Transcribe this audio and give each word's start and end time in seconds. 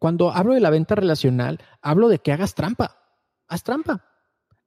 Cuando 0.00 0.30
hablo 0.30 0.54
de 0.54 0.60
la 0.60 0.70
venta 0.70 0.94
relacional, 0.94 1.60
hablo 1.82 2.08
de 2.08 2.20
que 2.20 2.32
hagas 2.32 2.54
trampa. 2.54 2.96
Haz 3.46 3.62
trampa. 3.62 4.02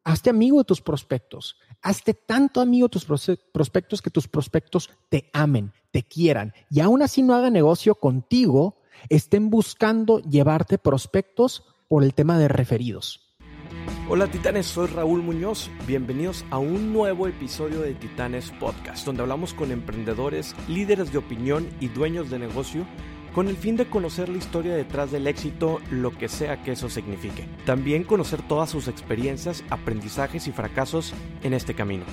Hazte 0.04 0.30
amigo 0.30 0.60
de 0.60 0.64
tus 0.64 0.80
prospectos. 0.80 1.58
Hazte 1.82 2.14
tanto 2.14 2.62
amigo 2.62 2.88
de 2.88 3.00
tus 3.00 3.06
prospectos 3.52 4.04
que 4.04 4.12
tus 4.12 4.28
prospectos 4.28 4.92
te 5.10 5.32
amen, 5.34 5.74
te 5.90 6.04
quieran 6.04 6.54
y 6.70 6.82
aún 6.82 7.02
así 7.02 7.24
no 7.24 7.34
hagan 7.34 7.54
negocio 7.54 7.96
contigo, 7.96 8.78
estén 9.10 9.50
buscando 9.50 10.20
llevarte 10.20 10.78
prospectos 10.78 11.64
por 11.88 12.04
el 12.04 12.14
tema 12.14 12.38
de 12.38 12.48
referidos. 12.48 13.36
Hola 14.08 14.30
titanes, 14.30 14.68
soy 14.68 14.86
Raúl 14.86 15.24
Muñoz. 15.24 15.72
Bienvenidos 15.88 16.46
a 16.52 16.60
un 16.60 16.94
nuevo 16.94 17.28
episodio 17.28 17.82
de 17.82 17.96
Titanes 17.96 18.52
Podcast, 18.60 19.04
donde 19.04 19.24
hablamos 19.24 19.56
con 19.56 19.72
emprendedores, 19.72 20.56
líderes 20.68 21.12
de 21.12 21.18
opinión 21.18 21.68
y 21.80 21.88
dueños 21.88 22.30
de 22.30 22.38
negocio 22.38 22.86
con 23.34 23.48
el 23.48 23.58
fin 23.58 23.76
de 23.76 23.86
conocer 23.86 24.30
la 24.30 24.38
historia 24.38 24.76
detrás 24.76 25.12
del 25.12 25.28
éxito, 25.28 25.80
lo 25.90 26.12
que 26.12 26.30
sea 26.30 26.62
que 26.62 26.74
eso 26.74 26.88
signifique. 26.88 27.48
También 27.66 28.04
conocer 28.04 28.42
todas 28.48 28.70
sus 28.70 28.88
experiencias, 28.88 29.64
aprendizajes 29.70 30.48
y 30.48 30.52
fracasos 30.52 31.14
en 31.42 31.54
este 31.54 31.74
camino. 31.74 32.06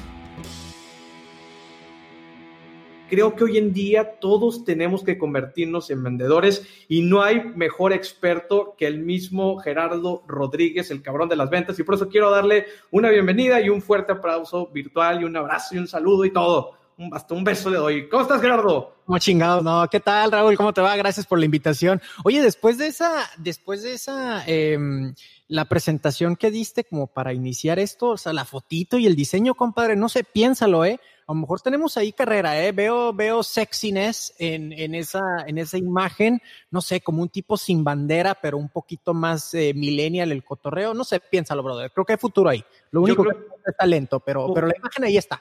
Creo 3.11 3.35
que 3.35 3.43
hoy 3.43 3.59
en 3.59 3.73
día 3.73 4.19
todos 4.21 4.65
tenemos 4.65 5.03
que 5.03 5.19
convertirnos 5.19 5.91
en 5.91 6.03
vendedores 6.03 6.65
y 6.89 7.03
no 7.03 7.23
hay 7.23 7.43
mejor 7.57 7.93
experto 7.93 8.77
que 8.79 8.87
el 8.87 9.01
mismo 9.01 9.59
Gerardo 9.59 10.23
Rodríguez, 10.29 10.93
el 10.93 11.03
cabrón 11.03 11.29
de 11.29 11.35
las 11.35 11.51
ventas. 11.51 11.79
Y 11.79 11.83
por 11.83 11.97
eso 11.97 12.09
quiero 12.09 12.31
darle 12.31 12.67
una 12.93 13.11
bienvenida 13.11 13.61
y 13.61 13.69
un 13.69 13.83
fuerte 13.83 14.13
aplauso 14.13 14.69
virtual 14.69 15.21
y 15.21 15.25
un 15.25 15.37
abrazo 15.37 15.75
y 15.75 15.79
un 15.79 15.89
saludo 15.89 16.25
y 16.25 16.33
todo 16.33 16.80
un, 17.01 17.15
hasta 17.15 17.35
un 17.35 17.43
beso 17.43 17.71
le 17.71 17.79
doy. 17.79 18.09
¿Cómo 18.09 18.23
estás, 18.23 18.41
Gerardo? 18.41 18.95
Como 19.07 19.19
chingado, 19.19 19.63
no. 19.63 19.89
¿Qué 19.89 20.01
tal, 20.01 20.31
Raúl? 20.31 20.57
¿Cómo 20.57 20.73
te 20.73 20.81
va? 20.81 20.95
Gracias 20.97 21.27
por 21.27 21.39
la 21.39 21.47
invitación. 21.47 22.01
Oye, 22.25 22.43
después 22.43 22.79
de 22.79 22.87
esa, 22.87 23.29
después 23.39 23.83
de 23.83 23.95
esa, 23.95 24.45
em, 24.47 25.15
la 25.49 25.65
presentación 25.65 26.37
que 26.37 26.51
diste 26.51 26.85
como 26.85 27.07
para 27.07 27.33
iniciar 27.33 27.79
esto, 27.79 28.11
o 28.11 28.17
sea, 28.17 28.33
la 28.33 28.45
fotito 28.45 28.99
y 28.99 29.07
el 29.07 29.17
diseño, 29.17 29.55
compadre, 29.55 29.97
no 29.97 30.09
sé, 30.09 30.25
piénsalo, 30.25 30.85
¿eh? 30.85 31.01
A 31.27 31.33
lo 31.33 31.41
mejor 31.41 31.61
tenemos 31.61 31.97
ahí 31.97 32.13
carrera, 32.13 32.63
¿eh? 32.63 32.73
Veo, 32.73 33.15
veo 33.15 33.43
sexiness 33.43 34.35
en, 34.39 34.73
en, 34.73 34.95
esa, 34.95 35.21
en 35.47 35.59
esa 35.59 35.79
imagen, 35.79 36.43
no 36.71 36.81
sé, 36.81 37.01
como 37.01 37.23
un 37.23 37.29
tipo 37.29 37.57
sin 37.57 37.83
bandera, 37.83 38.35
pero 38.35 38.59
un 38.59 38.69
poquito 38.69 39.15
más 39.15 39.55
eh, 39.55 39.73
millennial 39.75 40.33
el 40.33 40.45
cotorreo, 40.45 40.93
no 40.93 41.05
sé, 41.05 41.21
piénsalo, 41.21 41.63
brother. 41.63 41.91
Creo 41.93 42.05
que 42.05 42.13
hay 42.15 42.19
futuro 42.19 42.51
ahí. 42.51 42.63
Lo 42.91 43.01
único 43.01 43.23
que 43.23 43.31
es 43.31 43.77
talento, 43.77 44.21
pero, 44.21 44.53
pero 44.53 44.67
la 44.67 44.77
imagen 44.77 45.05
ahí 45.05 45.17
está 45.17 45.41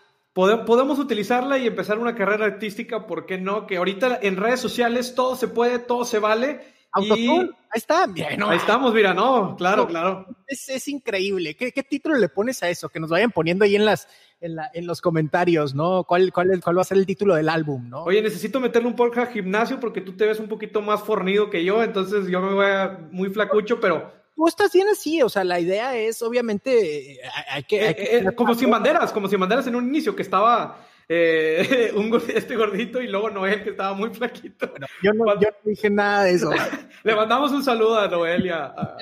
podemos 0.65 0.99
utilizarla 0.99 1.57
y 1.57 1.67
empezar 1.67 1.99
una 1.99 2.15
carrera 2.15 2.45
artística, 2.45 3.07
¿por 3.07 3.25
qué 3.25 3.37
no? 3.37 3.67
Que 3.67 3.77
ahorita 3.77 4.19
en 4.21 4.37
redes 4.37 4.59
sociales 4.59 5.15
todo 5.15 5.35
se 5.35 5.47
puede, 5.47 5.79
todo 5.79 6.05
se 6.05 6.19
vale. 6.19 6.61
Y... 6.97 7.27
Ahí 7.71 7.77
está, 7.77 8.07
bien, 8.07 8.41
Ahí 8.41 8.57
estamos, 8.57 8.91
mira, 8.95 9.13
no, 9.13 9.55
claro, 9.55 9.85
claro. 9.85 10.25
Es, 10.47 10.87
increíble. 10.87 11.55
¿Qué, 11.55 11.71
título 11.83 12.15
le 12.15 12.27
pones 12.27 12.63
a 12.63 12.69
eso? 12.69 12.89
Que 12.89 12.99
nos 12.99 13.11
vayan 13.11 13.29
poniendo 13.29 13.63
ahí 13.63 13.75
en 13.75 13.85
las, 13.85 14.07
en, 14.41 14.55
la, 14.55 14.71
en 14.73 14.87
los 14.87 14.99
comentarios, 14.99 15.75
¿no? 15.75 16.03
¿Cuál, 16.03 16.33
cuál, 16.33 16.59
¿Cuál 16.63 16.77
va 16.77 16.81
a 16.81 16.85
ser 16.85 16.97
el 16.97 17.05
título 17.05 17.35
del 17.35 17.47
álbum, 17.47 17.87
no? 17.87 18.05
Oye, 18.05 18.23
necesito 18.23 18.59
meterle 18.59 18.87
un 18.87 18.95
poco 18.95 19.21
a 19.21 19.27
gimnasio 19.27 19.79
porque 19.79 20.01
tú 20.01 20.17
te 20.17 20.25
ves 20.25 20.39
un 20.39 20.47
poquito 20.47 20.81
más 20.81 21.03
fornido 21.03 21.51
que 21.51 21.63
yo, 21.63 21.83
entonces 21.83 22.27
yo 22.27 22.41
me 22.41 22.55
voy 22.55 22.65
a 22.65 22.97
muy 23.11 23.29
flacucho, 23.29 23.79
pero 23.79 24.11
tú 24.39 24.47
estás 24.47 24.71
bien 24.71 24.87
así, 24.87 25.21
o 25.21 25.27
sea, 25.27 25.43
la 25.43 25.59
idea 25.59 25.97
es 25.97 26.21
obviamente, 26.21 27.11
eh, 27.11 27.19
hay 27.51 27.63
que... 27.63 27.89
Eh, 27.89 27.95
eh, 28.19 28.35
como 28.35 28.55
sin 28.55 28.69
banderas, 28.69 29.11
como 29.11 29.27
sin 29.27 29.37
banderas 29.37 29.67
en 29.67 29.75
un 29.75 29.85
inicio, 29.85 30.15
que 30.15 30.21
estaba 30.21 30.77
un, 31.09 32.21
este 32.33 32.55
gordito 32.55 33.01
y 33.01 33.09
luego 33.09 33.29
Noel, 33.29 33.63
que 33.63 33.71
estaba 33.71 33.93
muy 33.93 34.11
flaquito. 34.11 34.71
yo, 35.03 35.11
no, 35.11 35.25
dije 35.65 35.89
nada 35.89 36.23
de 36.23 36.31
eso. 36.31 36.51
Le 37.03 37.15
mandamos 37.15 37.51
un 37.51 37.63
saludo 37.63 37.99
a 37.99 38.07
Noel 38.07 38.45
y 38.45 38.49
a, 38.49 38.95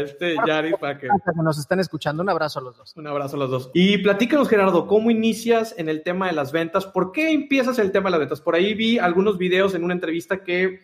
este 0.00 0.36
Yari 0.46 0.72
para 0.80 0.96
que... 0.96 1.06
nos 1.34 1.58
están 1.58 1.78
escuchando. 1.80 2.22
Un 2.22 2.30
abrazo 2.30 2.60
a 2.60 2.62
los 2.62 2.78
dos. 2.78 2.96
Un 2.96 3.08
abrazo 3.08 3.36
a 3.36 3.40
los 3.40 3.50
dos. 3.50 3.70
Y 3.74 3.98
platícanos, 3.98 4.48
Gerardo, 4.48 4.86
¿cómo 4.86 5.10
inicias 5.10 5.74
en 5.76 5.90
el 5.90 6.02
tema 6.02 6.28
de 6.28 6.32
las 6.32 6.50
ventas? 6.50 6.86
¿Por 6.86 7.12
qué 7.12 7.30
empiezas 7.30 7.78
el 7.78 7.92
tema 7.92 8.06
de 8.06 8.12
las 8.12 8.20
ventas? 8.20 8.40
Por 8.40 8.54
ahí 8.54 8.72
vi 8.72 8.98
algunos 8.98 9.36
videos 9.36 9.74
en 9.74 9.84
una 9.84 9.92
entrevista 9.92 10.42
que 10.42 10.80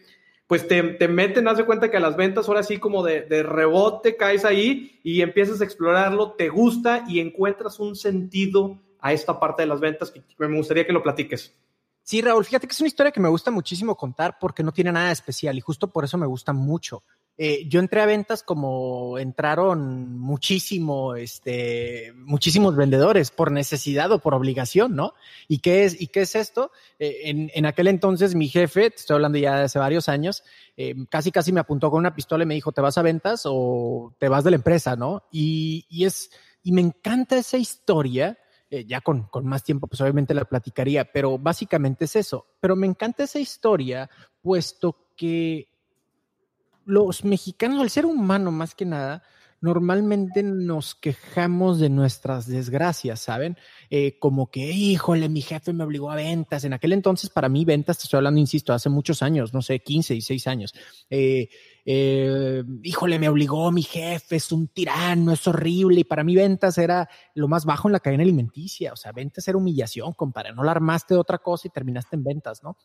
pues 0.53 0.69
te, 0.69 0.83
te, 0.83 1.09
meten, 1.09 1.49
haz 1.49 1.57
de 1.57 1.65
cuenta 1.65 1.91
que 1.91 1.97
a 1.97 2.01
las 2.01 2.15
ventas 2.15 2.47
ahora 2.47 2.63
sí 2.63 2.77
como 2.77 3.03
de, 3.03 3.23
de, 3.23 3.43
rebote 3.43 4.19
caes 4.19 4.45
ahí 4.45 5.01
y 5.03 5.23
empiezas 5.23 5.63
a 5.63 5.65
explorarlo, 5.65 6.33
te 6.33 6.51
gusta 6.51 7.07
y 7.09 7.21
encuentras 7.21 7.81
un 7.81 7.97
sentido 7.97 8.79
a 9.01 9.15
esta 9.15 9.41
parte 9.41 9.63
de 9.63 9.69
las 9.69 9.81
ventas 9.81 10.11
que 10.11 10.23
me 10.37 10.55
gustaría 10.55 10.87
que 10.87 10.93
lo 10.93 11.03
platiques. 11.03 11.55
Sí, 12.03 12.21
Raúl, 12.21 12.45
fíjate 12.45 12.67
que 12.67 12.73
es 12.73 12.81
una 12.83 12.89
historia 12.89 13.13
que 13.13 13.19
me 13.19 13.31
gusta 13.31 13.51
muchísimo 13.51 13.97
contar 13.97 14.37
porque 14.39 14.63
no 14.63 14.73
tiene 14.73 14.93
nada 14.93 15.11
especial 15.11 15.57
y 15.57 15.63
justo 15.63 15.91
por 15.91 16.05
eso 16.05 16.19
me 16.19 16.27
gusta 16.27 16.53
mucho. 16.53 17.03
Eh, 17.39 17.67
yo 17.67 17.81
entré 17.81 18.03
a 18.03 18.07
ventas 18.07 18.43
como 18.43 19.19
entraron 19.19 20.19
muchísimo, 20.19 21.15
este, 21.17 22.13
muchísimos 22.15 22.77
vendedores 22.77 23.31
por 23.31 23.51
necesidad 23.51 24.13
o 24.13 24.19
por 24.19 24.35
obligación, 24.35 24.95
¿no? 24.95 25.15
¿Y 25.49 25.61
qué 25.61 25.85
es, 25.85 25.99
y 25.99 26.09
qué 26.09 26.23
es 26.23 26.35
esto? 26.35 26.73
Eh, 26.99 27.21
en, 27.25 27.51
en, 27.55 27.65
aquel 27.65 27.89
entonces 27.89 28.35
mi 28.35 28.49
jefe, 28.49 28.91
te 28.91 28.97
estoy 28.97 29.15
hablando 29.15 29.39
ya 29.39 29.57
de 29.57 29.65
hace 29.65 29.79
varios 29.79 30.11
años, 30.11 30.45
eh, 30.77 30.95
casi 31.09 31.33
casi 31.33 31.53
me 31.53 31.61
apuntó 31.61 31.91
con 31.91 32.01
una 32.01 32.15
pistola 32.15 32.45
y 32.45 32.47
me 32.47 32.55
dijo, 32.55 32.73
¿te 32.73 32.83
vas 32.83 32.99
a 32.99 33.03
ventas 33.03 33.43
o 33.47 34.15
te 34.19 34.29
vas 34.29 34.45
de 34.45 34.51
la 34.51 34.57
empresa, 34.57 34.95
no? 34.95 35.23
Y, 35.33 35.87
y 35.89 36.05
es, 36.05 36.31
y 36.63 36.73
me 36.73 36.83
encanta 36.83 37.37
esa 37.37 37.57
historia. 37.57 38.39
ya 38.87 39.01
con, 39.01 39.25
con 39.25 39.47
más 39.47 39.65
tiempo, 39.65 39.87
pues 39.87 40.01
obviamente 40.01 40.33
la 40.33 40.45
platicaría, 40.45 41.11
pero 41.11 41.39
básicamente 41.39 42.05
es 42.05 42.17
eso. 42.17 42.47
Pero 42.61 42.77
me 42.77 42.87
encanta 42.87 43.25
esa 43.25 43.39
historia, 43.39 44.09
puesto 44.43 44.97
que 45.17 45.72
los 46.85 47.25
mexicanos, 47.25 47.81
al 47.81 47.91
ser 47.91 48.07
humano 48.07 48.51
más 48.51 48.75
que 48.75 48.85
nada, 48.85 49.23
normalmente 49.63 50.43
nos 50.43 50.97
quejamos 50.97 51.79
de 51.79 51.89
nuestras 51.89 52.49
desgracias, 52.49 53.21
¿saben? 53.21 53.57
Eh, 53.91 54.19
como 54.19 54.51
que, 54.51 54.73
híjole, 54.73 55.29
mi 55.29 55.41
jefe 55.41 55.73
me 55.73 55.85
obligó 55.85 56.11
a 56.11 56.17
ventas. 56.17 56.65
En 56.65 56.73
aquel 56.73 56.93
entonces, 56.93 57.31
para 57.31 57.49
mí, 57.49 57.65
ventas, 57.65 57.99
te 57.99 58.03
estoy 58.03 58.19
hablando, 58.19 58.41
insisto, 58.41 58.73
hace 58.73 58.89
muchos 58.89 59.23
años, 59.23 59.55
no 59.55 59.63
sé, 59.63 59.79
15 59.79 60.17
y 60.17 60.21
6 60.21 60.47
años. 60.49 60.75
Eh, 61.09 61.49
eh, 61.85 62.65
híjole, 62.83 63.21
me 63.21 63.29
obligó 63.29 63.71
mi 63.71 63.83
jefe, 63.83 64.37
es 64.37 64.51
un 64.51 64.67
tirano, 64.67 65.33
es 65.33 65.47
horrible. 65.47 66.01
Y 66.01 66.05
para 66.05 66.25
mí, 66.25 66.35
ventas 66.35 66.77
era 66.77 67.09
lo 67.35 67.47
más 67.47 67.65
bajo 67.65 67.87
en 67.87 67.93
la 67.93 68.01
cadena 68.01 68.25
alimenticia. 68.25 68.93
O 68.93 68.97
sea, 68.97 69.13
ventas 69.13 69.47
era 69.47 69.59
humillación, 69.59 70.13
compadre. 70.15 70.53
No 70.53 70.65
la 70.65 70.73
armaste 70.73 71.15
de 71.15 71.21
otra 71.21 71.39
cosa 71.39 71.69
y 71.69 71.71
terminaste 71.71 72.17
en 72.17 72.25
ventas, 72.25 72.65
¿no? 72.65 72.77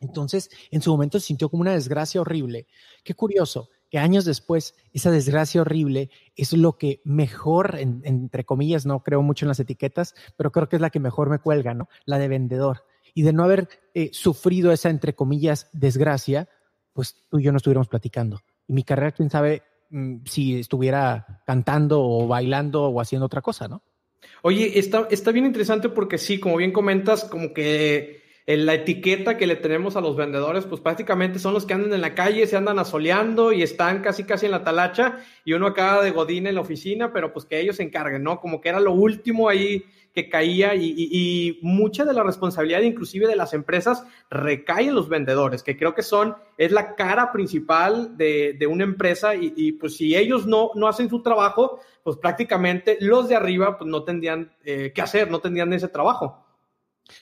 Entonces, 0.00 0.50
en 0.70 0.80
su 0.82 0.90
momento 0.90 1.20
sintió 1.20 1.48
como 1.50 1.60
una 1.60 1.74
desgracia 1.74 2.20
horrible. 2.20 2.66
Qué 3.04 3.14
curioso 3.14 3.68
que 3.90 3.98
años 3.98 4.24
después 4.24 4.74
esa 4.92 5.10
desgracia 5.10 5.60
horrible 5.60 6.10
es 6.36 6.52
lo 6.52 6.78
que 6.78 7.00
mejor, 7.04 7.76
entre 7.78 8.44
comillas, 8.44 8.86
no 8.86 9.02
creo 9.02 9.20
mucho 9.22 9.44
en 9.44 9.48
las 9.48 9.60
etiquetas, 9.60 10.14
pero 10.36 10.52
creo 10.52 10.68
que 10.68 10.76
es 10.76 10.82
la 10.82 10.90
que 10.90 11.00
mejor 11.00 11.28
me 11.28 11.40
cuelga, 11.40 11.74
¿no? 11.74 11.88
La 12.06 12.18
de 12.18 12.28
vendedor. 12.28 12.84
Y 13.14 13.22
de 13.22 13.32
no 13.32 13.42
haber 13.42 13.68
eh, 13.94 14.10
sufrido 14.12 14.72
esa, 14.72 14.88
entre 14.88 15.14
comillas, 15.14 15.68
desgracia, 15.72 16.48
pues 16.92 17.16
tú 17.28 17.40
y 17.40 17.42
yo 17.42 17.50
no 17.50 17.56
estuviéramos 17.56 17.88
platicando. 17.88 18.40
Y 18.68 18.72
mi 18.72 18.84
carrera, 18.84 19.12
quién 19.12 19.28
sabe 19.28 19.64
mm, 19.90 20.18
si 20.24 20.60
estuviera 20.60 21.42
cantando 21.44 22.00
o 22.00 22.28
bailando 22.28 22.84
o 22.84 23.00
haciendo 23.00 23.26
otra 23.26 23.42
cosa, 23.42 23.66
¿no? 23.66 23.82
Oye, 24.42 24.78
está, 24.78 25.08
está 25.10 25.32
bien 25.32 25.46
interesante 25.46 25.88
porque 25.88 26.16
sí, 26.16 26.38
como 26.38 26.56
bien 26.56 26.72
comentas, 26.72 27.24
como 27.24 27.52
que 27.52 28.22
la 28.46 28.74
etiqueta 28.74 29.36
que 29.36 29.46
le 29.46 29.56
tenemos 29.56 29.96
a 29.96 30.00
los 30.00 30.16
vendedores, 30.16 30.64
pues 30.64 30.80
prácticamente 30.80 31.38
son 31.38 31.54
los 31.54 31.66
que 31.66 31.74
andan 31.74 31.92
en 31.92 32.00
la 32.00 32.14
calle, 32.14 32.46
se 32.46 32.56
andan 32.56 32.78
asoleando 32.78 33.52
y 33.52 33.62
están 33.62 34.00
casi 34.00 34.24
casi 34.24 34.46
en 34.46 34.52
la 34.52 34.64
talacha 34.64 35.18
y 35.44 35.52
uno 35.52 35.68
acaba 35.68 36.02
de 36.02 36.10
godín 36.10 36.46
en 36.46 36.56
la 36.56 36.60
oficina, 36.60 37.12
pero 37.12 37.32
pues 37.32 37.44
que 37.44 37.60
ellos 37.60 37.76
se 37.76 37.82
encarguen, 37.82 38.22
¿no? 38.22 38.40
Como 38.40 38.60
que 38.60 38.70
era 38.70 38.80
lo 38.80 38.92
último 38.92 39.48
ahí 39.48 39.84
que 40.12 40.28
caía 40.28 40.74
y, 40.74 41.58
mucha 41.62 42.04
de 42.04 42.12
la 42.12 42.24
responsabilidad 42.24 42.80
inclusive 42.80 43.28
de 43.28 43.36
las 43.36 43.54
empresas 43.54 44.04
recae 44.28 44.88
en 44.88 44.94
los 44.94 45.08
vendedores, 45.08 45.62
que 45.62 45.76
creo 45.76 45.94
que 45.94 46.02
son, 46.02 46.34
es 46.58 46.72
la 46.72 46.96
cara 46.96 47.30
principal 47.30 48.16
de, 48.16 48.66
una 48.68 48.84
empresa 48.84 49.34
y, 49.36 49.72
pues 49.72 49.96
si 49.96 50.16
ellos 50.16 50.46
no, 50.46 50.70
no 50.74 50.88
hacen 50.88 51.08
su 51.08 51.22
trabajo, 51.22 51.78
pues 52.02 52.16
prácticamente 52.16 52.96
los 53.00 53.28
de 53.28 53.36
arriba 53.36 53.78
pues 53.78 53.88
no 53.88 54.02
tendrían 54.02 54.52
eh, 54.64 54.92
que 54.92 55.02
hacer, 55.02 55.30
no 55.30 55.38
tendrían 55.40 55.72
ese 55.72 55.88
trabajo. 55.88 56.44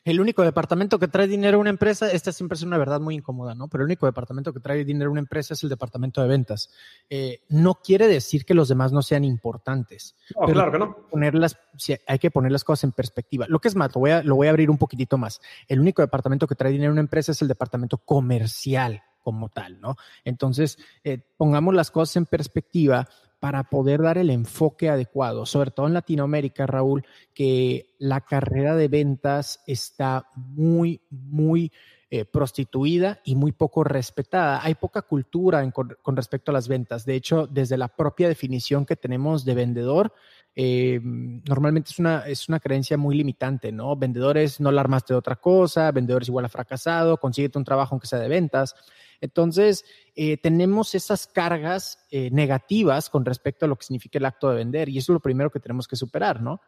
El 0.05 0.21
único 0.21 0.43
departamento 0.43 0.99
que 0.99 1.09
trae 1.09 1.27
dinero 1.27 1.59
a 1.59 1.61
una 1.61 1.71
empresa, 1.71 2.11
esta 2.11 2.33
siempre 2.33 2.57
es 2.57 2.63
una 2.63 2.79
verdad 2.79 3.01
muy 3.01 3.15
incómoda, 3.15 3.55
¿no? 3.55 3.69
Pero 3.69 3.83
el 3.83 3.87
único 3.87 4.07
departamento 4.07 4.53
que 4.53 4.61
trae 4.61 4.85
dinero 4.85 5.09
a 5.09 5.13
una 5.13 5.21
empresa 5.21 5.55
es 5.55 5.63
el 5.63 5.69
departamento 5.69 6.23
de 6.23 6.29
ventas. 6.29 6.71
Eh, 7.11 7.43
no 7.49 7.75
quiere 7.77 8.07
decir 8.07 8.45
que 8.45 8.55
los 8.55 8.69
demás 8.69 8.93
no 8.93 9.03
sean 9.03 9.25
importantes. 9.25 10.17
No, 10.39 10.47
claro 10.47 10.73
que 10.73 10.79
no. 10.79 10.97
Ponerlas, 11.11 11.59
hay 12.07 12.19
que 12.19 12.31
poner 12.31 12.53
las 12.53 12.65
cosas 12.65 12.85
en 12.85 12.93
perspectiva. 12.93 13.47
Lo 13.49 13.61
que 13.61 13.69
es 13.69 13.77
más, 13.77 13.95
lo 13.95 14.01
voy, 14.01 14.11
a, 14.11 14.23
lo 14.23 14.37
voy 14.37 14.47
a 14.47 14.51
abrir 14.51 14.71
un 14.71 14.79
poquitito 14.79 15.19
más. 15.19 15.41
El 15.67 15.81
único 15.81 16.03
departamento 16.03 16.47
que 16.47 16.55
trae 16.55 16.73
dinero 16.73 16.91
a 16.91 16.93
una 16.93 17.01
empresa 17.01 17.33
es 17.33 17.43
el 17.43 17.49
departamento 17.49 17.99
comercial 17.99 19.03
como 19.23 19.51
tal, 19.51 19.81
¿no? 19.81 19.97
Entonces, 20.25 20.79
eh, 21.05 21.19
pongamos 21.37 21.75
las 21.75 21.91
cosas 21.91 22.17
en 22.17 22.27
perspectiva 22.27 23.09
para 23.41 23.65
poder 23.65 24.03
dar 24.03 24.19
el 24.19 24.31
enfoque 24.31 24.89
adecuado, 24.89 25.47
sobre 25.47 25.71
todo 25.71 25.87
en 25.87 25.95
Latinoamérica, 25.95 26.67
Raúl, 26.67 27.05
que 27.35 27.95
la 27.99 28.21
carrera 28.21 28.75
de 28.75 28.89
ventas 28.89 29.63
está 29.67 30.29
muy, 30.35 31.01
muy 31.11 31.71
eh, 32.11 32.25
prostituida 32.25 33.21
y 33.23 33.37
muy 33.37 33.53
poco 33.53 33.85
respetada. 33.85 34.65
Hay 34.65 34.75
poca 34.77 35.03
cultura 35.03 35.71
con, 35.71 36.17
respecto 36.17 36.51
a 36.51 36.55
las 36.55 36.67
ventas. 36.67 37.05
De 37.05 37.15
hecho, 37.15 37.47
desde 37.47 37.77
la 37.77 37.89
propia 37.89 38.29
definición 38.29 38.87
que 38.87 38.97
tenemos 38.97 39.45
de 39.45 39.55
vendedor, 39.55 40.15
eh, 40.57 41.01
normalmente 41.03 41.91
es 41.91 41.99
una, 41.99 42.27
es 42.27 42.49
una 42.49 42.61
creencia 42.61 42.97
muy 42.97 43.15
limitante, 43.15 43.73
¿no? 43.73 43.95
Vendedores 43.95 44.59
no 44.59 44.73
la 44.73 44.81
armaste 44.81 45.13
de 45.13 45.19
otra 45.19 45.37
cosa, 45.37 45.93
vendedores 45.93 46.29
igual 46.29 46.47
a 46.47 46.49
fracasado, 46.49 47.19
consíguete 47.19 47.59
un 47.59 47.65
trabajo 47.65 47.95
aunque 47.95 48.07
sea 48.07 48.19
de 48.19 48.29
ventas. 48.29 48.75
Entonces, 49.21 49.85
eh, 50.15 50.37
tenemos 50.37 50.95
esas 50.95 51.27
cargas 51.27 52.07
negativas 52.11 53.11
con 53.11 53.25
respecto 53.25 53.65
a 53.65 53.69
lo 53.69 53.77
que 53.77 53.85
significa 53.85 54.19
el 54.19 54.25
acto 54.27 54.49
de 54.49 54.57
vender 54.57 54.89
y 54.89 54.99
eso 54.99 55.13
es 55.13 55.15
lo 55.15 55.21
primero 55.21 55.51
que 55.51 55.61
tenemos 55.61 55.87
que 55.89 55.97
superar, 55.97 56.41
¿no? 56.41 56.61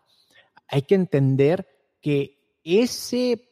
Hay 0.68 0.82
que 0.82 0.94
entender 0.94 1.66
que 2.00 2.58
ese 2.64 3.49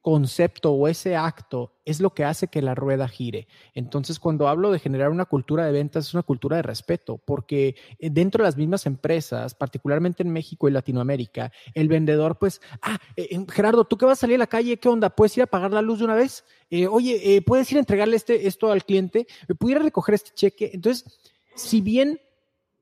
concepto 0.00 0.72
o 0.72 0.88
ese 0.88 1.14
acto 1.14 1.72
es 1.84 2.00
lo 2.00 2.10
que 2.10 2.24
hace 2.24 2.48
que 2.48 2.62
la 2.62 2.74
rueda 2.74 3.08
gire. 3.08 3.48
Entonces, 3.74 4.18
cuando 4.18 4.48
hablo 4.48 4.70
de 4.70 4.78
generar 4.78 5.10
una 5.10 5.26
cultura 5.26 5.66
de 5.66 5.72
ventas, 5.72 6.06
es 6.06 6.14
una 6.14 6.22
cultura 6.22 6.56
de 6.56 6.62
respeto, 6.62 7.18
porque 7.18 7.76
eh, 7.98 8.10
dentro 8.10 8.42
de 8.42 8.48
las 8.48 8.56
mismas 8.56 8.86
empresas, 8.86 9.54
particularmente 9.54 10.22
en 10.22 10.32
México 10.32 10.68
y 10.68 10.72
Latinoamérica, 10.72 11.52
el 11.74 11.88
vendedor, 11.88 12.38
pues, 12.38 12.60
ah, 12.82 12.98
eh, 13.16 13.28
eh, 13.30 13.46
Gerardo, 13.50 13.84
tú 13.84 13.98
que 13.98 14.06
vas 14.06 14.18
a 14.18 14.22
salir 14.22 14.36
a 14.36 14.38
la 14.38 14.46
calle, 14.46 14.78
¿qué 14.78 14.88
onda? 14.88 15.10
¿Puedes 15.10 15.36
ir 15.36 15.42
a 15.42 15.46
pagar 15.46 15.72
la 15.72 15.82
luz 15.82 15.98
de 15.98 16.04
una 16.06 16.14
vez? 16.14 16.44
oye, 16.88 17.42
¿puedes 17.44 17.68
ir 17.72 17.78
a 17.78 17.80
entregarle 17.80 18.14
este, 18.14 18.46
esto 18.46 18.70
al 18.70 18.84
cliente? 18.84 19.26
¿Pudiera 19.58 19.82
recoger 19.82 20.14
este 20.14 20.30
cheque? 20.32 20.70
Entonces, 20.72 21.18
si 21.56 21.80
bien 21.80 22.20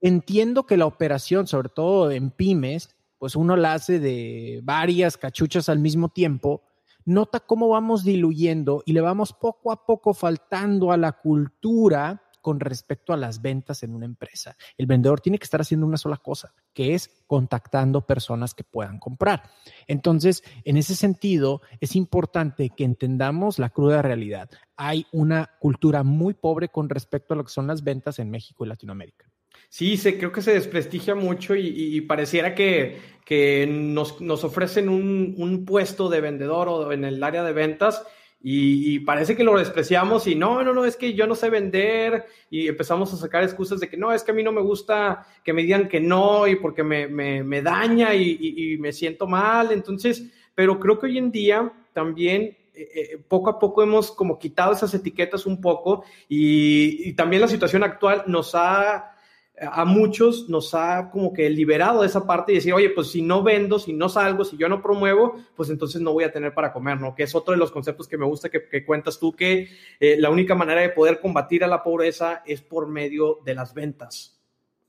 entiendo 0.03 0.67
que 0.67 0.77
la 0.77 0.85
operación, 0.85 1.47
sobre 1.47 1.71
todo 1.71 2.11
en 2.11 2.31
pymes, 2.31 2.95
pues 3.19 3.35
uno 3.35 3.57
la 3.57 3.73
hace 3.73 3.99
de 3.99 4.61
varias 4.63 5.17
cachuchas 5.17 5.71
al 5.71 5.79
mismo 5.79 6.11
tiempo, 6.11 6.63
nota 7.09 7.41
cómo 7.41 7.69
vamos 7.69 8.05
diluyendo 8.05 8.83
y 8.85 8.93
le 8.93 9.01
vamos 9.01 9.33
poco 9.33 9.73
a 9.73 9.87
poco 9.87 10.13
faltando 10.13 10.93
a 10.93 10.97
la 10.97 11.13
cultura 11.13 12.23
con 12.41 12.61
respecto 12.61 13.13
a 13.13 13.17
las 13.17 13.43
ventas 13.43 13.83
en 13.83 13.95
una 13.95 14.05
empresa. 14.05 14.57
El 14.77 14.87
vendedor 14.87 15.21
tiene 15.21 15.39
que 15.39 15.45
estar 15.45 15.61
haciendo 15.61 15.87
una 15.87 15.97
sola 15.97 16.19
cosa, 16.19 16.55
que 16.73 16.95
es 16.95 17.25
contactando 17.27 18.07
personas 18.07 18.55
que 18.55 18.63
puedan 18.63 18.99
comprar. 18.99 19.51
Entonces, 19.87 20.45
en 20.65 20.77
ese 20.77 20.95
sentido, 20.95 21.63
es 21.81 21.97
importante 21.97 22.71
que 22.71 22.85
entendamos 22.85 23.59
la 23.59 23.71
cruda 23.71 24.03
realidad. 24.03 24.51
Hay 24.77 25.07
una 25.11 25.51
cultura 25.59 26.03
muy 26.05 26.35
pobre 26.35 26.69
con 26.69 26.89
respecto 26.89 27.35
a 27.35 27.37
lo 27.37 27.45
que 27.45 27.51
son 27.51 27.67
las 27.67 27.83
ventas 27.83 28.19
en 28.19 28.31
México 28.31 28.65
y 28.65 28.69
Latinoamérica. 28.69 29.31
Sí, 29.69 29.97
se, 29.97 30.17
creo 30.17 30.33
que 30.33 30.43
se 30.43 30.55
desprestigia 30.55 31.15
mucho 31.15 31.55
y, 31.55 32.01
pareciera 32.03 32.55
que, 32.55 32.99
que 33.25 33.67
nos, 33.69 34.21
nos, 34.21 34.43
ofrecen 34.45 34.89
un, 34.89 35.35
un, 35.37 35.67
puesto 35.67 36.09
de 36.09 36.23
vendedor 36.23 36.69
o 36.69 36.91
en 36.91 37.05
el 37.05 37.23
área 37.23 37.45
de 37.45 37.53
ventas 37.53 38.03
y, 38.41 39.01
parece 39.01 39.37
que 39.37 39.43
lo 39.43 39.59
despreciamos 39.59 40.27
y 40.29 40.37
no, 40.37 40.63
no, 40.63 40.73
no, 40.73 40.85
es 40.85 40.97
que 40.97 41.15
yo 41.15 41.27
no 41.27 41.35
sé 41.35 41.51
vender 41.51 42.27
y 42.51 42.69
empezamos 42.69 43.13
a 43.13 43.17
sacar 43.17 43.43
excusas 43.43 43.81
de 43.81 43.89
que 43.89 43.97
no, 43.97 44.13
es 44.13 44.23
que 44.23 44.31
a 44.31 44.35
mí 44.35 44.45
no 44.45 44.53
me 44.53 44.63
gusta 44.63 45.27
que 45.45 45.53
me 45.53 45.63
digan 45.63 45.89
que 45.89 46.01
no 46.01 46.47
y 46.47 46.57
porque 46.57 46.85
me, 46.85 47.09
me, 47.09 47.43
me 47.43 47.63
daña 47.63 48.15
y, 48.15 48.77
me 48.79 48.93
siento 48.93 49.27
mal. 49.27 49.73
Entonces, 49.73 50.25
pero 50.55 50.79
creo 50.79 50.99
que 50.99 51.07
hoy 51.07 51.19
en 51.19 51.33
día 51.33 51.73
también 51.93 52.57
eh, 52.75 52.89
eh, 52.95 53.19
poco 53.27 53.51
a 53.51 53.59
poco 53.59 53.83
hemos 53.83 54.13
como 54.13 54.39
quitado 54.39 54.73
esas 54.73 54.95
etiquetas 54.95 55.45
un 55.45 55.61
poco 55.61 56.05
y, 56.29 57.09
y 57.09 57.13
también 57.15 57.43
la 57.43 57.49
situación 57.49 57.83
actual 57.83 58.23
nos 58.29 58.55
ha 58.55 59.17
a 59.61 59.85
muchos 59.85 60.49
nos 60.49 60.75
ha 60.75 61.11
como 61.11 61.33
que 61.33 61.49
liberado 61.51 62.03
de 62.03 62.07
esa 62.07 62.27
parte 62.27 62.53
y 62.53 62.57
decir, 62.57 62.73
oye, 62.73 62.91
pues 62.91 63.11
si 63.11 63.23
no 63.23 63.43
vendo, 63.43 63.79
si 63.79 63.93
no 63.93 64.09
salgo, 64.09 64.45
si 64.45 64.57
yo 64.57 64.69
no 64.69 64.83
promuevo, 64.83 65.37
pues 65.57 65.71
entonces 65.71 66.01
no 66.01 66.13
voy 66.13 66.25
a 66.25 66.33
tener 66.33 66.55
para 66.55 66.73
comer, 66.73 67.01
¿no? 67.01 67.15
Que 67.15 67.25
es 67.25 67.35
otro 67.35 67.53
de 67.53 67.59
los 67.59 67.71
conceptos 67.71 68.09
que 68.09 68.19
me 68.19 68.27
gusta 68.27 68.49
que, 68.49 68.85
cuentas 68.85 69.19
tú, 69.19 69.35
que 69.35 69.69
eh, 70.01 70.17
la 70.19 70.31
única 70.31 70.55
manera 70.55 70.81
de 70.81 70.91
poder 70.91 71.21
combatir 71.21 71.65
a 71.65 71.67
la 71.67 71.83
pobreza 71.83 72.43
es 72.47 72.63
por 72.63 72.89
medio 72.89 73.41
de 73.45 73.55
las 73.55 73.75
ventas, 73.75 74.41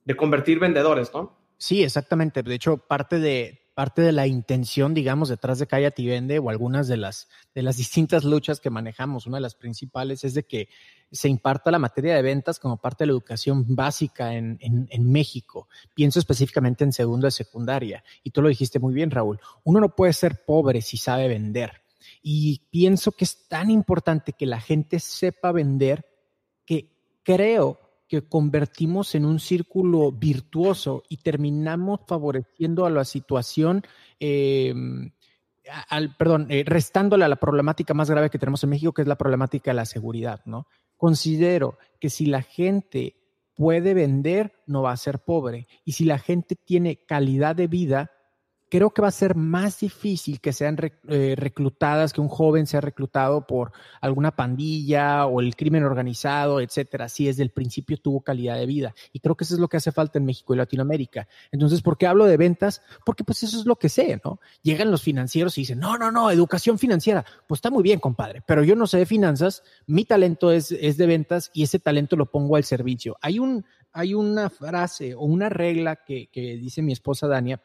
de 0.05 0.15
convertir 0.15 0.59
vendedores, 0.59 1.11
¿no? 1.13 1.37
Sí, 1.57 1.83
exactamente. 1.83 2.43
De 2.43 2.55
hecho, 2.55 2.77
parte 2.77 3.19
de, 3.19 3.68
parte 3.79 4.01
de 4.01 4.11
la 4.11 4.27
intención, 4.27 4.93
digamos, 4.93 5.29
detrás 5.29 5.57
de 5.57 5.65
Cállate 5.65 6.01
y 6.01 6.07
Vende 6.07 6.37
o 6.37 6.49
algunas 6.49 6.89
de 6.89 6.97
las, 6.97 7.29
de 7.55 7.63
las 7.63 7.77
distintas 7.77 8.25
luchas 8.25 8.59
que 8.59 8.69
manejamos, 8.69 9.25
una 9.25 9.37
de 9.37 9.41
las 9.41 9.55
principales 9.55 10.25
es 10.25 10.33
de 10.33 10.43
que 10.43 10.67
se 11.13 11.29
imparta 11.29 11.71
la 11.71 11.79
materia 11.79 12.13
de 12.13 12.21
ventas 12.21 12.59
como 12.59 12.75
parte 12.75 13.03
de 13.03 13.07
la 13.07 13.11
educación 13.13 13.63
básica 13.73 14.35
en, 14.35 14.57
en, 14.59 15.09
México. 15.09 15.69
Pienso 15.95 16.19
específicamente 16.19 16.83
en 16.83 16.91
segundo 16.91 17.25
de 17.25 17.31
secundaria. 17.31 18.03
Y 18.21 18.31
tú 18.31 18.41
lo 18.41 18.49
dijiste 18.49 18.79
muy 18.79 18.93
bien, 18.93 19.11
Raúl. 19.11 19.39
Uno 19.63 19.79
no 19.79 19.95
puede 19.95 20.11
ser 20.11 20.43
pobre 20.43 20.81
si 20.81 20.97
sabe 20.97 21.29
vender. 21.29 21.71
Y 22.21 22.63
pienso 22.71 23.13
que 23.13 23.23
es 23.23 23.47
tan 23.47 23.71
importante 23.71 24.33
que 24.33 24.45
la 24.45 24.59
gente 24.59 24.99
sepa 24.99 25.53
vender 25.53 26.05
que 26.65 27.21
creo 27.23 27.79
que 28.09 28.23
convertimos 28.23 29.13
en 29.13 29.23
un 29.23 29.39
círculo 29.39 30.11
virtuoso 30.11 31.03
y 31.09 31.17
terminamos 31.17 32.01
favoreciendo 32.07 32.87
a 32.87 32.89
la 32.89 33.05
situación, 33.05 33.83
eh, 34.19 34.73
al, 35.89 36.15
perdón, 36.17 36.47
eh, 36.49 36.63
restándole 36.65 37.23
a 37.23 37.27
la 37.29 37.35
problemática 37.35 37.93
más 37.93 38.09
grave 38.09 38.31
que 38.31 38.39
tenemos 38.39 38.63
en 38.63 38.71
México, 38.71 38.93
que 38.93 39.03
es 39.03 39.07
la 39.07 39.17
problemática 39.17 39.69
de 39.69 39.75
la 39.75 39.85
seguridad, 39.85 40.41
¿no? 40.45 40.65
Considero 40.97 41.77
que 41.99 42.09
si 42.09 42.25
la 42.25 42.41
gente 42.41 43.15
puede 43.53 43.93
vender, 43.93 44.53
no 44.65 44.81
va 44.81 44.91
a 44.91 44.97
ser 44.97 45.19
pobre. 45.19 45.67
Y 45.85 45.91
si 45.91 46.03
la 46.03 46.17
gente 46.17 46.55
tiene 46.55 47.05
calidad 47.05 47.55
de 47.55 47.67
vida, 47.67 48.11
creo 48.69 48.91
que 48.91 49.01
va 49.01 49.07
a 49.07 49.11
ser 49.11 49.35
más 49.35 49.79
difícil 49.79 50.39
que 50.39 50.53
sean 50.53 50.77
eh, 51.07 51.35
reclutadas, 51.35 52.13
que 52.13 52.21
un 52.21 52.29
joven 52.29 52.67
sea 52.67 52.81
reclutado 52.81 53.45
por 53.45 53.71
alguna 53.99 54.31
pandilla 54.31 55.25
o 55.25 55.41
el 55.41 55.55
crimen 55.55 55.83
organizado, 55.83 56.61
etcétera, 56.61 57.09
si 57.09 57.25
desde 57.25 57.43
el 57.43 57.49
principio 57.49 57.97
tuvo 57.97 58.21
calidad 58.21 58.57
de 58.57 58.65
vida. 58.65 58.95
Y 59.11 59.19
creo 59.19 59.35
que 59.35 59.43
eso 59.43 59.55
es 59.55 59.59
lo 59.59 59.67
que 59.67 59.77
hace 59.77 59.91
falta 59.91 60.19
en 60.19 60.25
México 60.25 60.53
y 60.53 60.57
Latinoamérica. 60.57 61.27
Entonces, 61.51 61.81
¿por 61.81 61.97
qué 61.97 62.07
hablo 62.07 62.25
de 62.25 62.37
ventas? 62.37 62.81
Porque 63.05 63.23
pues 63.23 63.43
eso 63.43 63.59
es 63.59 63.65
lo 63.65 63.75
que 63.75 63.89
sé, 63.89 64.21
¿no? 64.23 64.39
Llegan 64.61 64.91
los 64.91 65.01
financieros 65.01 65.57
y 65.57 65.61
dicen, 65.61 65.79
no, 65.79 65.97
no, 65.97 66.11
no, 66.11 66.29
educación 66.29 66.77
financiera. 66.77 67.25
Pues 67.47 67.57
está 67.57 67.71
muy 67.71 67.83
bien, 67.83 67.99
compadre, 67.99 68.43
pero 68.45 68.63
yo 68.63 68.75
no 68.75 68.87
sé 68.87 68.99
de 68.99 69.05
finanzas, 69.05 69.63
mi 69.87 70.05
talento 70.05 70.51
es, 70.51 70.71
es 70.71 70.97
de 70.97 71.07
ventas 71.07 71.49
y 71.53 71.63
ese 71.63 71.79
talento 71.79 72.15
lo 72.15 72.27
pongo 72.27 72.55
al 72.55 72.63
servicio. 72.63 73.17
Hay 73.21 73.39
un, 73.39 73.65
hay 73.91 74.13
una 74.13 74.49
frase 74.49 75.15
o 75.15 75.21
una 75.21 75.49
regla 75.49 75.95
que, 75.97 76.27
que 76.27 76.57
dice 76.57 76.81
mi 76.81 76.93
esposa 76.93 77.27
Dania, 77.27 77.59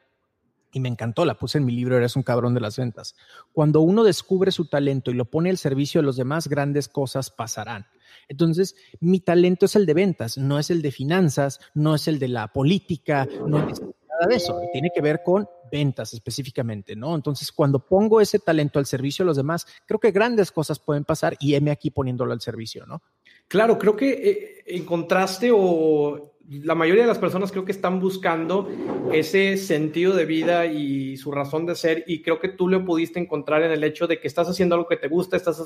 y 0.74 0.80
me 0.80 0.88
encantó, 0.88 1.24
la 1.24 1.38
puse 1.38 1.58
en 1.58 1.64
mi 1.64 1.72
libro, 1.72 1.96
eres 1.96 2.16
un 2.16 2.24
cabrón 2.24 2.52
de 2.52 2.60
las 2.60 2.76
ventas. 2.76 3.14
Cuando 3.52 3.80
uno 3.80 4.02
descubre 4.02 4.50
su 4.50 4.66
talento 4.66 5.12
y 5.12 5.14
lo 5.14 5.24
pone 5.24 5.48
al 5.48 5.56
servicio 5.56 6.00
de 6.00 6.06
los 6.06 6.16
demás, 6.16 6.48
grandes 6.48 6.88
cosas 6.88 7.30
pasarán. 7.30 7.86
Entonces, 8.28 8.74
mi 8.98 9.20
talento 9.20 9.66
es 9.66 9.76
el 9.76 9.86
de 9.86 9.94
ventas, 9.94 10.36
no 10.36 10.58
es 10.58 10.70
el 10.70 10.82
de 10.82 10.90
finanzas, 10.90 11.60
no 11.74 11.94
es 11.94 12.08
el 12.08 12.18
de 12.18 12.28
la 12.28 12.48
política, 12.48 13.28
no 13.46 13.68
es 13.68 13.80
nada 13.80 14.26
de 14.28 14.34
eso. 14.34 14.60
Tiene 14.72 14.90
que 14.92 15.00
ver 15.00 15.22
con 15.24 15.48
ventas 15.70 16.12
específicamente, 16.12 16.96
¿no? 16.96 17.14
Entonces, 17.14 17.52
cuando 17.52 17.78
pongo 17.78 18.20
ese 18.20 18.40
talento 18.40 18.80
al 18.80 18.86
servicio 18.86 19.24
de 19.24 19.28
los 19.28 19.36
demás, 19.36 19.66
creo 19.86 20.00
que 20.00 20.10
grandes 20.10 20.50
cosas 20.50 20.80
pueden 20.80 21.04
pasar 21.04 21.36
y 21.38 21.54
heme 21.54 21.70
aquí 21.70 21.92
poniéndolo 21.92 22.32
al 22.32 22.40
servicio, 22.40 22.84
¿no? 22.84 23.00
Claro, 23.46 23.78
creo 23.78 23.94
que 23.94 24.10
eh, 24.10 24.64
encontraste 24.66 25.50
o 25.52 26.33
la 26.50 26.74
mayoría 26.74 27.02
de 27.02 27.08
las 27.08 27.18
personas 27.18 27.50
creo 27.50 27.64
que 27.64 27.72
están 27.72 28.00
buscando 28.00 28.68
ese 29.12 29.56
sentido 29.56 30.14
de 30.14 30.26
vida 30.26 30.66
y 30.66 31.16
su 31.16 31.32
razón 31.32 31.64
de 31.64 31.74
ser 31.74 32.04
y 32.06 32.22
creo 32.22 32.38
que 32.38 32.48
tú 32.48 32.68
lo 32.68 32.84
pudiste 32.84 33.18
encontrar 33.18 33.62
en 33.62 33.72
el 33.72 33.82
hecho 33.82 34.06
de 34.06 34.20
que 34.20 34.28
estás 34.28 34.48
haciendo 34.48 34.74
algo 34.74 34.86
que 34.86 34.98
te 34.98 35.08
gusta, 35.08 35.36
estás 35.36 35.62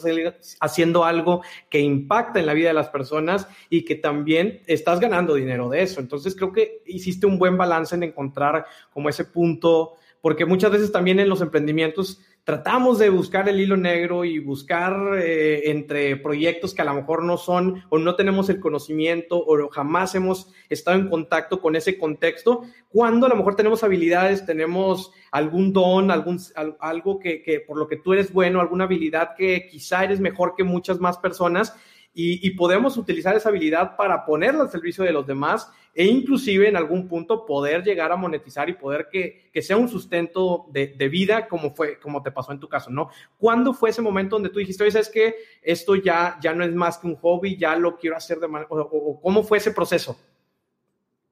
haciendo 0.61 1.05
algo 1.05 1.43
que 1.69 1.81
impacta 1.81 2.39
en 2.39 2.47
la 2.47 2.55
vida 2.55 2.69
de 2.69 2.75
las 2.75 2.91
personas 2.91 3.49
y 3.69 3.85
que 3.85 3.97
también 3.97 4.61
estás 4.67 5.01
ganando 5.01 5.35
dinero 5.35 5.69
de 5.69 5.83
eso. 5.83 6.01
Entonces 6.01 6.37
creo 6.37 6.53
que 6.53 6.83
hiciste 6.87 7.27
un 7.27 7.39
buen 7.39 7.57
balance 7.57 7.97
en 7.97 8.05
encontrar 8.05 8.67
como 8.93 9.09
ese 9.09 9.25
punto, 9.25 9.95
porque 10.21 10.47
muchas 10.47 10.71
veces 10.71 10.93
también 10.93 11.19
en 11.19 11.29
los 11.29 11.41
emprendimientos 11.41 12.21
tratamos 12.49 12.99
de 12.99 13.11
buscar 13.11 13.47
el 13.47 13.61
hilo 13.61 13.77
negro 13.77 14.25
y 14.25 14.39
buscar 14.39 15.19
eh, 15.19 15.69
entre 15.69 16.17
proyectos 16.17 16.73
que 16.73 16.81
a 16.81 16.87
lo 16.87 16.95
mejor 16.95 17.23
no 17.23 17.37
son 17.37 17.85
o 17.91 17.99
no 17.99 18.15
tenemos 18.15 18.49
el 18.49 18.59
conocimiento 18.59 19.37
o 19.37 19.69
jamás 19.69 20.15
hemos 20.15 20.51
estado 20.71 20.99
en 20.99 21.11
contacto 21.11 21.61
con 21.61 21.77
ese 21.77 21.99
contexto, 21.99 22.63
cuando 22.89 23.27
a 23.27 23.29
lo 23.29 23.37
mejor 23.37 23.55
tenemos 23.55 23.85
habilidades, 23.85 24.47
tenemos 24.47 25.13
algún 25.31 25.75
don, 25.75 26.11
algún, 26.11 26.41
algo 26.81 27.19
que, 27.19 27.43
que 27.43 27.61
por 27.61 27.77
lo 27.77 27.87
que 27.87 27.99
tú 27.99 28.15
eres 28.15 28.33
bueno, 28.33 28.63
alguna 28.63 28.85
habilidad 28.85 29.35
que 29.37 29.69
quizá 29.71 30.05
eres 30.05 30.19
mejor 30.19 30.55
que 30.57 30.65
muchas 30.65 30.99
más 31.01 31.19
personas 31.19 31.75
y, 32.21 32.51
podemos 32.53 32.97
utilizar 32.97 33.37
esa 33.37 33.49
habilidad 33.49 33.95
para 33.95 34.25
ponerla 34.25 34.63
al 34.63 34.71
servicio 34.71 35.05
de 35.05 35.13
los 35.13 35.25
demás 35.25 35.71
e 35.99 36.05
inclusive 36.05 36.69
en 36.69 36.77
algún 36.77 37.09
punto 37.09 37.45
poder 37.45 37.83
llegar 37.83 38.13
a 38.13 38.17
monetizar 38.17 38.71
y 38.71 38.75
poder 38.75 39.09
que, 39.11 39.51
que 39.53 39.61
sea 39.61 39.77
un 39.77 39.89
sustento 39.89 40.67
de, 40.71 40.95
de, 40.97 41.09
vida 41.09 41.49
como 41.49 41.75
fue, 41.75 41.99
como 41.99 42.23
te 42.23 42.31
pasó 42.31 42.53
en 42.53 42.61
tu 42.61 42.69
caso, 42.69 42.89
¿no? 42.89 43.11
¿Cuándo 43.37 43.75
fue 43.75 43.91
ese 43.91 44.01
momento 44.01 44.37
donde 44.37 44.51
tú 44.51 44.61
dijiste, 44.61 44.85
oye, 44.85 44.93
sabes 44.93 45.09
que 45.09 45.35
esto 45.61 45.97
ya, 45.97 46.39
ya 46.41 46.55
no 46.55 46.63
es 46.63 46.73
más 46.73 46.99
que 46.99 47.09
un 47.09 47.17
hobby, 47.17 47.57
ya 47.57 47.75
lo 47.75 47.97
quiero 47.97 48.17
hacer 48.17 48.39
de 48.39 48.47
manera, 48.47 48.69
o, 48.71 49.21
cómo 49.21 49.43
fue 49.43 49.59
ese 49.59 49.73
proceso? 49.73 50.17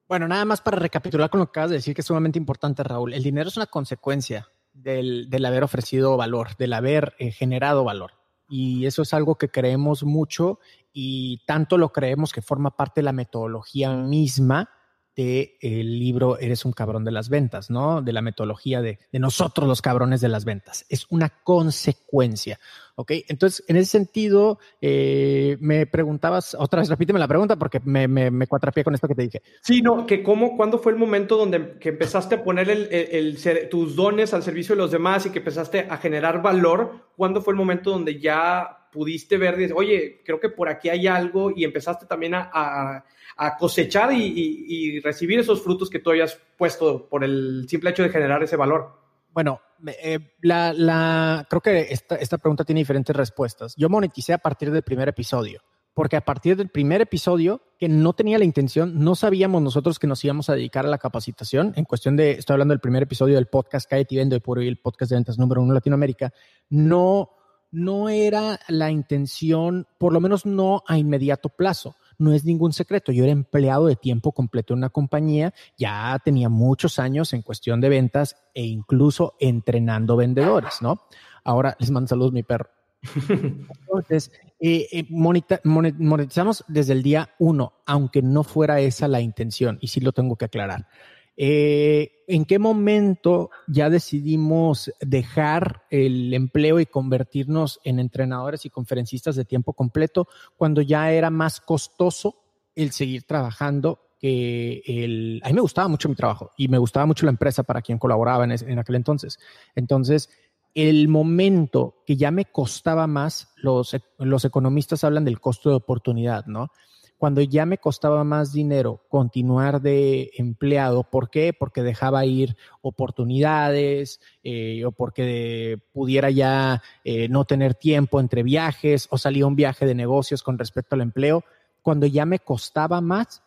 Bueno, 0.09 0.27
nada 0.27 0.45
más 0.45 0.61
para 0.61 0.81
recapitular 0.81 1.31
con 1.31 1.39
lo 1.39 1.47
que 1.47 1.51
acabas 1.51 1.71
de 1.71 1.77
decir, 1.77 1.95
que 1.95 2.01
es 2.01 2.07
sumamente 2.09 2.41
importante, 2.41 2.83
Raúl. 2.83 3.15
El 3.15 3.23
dinero 3.23 3.49
es 3.49 3.57
una 3.57 3.67
consecuencia 3.67 4.49
del, 4.73 5.31
del 5.31 5.45
haber 5.45 5.63
ofrecido 5.63 6.17
valor, 6.17 6.57
del 6.57 6.73
haber 6.73 7.15
eh, 7.21 7.31
generado 7.31 7.85
valor. 7.85 8.15
Y 8.49 8.87
eso 8.87 9.03
es 9.03 9.15
algo 9.15 9.37
que 9.37 9.49
creemos 9.49 10.03
mucho 10.03 10.59
y 10.99 11.43
tanto 11.45 11.77
lo 11.77 11.93
creemos 11.93 12.33
que 12.33 12.41
forma 12.41 12.75
parte 12.75 13.03
de 13.03 13.05
la 13.05 13.13
metodología 13.13 13.93
misma 13.93 14.71
de 15.15 15.59
el 15.61 15.99
libro 15.99 16.39
Eres 16.39 16.65
un 16.65 16.73
cabrón 16.73 17.05
de 17.05 17.11
las 17.11 17.29
ventas, 17.29 17.69
¿no? 17.69 18.01
De 18.01 18.15
la 18.15 18.23
metodología 18.23 18.81
de, 18.81 18.99
de, 19.13 19.19
nosotros 19.19 19.69
los 19.69 19.83
cabrones 19.83 20.23
de 20.23 20.29
las 20.29 20.47
ventas. 20.47 20.87
Es 20.89 21.07
una 21.11 21.29
consecuencia, 21.45 22.59
¿ok? 22.95 23.13
Entonces, 23.29 23.63
en 23.69 23.77
ese 23.77 23.91
sentido, 23.91 24.59
eh, 24.81 25.59
me 25.61 25.85
preguntabas, 25.85 26.57
otra 26.59 26.81
vez 26.81 26.89
repíteme 26.89 27.19
la 27.19 27.29
pregunta 27.29 27.57
porque 27.57 27.81
me, 27.85 28.09
me, 28.09 28.47
cuatrapié 28.47 28.83
con 28.83 28.95
esto 28.95 29.07
que 29.07 29.15
te 29.15 29.23
dije. 29.23 29.43
Sí, 29.61 29.83
no, 29.83 30.07
que 30.07 30.23
cómo, 30.23 30.57
¿cuándo 30.57 30.79
fue 30.79 30.93
el 30.93 30.99
momento 30.99 31.37
donde 31.37 31.79
que 31.79 31.91
empezaste 31.91 32.37
a 32.37 32.43
poner 32.43 33.69
tus 33.71 33.97
dones 33.97 34.33
al 34.33 34.43
servicio 34.43 34.75
de 34.75 34.81
los 34.81 34.91
demás 34.91 35.27
y 35.27 35.31
que 35.31 35.41
empezaste 35.41 35.89
a 35.91 35.99
generar 35.99 36.41
valor? 36.41 37.11
¿Cuándo 37.17 37.43
fue 37.43 37.53
el 37.53 37.59
momento 37.59 37.91
donde 37.91 38.19
ya 38.19 38.86
pudiste 38.97 39.37
ver, 39.37 39.73
oye, 39.75 40.23
creo 40.25 40.41
que 40.41 40.49
por 40.49 40.71
aquí 40.71 40.89
hay 40.89 41.07
algo 41.07 41.51
y 41.55 41.65
empezaste 41.65 42.07
también 42.07 42.35
a, 42.35 42.51
a 42.53 43.05
a 43.37 43.57
cosechar 43.57 44.13
y, 44.13 44.23
y, 44.23 44.65
y, 44.97 45.01
recibir 45.01 45.39
esos 45.39 45.63
frutos 45.63 45.91
que 45.91 45.99
tú 45.99 46.11
hayas 46.11 46.41
puesto 46.57 47.07
por 47.09 47.23
el 47.23 47.67
simple 47.69 47.91
hecho 47.91 48.03
de 48.03 48.09
generar 48.09 48.43
ese 48.43 48.57
valor? 48.57 48.99
Bueno, 49.33 49.61
eh, 50.03 50.19
la, 50.41 50.73
la, 50.73 51.47
creo 51.49 51.61
que 51.61 51.81
esta, 51.91 52.17
esta 52.17 52.39
pregunta 52.39 52.65
tiene 52.65 52.81
diferentes 52.81 53.15
respuestas. 53.15 53.75
Yo 53.77 53.91
moneticé 53.91 54.33
a 54.33 54.39
partir 54.39 54.71
del 54.71 54.83
primer 54.83 55.11
episodio, 55.11 55.61
porque 55.93 56.17
a 56.17 56.23
partir 56.23 56.57
del 56.57 56.71
primer 56.71 57.03
episodio, 57.03 57.61
que 57.79 57.91
no 57.91 58.15
tenía 58.15 58.39
la 58.39 58.47
intención, 58.47 58.99
no 59.05 59.15
sabíamos 59.15 59.61
nosotros 59.61 59.99
que 59.99 60.07
nos 60.07 60.25
íbamos 60.25 60.49
a 60.49 60.55
dedicar 60.55 60.87
a 60.87 60.89
la 60.89 60.97
capacitación. 60.97 61.75
En 61.77 61.85
cuestión 61.85 62.17
de, 62.17 62.33
estoy 62.33 62.55
hablando 62.55 62.73
del 62.73 62.81
primer 62.81 63.03
episodio 63.03 63.35
del 63.35 63.49
podcast 63.49 63.89
Cállate 63.89 64.15
y 64.15 64.19
Vendo, 64.19 64.37
y 64.37 64.69
el 64.69 64.79
podcast 64.79 65.11
de 65.11 65.17
ventas 65.17 65.39
número 65.39 65.61
uno 65.61 65.73
en 65.73 65.75
Latinoamérica, 65.75 66.33
no, 66.71 67.36
no 67.77 68.09
era 68.09 68.59
la 68.69 68.91
intención, 68.91 69.87
por 69.99 70.13
lo 70.13 70.21
menos 70.21 70.47
no 70.47 70.83
a 70.87 70.99
inmediato 70.99 71.51
plazo 71.51 71.95
no 72.19 72.33
es 72.33 72.45
ningún 72.45 72.73
secreto. 72.73 73.13
Yo 73.13 73.25
era 73.25 73.33
empleado 73.33 73.87
de 73.87 73.97
tiempo 73.97 74.33
completo 74.33 74.73
en 74.73 74.79
una 74.79 74.91
compañía, 74.91 75.53
ya 75.77 76.19
tenía 76.25 76.49
muchos 76.49 76.99
años 76.99 77.33
en 77.33 77.43
cuestión 77.43 77.81
de 77.81 77.89
ventas 77.89 78.37
e 78.55 78.65
incluso 78.65 79.35
entrenando 79.39 80.17
vendedores, 80.17 80.81
¿no? 80.81 81.03
Ahora 81.45 81.77
les 81.79 81.91
mando 81.91 82.09
saludos 82.09 82.33
mi 82.33 82.43
perro. 82.43 82.71
Entonces, 83.29 84.33
eh, 84.59 84.89
eh, 84.91 85.07
monetizamos 85.11 86.65
desde 86.67 86.95
el 86.95 87.03
día 87.03 87.31
uno, 87.39 87.75
aunque 87.85 88.23
no 88.23 88.43
fuera 88.43 88.81
esa 88.81 89.07
la 89.09 89.21
intención, 89.21 89.79
y 89.81 89.89
sí 89.89 90.01
lo 90.01 90.13
tengo 90.13 90.37
que 90.37 90.47
aclarar. 90.47 90.89
Eh, 91.37 92.25
¿En 92.29 92.45
qué 92.45 92.59
momento 92.59 93.51
ya 93.67 93.91
decidimos 93.91 94.93
dejar 95.01 95.83
el 95.91 96.33
empleo 96.35 96.81
y 96.81 96.87
convertirnos 96.87 97.81
en 97.85 98.01
entrenadores 98.01 98.65
y 98.65 98.71
conferencistas 98.71 99.37
de 99.37 99.45
tiempo 99.45 99.75
completo 99.75 100.27
cuando 100.57 100.81
ya 100.83 101.13
era 101.13 101.31
más 101.31 101.61
costoso 101.61 102.37
el 102.75 102.93
seguir 102.93 103.25
trabajando 103.25 104.01
que 104.19 104.83
el... 104.87 105.41
A 105.45 105.49
mí 105.49 105.55
me 105.55 105.61
gustaba 105.61 105.89
mucho 105.89 106.09
mi 106.09 106.15
trabajo 106.15 106.53
y 106.57 106.69
me 106.69 106.79
gustaba 106.79 107.07
mucho 107.07 107.27
la 107.27 107.31
empresa 107.31 107.63
para 107.63 107.83
quien 107.83 107.99
colaboraba 107.99 108.45
en, 108.45 108.53
en 108.53 108.79
aquel 108.79 108.97
entonces. 108.97 109.39
Entonces, 109.75 110.31
el 110.77 111.09
momento 111.09 112.03
que 112.07 112.17
ya 112.17 112.31
me 112.31 112.45
costaba 112.45 113.07
más, 113.07 113.49
los, 113.57 113.97
los 114.19 114.45
economistas 114.45 115.05
hablan 115.05 115.25
del 115.25 115.41
costo 115.41 115.71
de 115.71 115.77
oportunidad, 115.77 116.45
¿no? 116.45 116.71
Cuando 117.19 117.41
ya 117.41 117.65
me 117.65 117.79
costaba 117.79 118.25
más 118.25 118.53
dinero 118.53 119.03
continuar 119.09 119.81
de 119.81 120.31
empleado. 120.37 121.05
¿Por 121.05 121.31
qué? 121.31 121.53
Porque 121.53 121.83
dejaba 121.83 122.27
ir 122.27 122.57
oportunidades 122.83 124.21
eh, 124.43 124.85
o 124.85 124.93
porque 124.93 125.79
pudiera 125.93 126.31
ya 126.31 126.83
eh, 127.05 127.29
no 127.29 127.45
tener 127.45 127.75
tiempo 127.75 128.21
entre 128.21 128.43
viajes 128.43 129.09
o 129.11 129.19
salía 129.19 129.47
un 129.47 129.57
viaje 129.57 129.87
de 129.87 129.95
negocios 129.95 130.43
con 130.43 130.59
respecto 130.59 130.95
al 130.95 131.01
empleo. 131.01 131.45
Cuando 131.83 132.07
ya 132.07 132.27
me 132.27 132.39
costaba 132.39 133.01
más, 133.01 133.43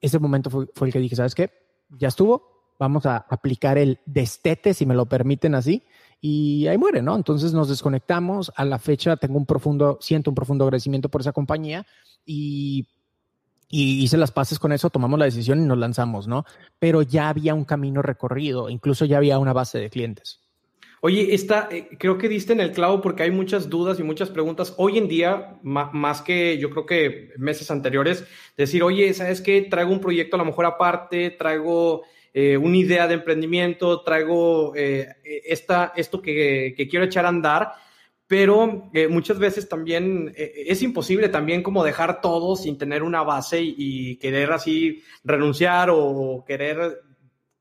ese 0.00 0.18
momento 0.18 0.48
fue, 0.48 0.66
fue 0.74 0.88
el 0.88 0.92
que 0.92 1.00
dije, 1.00 1.16
¿sabes 1.16 1.34
qué? 1.34 1.50
Ya 1.90 2.08
estuvo, 2.08 2.74
vamos 2.78 3.04
a 3.04 3.18
aplicar 3.28 3.76
el 3.76 4.00
destete, 4.06 4.72
si 4.72 4.86
me 4.86 4.94
lo 4.94 5.06
permiten 5.06 5.54
así, 5.54 5.82
y 6.20 6.66
ahí 6.66 6.78
muere, 6.78 7.02
¿no? 7.02 7.16
Entonces 7.16 7.52
nos 7.52 7.68
desconectamos. 7.68 8.52
A 8.56 8.64
la 8.64 8.78
fecha 8.78 9.16
tengo 9.16 9.36
un 9.36 9.46
profundo, 9.46 9.98
siento 10.00 10.30
un 10.30 10.34
profundo 10.34 10.64
agradecimiento 10.64 11.08
por 11.08 11.20
esa 11.20 11.32
compañía 11.32 11.86
y 12.24 12.86
y 13.70 14.02
hice 14.02 14.18
las 14.18 14.32
paces 14.32 14.58
con 14.58 14.72
eso, 14.72 14.90
tomamos 14.90 15.18
la 15.18 15.26
decisión 15.26 15.62
y 15.62 15.66
nos 15.66 15.78
lanzamos, 15.78 16.26
¿no? 16.26 16.44
Pero 16.80 17.02
ya 17.02 17.28
había 17.28 17.54
un 17.54 17.64
camino 17.64 18.02
recorrido, 18.02 18.68
incluso 18.68 19.04
ya 19.04 19.18
había 19.18 19.38
una 19.38 19.52
base 19.52 19.78
de 19.78 19.88
clientes. 19.88 20.40
Oye, 21.02 21.32
esta, 21.34 21.68
eh, 21.70 21.88
creo 21.98 22.18
que 22.18 22.28
diste 22.28 22.52
en 22.52 22.60
el 22.60 22.72
clavo 22.72 23.00
porque 23.00 23.22
hay 23.22 23.30
muchas 23.30 23.70
dudas 23.70 23.98
y 23.98 24.02
muchas 24.02 24.28
preguntas. 24.28 24.74
Hoy 24.76 24.98
en 24.98 25.08
día, 25.08 25.56
más 25.62 26.20
que 26.20 26.58
yo 26.58 26.68
creo 26.68 26.84
que 26.84 27.30
meses 27.38 27.70
anteriores, 27.70 28.24
decir, 28.56 28.82
oye, 28.82 29.14
¿sabes 29.14 29.40
qué? 29.40 29.62
Traigo 29.62 29.92
un 29.92 30.00
proyecto 30.00 30.36
a 30.36 30.40
lo 30.40 30.44
mejor 30.44 30.66
aparte, 30.66 31.30
traigo 31.30 32.02
eh, 32.34 32.56
una 32.56 32.76
idea 32.76 33.06
de 33.06 33.14
emprendimiento, 33.14 34.02
traigo 34.02 34.74
eh, 34.76 35.08
esta, 35.46 35.92
esto 35.96 36.20
que, 36.20 36.74
que 36.76 36.88
quiero 36.88 37.06
echar 37.06 37.24
a 37.24 37.28
andar 37.28 37.72
pero 38.30 38.88
eh, 38.94 39.08
muchas 39.08 39.40
veces 39.40 39.68
también 39.68 40.32
eh, 40.36 40.52
es 40.68 40.82
imposible 40.82 41.28
también 41.30 41.64
como 41.64 41.82
dejar 41.82 42.20
todo 42.20 42.54
sin 42.54 42.78
tener 42.78 43.02
una 43.02 43.24
base 43.24 43.60
y, 43.60 44.18
querer 44.18 44.52
así 44.52 45.02
renunciar 45.24 45.90
o 45.92 46.44
querer 46.46 47.00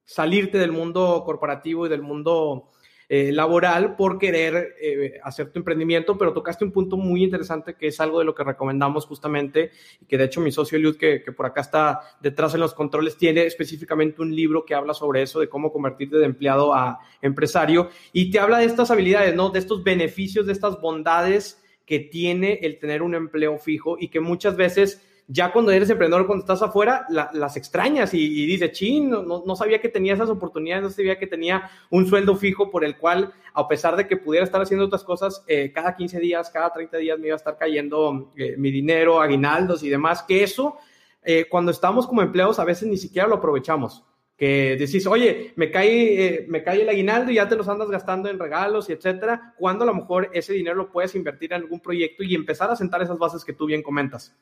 salirte 0.05 0.59
del 0.59 0.71
mundo 0.71 1.23
corporativo 1.25 1.87
y 1.87 1.89
del 1.89 2.03
mundo 2.03 2.69
eh, 3.11 3.31
laboral 3.31 3.95
por 3.95 4.19
querer 4.19 4.75
eh, 4.79 5.19
hacer 5.23 5.51
tu 5.51 5.57
emprendimiento, 5.57 6.15
pero 6.15 6.31
tocaste 6.31 6.63
un 6.63 6.71
punto 6.71 6.95
muy 6.95 7.23
interesante 7.23 7.73
que 7.73 7.87
es 7.87 7.99
algo 7.99 8.19
de 8.19 8.25
lo 8.25 8.35
que 8.35 8.43
recomendamos 8.43 9.07
justamente 9.07 9.71
y 9.99 10.05
que 10.05 10.15
de 10.15 10.25
hecho 10.25 10.41
mi 10.41 10.51
socio 10.51 10.77
Eliud, 10.77 10.95
que, 10.95 11.23
que 11.23 11.31
por 11.31 11.47
acá 11.47 11.61
está 11.61 12.01
detrás 12.21 12.53
en 12.53 12.59
los 12.59 12.75
controles, 12.75 13.17
tiene 13.17 13.47
específicamente 13.47 14.21
un 14.21 14.35
libro 14.35 14.63
que 14.63 14.75
habla 14.75 14.93
sobre 14.93 15.23
eso, 15.23 15.39
de 15.39 15.49
cómo 15.49 15.73
convertirte 15.73 16.17
de 16.17 16.25
empleado 16.25 16.71
a 16.71 16.99
empresario 17.19 17.89
y 18.13 18.29
te 18.29 18.37
habla 18.37 18.59
de 18.59 18.65
estas 18.65 18.91
habilidades, 18.91 19.33
¿no? 19.33 19.49
De 19.49 19.57
estos 19.57 19.83
beneficios, 19.83 20.45
de 20.45 20.53
estas 20.53 20.79
bondades 20.79 21.63
que 21.87 21.99
tiene 21.99 22.59
el 22.61 22.77
tener 22.77 23.01
un 23.01 23.15
empleo 23.15 23.57
fijo 23.57 23.97
y 23.99 24.09
que 24.09 24.19
muchas 24.19 24.55
veces 24.55 25.03
ya 25.31 25.53
cuando 25.53 25.71
eres 25.71 25.91
emprendedor, 25.91 26.25
cuando 26.25 26.41
estás 26.41 26.63
afuera, 26.63 27.05
las 27.09 27.55
extrañas 27.55 28.15
y, 28.15 28.17
y 28.17 28.47
dices, 28.47 28.71
chin, 28.71 29.11
no, 29.11 29.43
no, 29.45 29.55
sabía 29.55 29.79
que 29.79 29.87
tenía 29.87 30.15
esas 30.15 30.29
oportunidades, 30.29 30.83
no 30.83 30.89
sabía 30.89 31.19
que 31.19 31.27
tenía 31.27 31.69
un 31.91 32.07
sueldo 32.07 32.35
fijo 32.35 32.71
por 32.71 32.83
el 32.83 32.97
cual, 32.97 33.31
a 33.53 33.67
pesar 33.67 33.95
de 33.95 34.07
que 34.07 34.17
pudiera 34.17 34.43
estar 34.43 34.59
haciendo 34.59 34.87
otras 34.87 35.03
cosas, 35.03 35.43
eh, 35.47 35.71
cada 35.71 35.95
15 35.95 36.19
días, 36.19 36.49
cada 36.49 36.73
30 36.73 36.97
días 36.97 37.19
me 37.19 37.27
iba 37.27 37.35
a 37.35 37.37
estar 37.37 37.59
cayendo 37.59 38.33
eh, 38.35 38.55
mi 38.57 38.71
dinero, 38.71 39.21
aguinaldos 39.21 39.83
y 39.83 39.89
demás, 39.89 40.23
que 40.23 40.41
eso, 40.41 40.79
eh, 41.21 41.45
cuando 41.47 41.69
estamos 41.69 42.07
como 42.07 42.23
empleados, 42.23 42.57
a 42.57 42.65
veces 42.65 42.87
ni 42.87 42.97
siquiera 42.97 43.27
lo 43.27 43.35
aprovechamos. 43.35 44.03
Que 44.35 44.77
decís, 44.79 45.05
oye, 45.05 45.53
me 45.57 45.69
cae, 45.69 46.45
me 46.47 46.63
cae 46.63 46.81
el 46.81 46.89
aguinaldo 46.89 47.31
y 47.31 47.35
ya 47.35 47.47
te 47.47 47.55
los 47.55 47.67
andas 47.67 47.91
gastando 47.91 48.29
en 48.29 48.39
regalos 48.39 48.89
y 48.89 48.93
etcétera, 48.93 49.53
cuando 49.59 49.83
a 49.83 49.87
lo 49.87 49.93
mejor 49.93 50.31
ese 50.33 50.53
dinero 50.53 50.75
lo 50.75 50.91
puedes 50.91 51.13
invertir 51.13 51.53
en 51.53 51.61
algún 51.61 51.81
proyecto 51.81 52.23
y 52.23 52.33
empezar 52.33 52.71
a 52.71 52.75
sentar 52.75 53.03
esas 53.03 53.19
bases 53.19 53.45
que 53.45 53.53
tú 53.53 53.67
bien 53.67 53.83
comentas. 53.83 54.35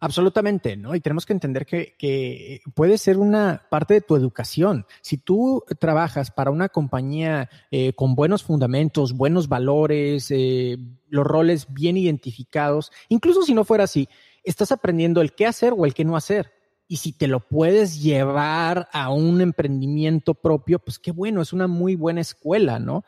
Absolutamente, 0.00 0.76
¿no? 0.76 0.94
Y 0.94 1.00
tenemos 1.00 1.26
que 1.26 1.32
entender 1.32 1.66
que, 1.66 2.60
puede 2.74 2.98
ser 2.98 3.18
una 3.18 3.62
parte 3.70 3.94
de 3.94 4.00
tu 4.00 4.16
educación. 4.16 4.86
Si 5.00 5.18
tú 5.18 5.64
trabajas 5.78 6.30
para 6.30 6.50
una 6.50 6.68
compañía 6.68 7.48
eh, 7.70 7.92
con 7.94 8.14
buenos 8.14 8.42
fundamentos, 8.42 9.12
buenos 9.12 9.48
valores, 9.48 10.30
eh, 10.30 10.78
los 11.08 11.24
roles 11.24 11.66
bien 11.72 11.96
identificados, 11.96 12.92
incluso 13.08 13.42
si 13.42 13.54
no 13.54 13.64
fuera 13.64 13.84
así, 13.84 14.08
estás 14.44 14.72
aprendiendo 14.72 15.20
el 15.20 15.32
qué 15.32 15.46
hacer 15.46 15.72
o 15.76 15.86
el 15.86 15.94
qué 15.94 16.04
no 16.04 16.16
hacer. 16.16 16.52
Y 16.88 16.98
si 16.98 17.12
te 17.12 17.26
lo 17.26 17.40
puedes 17.40 18.00
llevar 18.00 18.88
a 18.92 19.10
un 19.10 19.40
emprendimiento 19.40 20.34
propio, 20.34 20.78
pues 20.78 20.98
qué 20.98 21.10
bueno, 21.10 21.42
es 21.42 21.52
una 21.52 21.66
muy 21.66 21.96
buena 21.96 22.20
escuela, 22.20 22.78
¿no? 22.78 23.04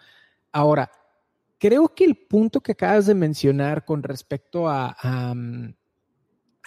Ahora, 0.51 0.91
creo 1.59 1.95
que 1.95 2.05
el 2.05 2.17
punto 2.17 2.61
que 2.61 2.73
acabas 2.73 3.07
de 3.07 3.15
mencionar 3.15 3.85
con 3.85 4.03
respecto 4.03 4.69
a 4.69 4.97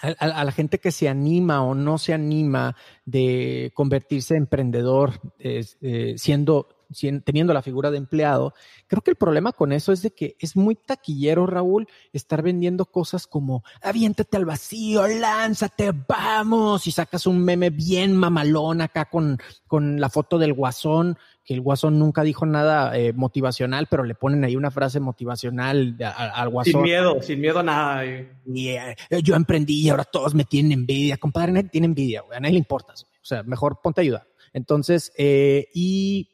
a, 0.02 0.44
la 0.44 0.52
gente 0.52 0.78
que 0.78 0.90
se 0.90 1.08
anima 1.08 1.62
o 1.64 1.74
no 1.74 1.96
se 1.96 2.12
anima 2.12 2.76
de 3.04 3.70
convertirse 3.74 4.34
en 4.34 4.42
emprendedor 4.42 5.20
eh, 5.38 6.14
siendo, 6.16 6.81
teniendo 7.24 7.52
la 7.52 7.62
figura 7.62 7.90
de 7.90 7.98
empleado, 7.98 8.54
creo 8.86 9.02
que 9.02 9.10
el 9.10 9.16
problema 9.16 9.52
con 9.52 9.72
eso 9.72 9.92
es 9.92 10.02
de 10.02 10.10
que 10.10 10.36
es 10.38 10.56
muy 10.56 10.74
taquillero, 10.74 11.46
Raúl, 11.46 11.88
estar 12.12 12.42
vendiendo 12.42 12.86
cosas 12.86 13.26
como 13.26 13.64
aviéntate 13.82 14.36
al 14.36 14.44
vacío, 14.44 15.06
lánzate, 15.06 15.92
vamos, 16.08 16.86
y 16.86 16.92
sacas 16.92 17.26
un 17.26 17.44
meme 17.44 17.70
bien 17.70 18.16
mamalón 18.16 18.80
acá 18.80 19.06
con, 19.06 19.38
con 19.66 20.00
la 20.00 20.08
foto 20.08 20.38
del 20.38 20.54
guasón 20.54 21.16
que 21.44 21.54
el 21.54 21.60
Guasón 21.60 21.98
nunca 21.98 22.22
dijo 22.22 22.46
nada 22.46 22.96
eh, 22.96 23.12
motivacional, 23.12 23.88
pero 23.90 24.04
le 24.04 24.14
ponen 24.14 24.44
ahí 24.44 24.54
una 24.54 24.70
frase 24.70 25.00
motivacional 25.00 25.96
al 26.00 26.48
Guasón. 26.48 26.72
Sin 26.72 26.82
miedo, 26.82 27.20
sin 27.20 27.40
miedo 27.40 27.58
a 27.58 27.62
nada. 27.62 28.04
Y, 28.04 28.68
eh, 28.68 28.96
yo 29.22 29.34
emprendí 29.34 29.80
y 29.82 29.88
ahora 29.88 30.04
todos 30.04 30.34
me 30.34 30.44
tienen 30.44 30.72
envidia. 30.72 31.16
Compadre, 31.16 31.52
nadie 31.52 31.68
tiene 31.68 31.86
envidia, 31.86 32.22
güey. 32.22 32.36
A 32.36 32.40
nadie 32.40 32.54
le 32.54 32.58
importa. 32.58 32.92
O 32.92 33.24
sea, 33.24 33.42
mejor 33.42 33.80
ponte 33.82 34.00
a 34.00 34.02
ayudar. 34.02 34.26
Entonces, 34.52 35.12
eh, 35.16 35.68
y 35.74 36.28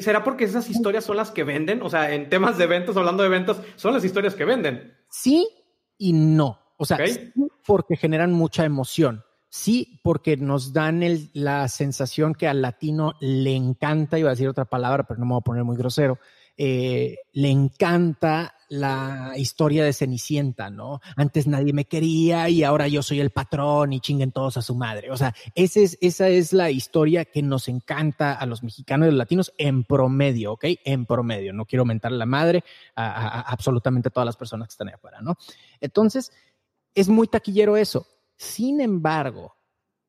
¿Será 0.00 0.22
porque 0.22 0.44
esas 0.44 0.70
historias 0.70 1.04
son 1.04 1.16
las 1.16 1.30
que 1.30 1.44
venden? 1.44 1.82
O 1.82 1.90
sea, 1.90 2.14
en 2.14 2.28
temas 2.28 2.58
de 2.58 2.66
ventas, 2.66 2.96
hablando 2.96 3.22
de 3.22 3.28
ventas, 3.28 3.60
son 3.76 3.92
las 3.92 4.04
historias 4.04 4.34
que 4.34 4.44
venden. 4.44 4.94
Sí 5.10 5.48
y 5.98 6.12
no. 6.12 6.58
O 6.76 6.84
sea, 6.84 6.98
sí 7.06 7.32
porque 7.70 7.96
generan 7.96 8.32
mucha 8.32 8.64
emoción. 8.64 9.22
Sí, 9.48 10.00
porque 10.02 10.36
nos 10.36 10.72
dan 10.72 11.02
la 11.32 11.68
sensación 11.68 12.34
que 12.34 12.48
al 12.48 12.62
latino 12.62 13.14
le 13.20 13.54
encanta, 13.54 14.18
iba 14.18 14.28
a 14.28 14.32
decir 14.32 14.48
otra 14.48 14.64
palabra, 14.64 15.04
pero 15.04 15.18
no 15.18 15.26
me 15.26 15.32
voy 15.34 15.40
a 15.40 15.44
poner 15.44 15.64
muy 15.64 15.76
grosero, 15.76 16.18
eh, 16.56 17.16
le 17.32 17.50
encanta 17.50 18.54
la 18.70 19.32
historia 19.36 19.84
de 19.84 19.92
Cenicienta, 19.92 20.70
¿no? 20.70 21.00
Antes 21.16 21.48
nadie 21.48 21.72
me 21.72 21.86
quería 21.86 22.48
y 22.48 22.62
ahora 22.62 22.86
yo 22.86 23.02
soy 23.02 23.18
el 23.18 23.30
patrón 23.30 23.92
y 23.92 24.00
chinguen 24.00 24.30
todos 24.30 24.56
a 24.56 24.62
su 24.62 24.76
madre. 24.76 25.10
O 25.10 25.16
sea, 25.16 25.34
esa 25.56 25.80
es, 25.80 25.98
esa 26.00 26.28
es 26.28 26.52
la 26.52 26.70
historia 26.70 27.24
que 27.24 27.42
nos 27.42 27.66
encanta 27.66 28.32
a 28.32 28.46
los 28.46 28.62
mexicanos 28.62 29.08
y 29.08 29.10
los 29.10 29.18
latinos 29.18 29.52
en 29.58 29.82
promedio, 29.82 30.52
¿ok? 30.52 30.66
En 30.84 31.04
promedio. 31.04 31.52
No 31.52 31.66
quiero 31.66 31.82
aumentar 31.82 32.12
la 32.12 32.26
madre 32.26 32.62
a, 32.94 33.10
a 33.10 33.40
absolutamente 33.40 34.08
todas 34.08 34.26
las 34.26 34.36
personas 34.36 34.68
que 34.68 34.72
están 34.74 34.86
ahí 34.86 34.94
afuera, 34.94 35.20
¿no? 35.20 35.36
Entonces, 35.80 36.30
es 36.94 37.08
muy 37.08 37.26
taquillero 37.26 37.76
eso. 37.76 38.06
Sin 38.36 38.80
embargo, 38.80 39.56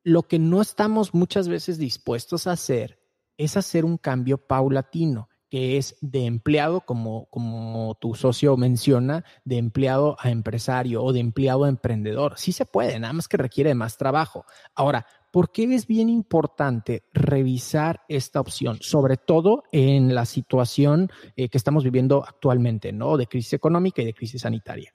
lo 0.04 0.22
que 0.22 0.38
no 0.38 0.62
estamos 0.62 1.14
muchas 1.14 1.48
veces 1.48 1.78
dispuestos 1.78 2.46
a 2.46 2.52
hacer 2.52 3.00
es 3.36 3.56
hacer 3.56 3.84
un 3.84 3.98
cambio 3.98 4.38
paulatino 4.38 5.28
que 5.52 5.76
es 5.76 5.96
de 6.00 6.24
empleado, 6.24 6.80
como, 6.80 7.26
como 7.26 7.94
tu 8.00 8.14
socio 8.14 8.56
menciona, 8.56 9.22
de 9.44 9.58
empleado 9.58 10.16
a 10.18 10.30
empresario 10.30 11.04
o 11.04 11.12
de 11.12 11.20
empleado 11.20 11.64
a 11.64 11.68
emprendedor. 11.68 12.38
Sí 12.38 12.52
se 12.52 12.64
puede, 12.64 12.98
nada 12.98 13.12
más 13.12 13.28
que 13.28 13.36
requiere 13.36 13.74
más 13.74 13.98
trabajo. 13.98 14.46
Ahora, 14.74 15.06
¿por 15.30 15.52
qué 15.52 15.64
es 15.74 15.86
bien 15.86 16.08
importante 16.08 17.02
revisar 17.12 18.00
esta 18.08 18.40
opción? 18.40 18.78
Sobre 18.80 19.18
todo 19.18 19.64
en 19.72 20.14
la 20.14 20.24
situación 20.24 21.10
eh, 21.36 21.50
que 21.50 21.58
estamos 21.58 21.84
viviendo 21.84 22.24
actualmente, 22.26 22.90
¿no? 22.90 23.18
De 23.18 23.26
crisis 23.26 23.52
económica 23.52 24.00
y 24.00 24.06
de 24.06 24.14
crisis 24.14 24.40
sanitaria. 24.40 24.94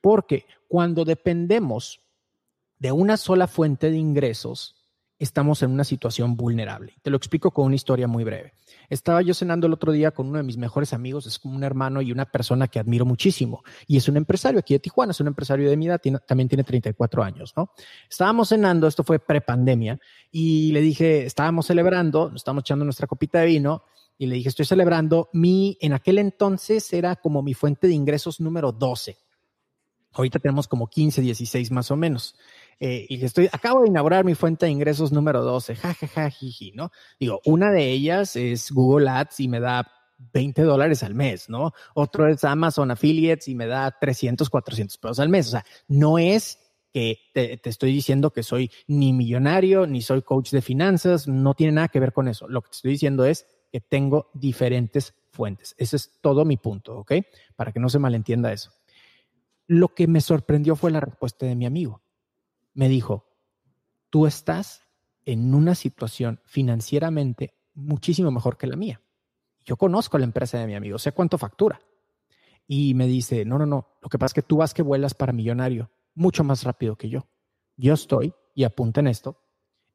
Porque 0.00 0.46
cuando 0.68 1.04
dependemos 1.04 2.00
de 2.78 2.92
una 2.92 3.18
sola 3.18 3.46
fuente 3.46 3.90
de 3.90 3.98
ingresos, 3.98 4.77
estamos 5.18 5.62
en 5.62 5.70
una 5.70 5.84
situación 5.84 6.36
vulnerable. 6.36 6.94
Te 7.02 7.10
lo 7.10 7.16
explico 7.16 7.50
con 7.50 7.66
una 7.66 7.74
historia 7.74 8.06
muy 8.06 8.24
breve. 8.24 8.54
Estaba 8.88 9.20
yo 9.22 9.34
cenando 9.34 9.66
el 9.66 9.72
otro 9.72 9.92
día 9.92 10.12
con 10.12 10.28
uno 10.28 10.38
de 10.38 10.44
mis 10.44 10.56
mejores 10.56 10.92
amigos, 10.92 11.26
es 11.26 11.38
como 11.38 11.56
un 11.56 11.64
hermano 11.64 12.00
y 12.00 12.12
una 12.12 12.24
persona 12.24 12.68
que 12.68 12.78
admiro 12.78 13.04
muchísimo. 13.04 13.62
Y 13.86 13.96
es 13.96 14.08
un 14.08 14.16
empresario 14.16 14.60
aquí 14.60 14.74
de 14.74 14.80
Tijuana, 14.80 15.12
es 15.12 15.20
un 15.20 15.26
empresario 15.26 15.68
de 15.68 15.76
mi 15.76 15.86
edad, 15.86 16.00
también 16.26 16.48
tiene 16.48 16.64
34 16.64 17.22
años, 17.22 17.52
¿no? 17.56 17.72
Estábamos 18.08 18.48
cenando, 18.48 18.86
esto 18.86 19.02
fue 19.04 19.18
prepandemia, 19.18 19.98
y 20.30 20.72
le 20.72 20.80
dije, 20.80 21.26
estábamos 21.26 21.66
celebrando, 21.66 22.32
estábamos 22.34 22.62
echando 22.62 22.84
nuestra 22.84 23.06
copita 23.06 23.40
de 23.40 23.46
vino, 23.46 23.82
y 24.16 24.26
le 24.26 24.36
dije, 24.36 24.48
estoy 24.48 24.64
celebrando 24.64 25.28
mi, 25.32 25.78
en 25.80 25.92
aquel 25.92 26.18
entonces 26.18 26.92
era 26.92 27.16
como 27.16 27.42
mi 27.42 27.54
fuente 27.54 27.86
de 27.86 27.94
ingresos 27.94 28.40
número 28.40 28.72
12. 28.72 29.16
Ahorita 30.12 30.40
tenemos 30.40 30.66
como 30.66 30.88
15, 30.88 31.20
16 31.20 31.70
más 31.70 31.90
o 31.90 31.96
menos. 31.96 32.34
Eh, 32.80 33.06
y 33.08 33.24
estoy, 33.24 33.48
acabo 33.50 33.82
de 33.82 33.88
inaugurar 33.88 34.24
mi 34.24 34.34
fuente 34.34 34.66
de 34.66 34.72
ingresos 34.72 35.10
número 35.10 35.42
12, 35.42 35.74
jajaja, 35.74 36.30
jiji, 36.30 36.72
¿no? 36.72 36.92
Digo, 37.18 37.40
una 37.44 37.72
de 37.72 37.90
ellas 37.90 38.36
es 38.36 38.70
Google 38.70 39.08
Ads 39.08 39.40
y 39.40 39.48
me 39.48 39.58
da 39.58 39.90
20 40.32 40.62
dólares 40.62 41.02
al 41.02 41.14
mes, 41.14 41.48
¿no? 41.48 41.72
Otro 41.94 42.28
es 42.28 42.44
Amazon 42.44 42.90
Affiliates 42.90 43.48
y 43.48 43.54
me 43.54 43.66
da 43.66 43.90
300, 43.98 44.48
400 44.48 44.96
pesos 44.98 45.18
al 45.18 45.28
mes. 45.28 45.48
O 45.48 45.50
sea, 45.50 45.64
no 45.88 46.18
es 46.18 46.58
que 46.92 47.18
te, 47.34 47.56
te, 47.56 47.68
estoy 47.68 47.92
diciendo 47.92 48.32
que 48.32 48.42
soy 48.42 48.70
ni 48.86 49.12
millonario, 49.12 49.86
ni 49.86 50.00
soy 50.00 50.22
coach 50.22 50.50
de 50.50 50.62
finanzas, 50.62 51.26
no 51.26 51.54
tiene 51.54 51.72
nada 51.72 51.88
que 51.88 52.00
ver 52.00 52.12
con 52.12 52.28
eso. 52.28 52.48
Lo 52.48 52.62
que 52.62 52.70
te 52.70 52.76
estoy 52.76 52.92
diciendo 52.92 53.24
es 53.24 53.46
que 53.72 53.80
tengo 53.80 54.30
diferentes 54.34 55.14
fuentes. 55.30 55.74
Ese 55.78 55.96
es 55.96 56.20
todo 56.20 56.44
mi 56.44 56.56
punto, 56.56 56.96
¿ok? 56.98 57.12
Para 57.56 57.72
que 57.72 57.80
no 57.80 57.88
se 57.88 57.98
malentienda 57.98 58.52
eso. 58.52 58.70
Lo 59.66 59.88
que 59.88 60.06
me 60.06 60.20
sorprendió 60.20 60.76
fue 60.76 60.92
la 60.92 61.00
respuesta 61.00 61.44
de 61.44 61.56
mi 61.56 61.66
amigo 61.66 62.02
me 62.78 62.88
dijo, 62.88 63.26
tú 64.08 64.28
estás 64.28 64.86
en 65.24 65.52
una 65.52 65.74
situación 65.74 66.40
financieramente 66.44 67.58
muchísimo 67.74 68.30
mejor 68.30 68.56
que 68.56 68.68
la 68.68 68.76
mía. 68.76 69.00
Yo 69.64 69.76
conozco 69.76 70.16
la 70.16 70.26
empresa 70.26 70.58
de 70.58 70.68
mi 70.68 70.76
amigo, 70.76 70.96
sé 70.96 71.10
cuánto 71.10 71.38
factura. 71.38 71.80
Y 72.68 72.94
me 72.94 73.08
dice, 73.08 73.44
no, 73.44 73.58
no, 73.58 73.66
no, 73.66 73.88
lo 74.00 74.08
que 74.08 74.16
pasa 74.16 74.30
es 74.30 74.34
que 74.34 74.42
tú 74.42 74.58
vas 74.58 74.74
que 74.74 74.82
vuelas 74.82 75.14
para 75.14 75.32
millonario 75.32 75.90
mucho 76.14 76.44
más 76.44 76.62
rápido 76.62 76.94
que 76.94 77.08
yo. 77.08 77.26
Yo 77.76 77.94
estoy, 77.94 78.32
y 78.54 78.62
apunten 78.62 79.08
esto, 79.08 79.42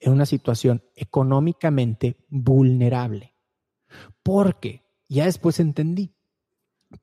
en 0.01 0.11
una 0.11 0.25
situación 0.25 0.83
económicamente 0.93 2.17
vulnerable. 2.27 3.33
Porque, 4.23 4.83
ya 5.07 5.23
después 5.23 5.61
entendí, 5.61 6.13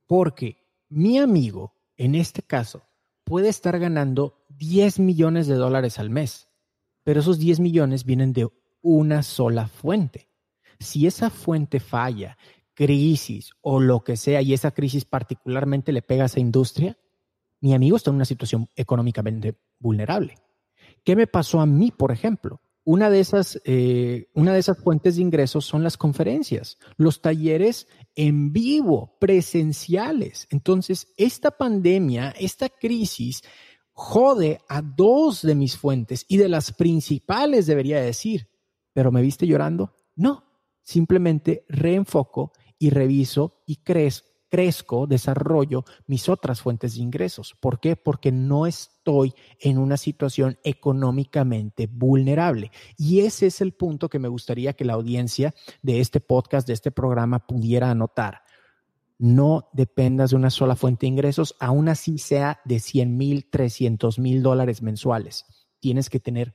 porque 0.06 0.58
mi 0.90 1.18
amigo, 1.18 1.72
en 1.96 2.16
este 2.16 2.42
caso, 2.42 2.82
puede 3.24 3.48
estar 3.48 3.78
ganando 3.78 4.39
10 4.60 4.98
millones 4.98 5.46
de 5.46 5.54
dólares 5.54 5.98
al 5.98 6.10
mes, 6.10 6.48
pero 7.02 7.20
esos 7.20 7.38
10 7.38 7.60
millones 7.60 8.04
vienen 8.04 8.34
de 8.34 8.46
una 8.82 9.22
sola 9.22 9.68
fuente. 9.68 10.28
Si 10.78 11.06
esa 11.06 11.30
fuente 11.30 11.80
falla, 11.80 12.36
crisis 12.74 13.52
o 13.62 13.80
lo 13.80 14.04
que 14.04 14.16
sea, 14.16 14.42
y 14.42 14.52
esa 14.52 14.70
crisis 14.70 15.06
particularmente 15.06 15.92
le 15.92 16.02
pega 16.02 16.24
a 16.24 16.26
esa 16.26 16.40
industria, 16.40 16.98
mi 17.60 17.74
amigo 17.74 17.96
está 17.96 18.10
en 18.10 18.16
una 18.16 18.26
situación 18.26 18.68
económicamente 18.76 19.56
vulnerable. 19.78 20.34
¿Qué 21.04 21.16
me 21.16 21.26
pasó 21.26 21.60
a 21.60 21.66
mí, 21.66 21.90
por 21.90 22.12
ejemplo? 22.12 22.60
Una 22.84 23.08
de 23.08 23.20
esas, 23.20 23.60
eh, 23.64 24.28
una 24.34 24.52
de 24.52 24.58
esas 24.58 24.78
fuentes 24.78 25.16
de 25.16 25.22
ingresos 25.22 25.64
son 25.64 25.82
las 25.82 25.96
conferencias, 25.96 26.78
los 26.96 27.22
talleres 27.22 27.88
en 28.14 28.52
vivo, 28.52 29.16
presenciales. 29.20 30.46
Entonces, 30.50 31.12
esta 31.16 31.50
pandemia, 31.50 32.34
esta 32.38 32.68
crisis, 32.68 33.42
jode 34.00 34.62
a 34.66 34.80
dos 34.80 35.42
de 35.42 35.54
mis 35.54 35.76
fuentes 35.76 36.24
y 36.26 36.38
de 36.38 36.48
las 36.48 36.72
principales, 36.72 37.66
debería 37.66 38.00
decir. 38.00 38.48
Pero 38.94 39.12
¿me 39.12 39.20
viste 39.20 39.46
llorando? 39.46 39.92
No, 40.16 40.44
simplemente 40.80 41.66
reenfoco 41.68 42.52
y 42.78 42.88
reviso 42.88 43.62
y 43.66 43.76
crezco 43.76 44.30
crezco, 44.50 45.06
desarrollo 45.06 45.84
mis 46.06 46.28
otras 46.28 46.60
fuentes 46.60 46.96
de 46.96 47.02
ingresos. 47.02 47.56
¿Por 47.60 47.78
qué? 47.78 47.94
Porque 47.94 48.32
no 48.32 48.66
estoy 48.66 49.32
en 49.60 49.78
una 49.78 49.96
situación 49.96 50.58
económicamente 50.64 51.86
vulnerable. 51.86 52.70
Y 52.98 53.20
ese 53.20 53.46
es 53.46 53.60
el 53.60 53.72
punto 53.72 54.10
que 54.10 54.18
me 54.18 54.28
gustaría 54.28 54.74
que 54.74 54.84
la 54.84 54.94
audiencia 54.94 55.54
de 55.82 56.00
este 56.00 56.20
podcast, 56.20 56.66
de 56.66 56.74
este 56.74 56.90
programa, 56.90 57.46
pudiera 57.46 57.90
anotar. 57.90 58.42
No 59.22 59.68
dependas 59.74 60.30
de 60.30 60.36
una 60.36 60.48
sola 60.48 60.76
fuente 60.76 61.04
de 61.04 61.08
ingresos, 61.08 61.54
aún 61.60 61.90
así 61.90 62.16
sea 62.16 62.62
de 62.64 62.80
100 62.80 63.18
mil, 63.18 63.50
300 63.50 64.18
mil 64.18 64.42
dólares 64.42 64.80
mensuales. 64.80 65.44
Tienes 65.78 66.08
que 66.08 66.20
tener 66.20 66.54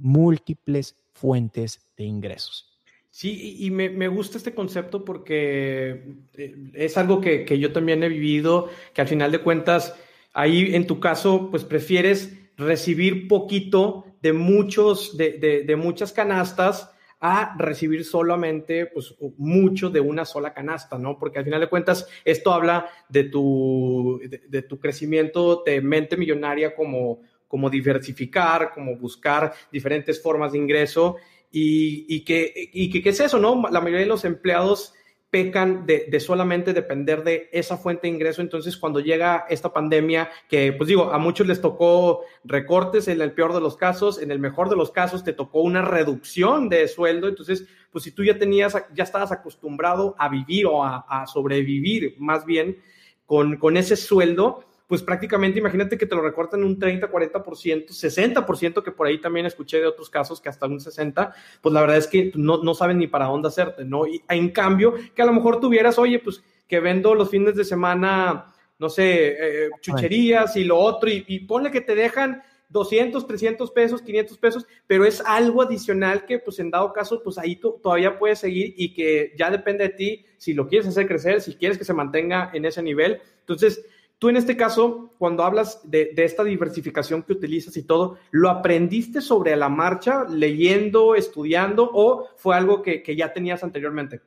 múltiples 0.00 0.96
fuentes 1.12 1.92
de 1.96 2.06
ingresos. 2.06 2.68
Sí, 3.10 3.58
y 3.60 3.70
me, 3.70 3.90
me, 3.90 4.08
gusta 4.08 4.38
este 4.38 4.54
concepto 4.54 5.04
porque 5.04 6.16
eh, 6.34 6.56
es 6.74 6.98
algo 6.98 7.20
que, 7.20 7.44
que, 7.44 7.60
yo 7.60 7.72
también 7.72 8.02
he 8.02 8.08
vivido, 8.08 8.68
que 8.92 9.02
al 9.02 9.06
final 9.06 9.30
de 9.30 9.42
cuentas, 9.42 9.94
ahí 10.32 10.74
en 10.74 10.88
tu 10.88 10.98
caso, 10.98 11.46
pues 11.48 11.62
prefieres 11.62 12.36
recibir 12.56 13.28
poquito 13.28 14.04
de 14.20 14.32
muchos, 14.32 15.16
de, 15.16 15.38
de, 15.38 15.62
de 15.62 15.76
muchas 15.76 16.12
canastas 16.12 16.90
a 17.20 17.54
recibir 17.58 18.04
solamente 18.04 18.86
pues 18.86 19.14
mucho 19.36 19.90
de 19.90 20.00
una 20.00 20.24
sola 20.24 20.54
canasta, 20.54 20.98
¿no? 20.98 21.18
Porque 21.18 21.38
al 21.38 21.44
final 21.44 21.60
de 21.60 21.68
cuentas 21.68 22.08
esto 22.24 22.52
habla 22.52 22.88
de 23.08 23.24
tu, 23.24 24.20
de, 24.48 24.62
tu 24.62 24.78
crecimiento 24.78 25.62
de 25.64 25.82
mente 25.82 26.16
millonaria 26.16 26.74
como, 26.74 27.20
como 27.46 27.68
diversificar, 27.68 28.72
como 28.72 28.96
buscar 28.96 29.52
diferentes 29.70 30.22
formas 30.22 30.52
de 30.52 30.58
ingreso 30.58 31.16
y, 31.52 32.06
y, 32.08 32.24
que, 32.24 32.52
y 32.72 32.90
que, 32.90 33.02
¿qué 33.02 33.10
es 33.10 33.20
eso, 33.20 33.38
no? 33.38 33.68
La 33.70 33.80
mayoría 33.80 34.00
de 34.00 34.06
los 34.06 34.24
empleados 34.24 34.94
pecan 35.30 35.86
de, 35.86 36.06
de, 36.10 36.20
solamente 36.20 36.72
depender 36.72 37.22
de 37.22 37.48
esa 37.52 37.76
fuente 37.76 38.02
de 38.02 38.14
ingreso. 38.14 38.42
Entonces, 38.42 38.76
cuando 38.76 39.00
llega 39.00 39.46
esta 39.48 39.72
pandemia, 39.72 40.28
que 40.48 40.72
pues 40.72 40.88
digo, 40.88 41.12
a 41.12 41.18
muchos 41.18 41.46
les 41.46 41.60
tocó 41.60 42.22
recortes 42.44 43.06
en 43.08 43.20
el 43.20 43.32
peor 43.32 43.54
de 43.54 43.60
los 43.60 43.76
casos, 43.76 44.20
en 44.20 44.30
el 44.32 44.40
mejor 44.40 44.68
de 44.68 44.76
los 44.76 44.90
casos 44.90 45.22
te 45.22 45.32
tocó 45.32 45.60
una 45.60 45.82
reducción 45.82 46.68
de 46.68 46.88
sueldo. 46.88 47.28
Entonces, 47.28 47.66
pues 47.92 48.04
si 48.04 48.12
tú 48.12 48.24
ya 48.24 48.38
tenías, 48.38 48.76
ya 48.92 49.04
estabas 49.04 49.30
acostumbrado 49.30 50.16
a 50.18 50.28
vivir 50.28 50.66
o 50.66 50.84
a, 50.84 51.06
a 51.08 51.26
sobrevivir 51.26 52.16
más 52.18 52.44
bien 52.44 52.78
con, 53.24 53.58
con 53.58 53.76
ese 53.76 53.94
sueldo, 53.94 54.64
pues 54.90 55.04
prácticamente 55.04 55.60
imagínate 55.60 55.96
que 55.96 56.04
te 56.04 56.16
lo 56.16 56.20
recortan 56.20 56.64
un 56.64 56.76
30, 56.76 57.12
40%, 57.12 57.90
60%, 57.90 58.82
que 58.82 58.90
por 58.90 59.06
ahí 59.06 59.20
también 59.20 59.46
escuché 59.46 59.78
de 59.78 59.86
otros 59.86 60.10
casos 60.10 60.40
que 60.40 60.48
hasta 60.48 60.66
un 60.66 60.80
60%, 60.80 61.32
pues 61.60 61.72
la 61.72 61.80
verdad 61.80 61.96
es 61.96 62.08
que 62.08 62.32
no, 62.34 62.60
no 62.60 62.74
saben 62.74 62.98
ni 62.98 63.06
para 63.06 63.26
dónde 63.26 63.46
hacerte, 63.46 63.84
¿no? 63.84 64.04
Y 64.04 64.20
en 64.28 64.50
cambio, 64.50 64.94
que 65.14 65.22
a 65.22 65.26
lo 65.26 65.32
mejor 65.32 65.60
tuvieras, 65.60 65.96
oye, 65.96 66.18
pues 66.18 66.42
que 66.66 66.80
vendo 66.80 67.14
los 67.14 67.30
fines 67.30 67.54
de 67.54 67.64
semana, 67.64 68.52
no 68.80 68.88
sé, 68.88 69.66
eh, 69.66 69.70
chucherías 69.80 70.56
y 70.56 70.64
lo 70.64 70.76
otro, 70.76 71.08
y, 71.08 71.24
y 71.28 71.38
ponle 71.38 71.70
que 71.70 71.82
te 71.82 71.94
dejan 71.94 72.42
200, 72.70 73.28
300 73.28 73.70
pesos, 73.70 74.02
500 74.02 74.38
pesos, 74.38 74.66
pero 74.88 75.04
es 75.04 75.22
algo 75.24 75.62
adicional 75.62 76.26
que 76.26 76.40
pues 76.40 76.58
en 76.58 76.72
dado 76.72 76.92
caso 76.92 77.22
pues 77.22 77.38
ahí 77.38 77.54
tú 77.56 77.78
todavía 77.80 78.18
puedes 78.18 78.40
seguir 78.40 78.74
y 78.76 78.92
que 78.92 79.34
ya 79.36 79.52
depende 79.52 79.84
de 79.84 79.90
ti 79.90 80.26
si 80.36 80.52
lo 80.52 80.66
quieres 80.66 80.88
hacer 80.88 81.06
crecer, 81.06 81.40
si 81.40 81.54
quieres 81.54 81.78
que 81.78 81.84
se 81.84 81.94
mantenga 81.94 82.50
en 82.54 82.64
ese 82.64 82.82
nivel. 82.82 83.20
Entonces, 83.40 83.84
tú 84.20 84.28
en 84.28 84.36
este 84.36 84.56
caso, 84.56 85.10
cuando 85.18 85.42
hablas 85.42 85.80
de, 85.82 86.12
esta 86.14 86.44
diversificación 86.44 87.22
que 87.24 87.32
utilizas 87.32 87.76
y 87.76 87.82
todo, 87.82 88.18
¿lo 88.30 88.50
aprendiste 88.50 89.20
sobre 89.22 89.56
la 89.56 89.68
marcha, 89.68 90.24
leyendo, 90.28 91.16
estudiando 91.16 91.90
o 91.92 92.28
fue 92.36 92.54
algo 92.54 92.82
que, 92.82 93.02
ya 93.16 93.32
tenías 93.32 93.64
anteriormente? 93.64 94.20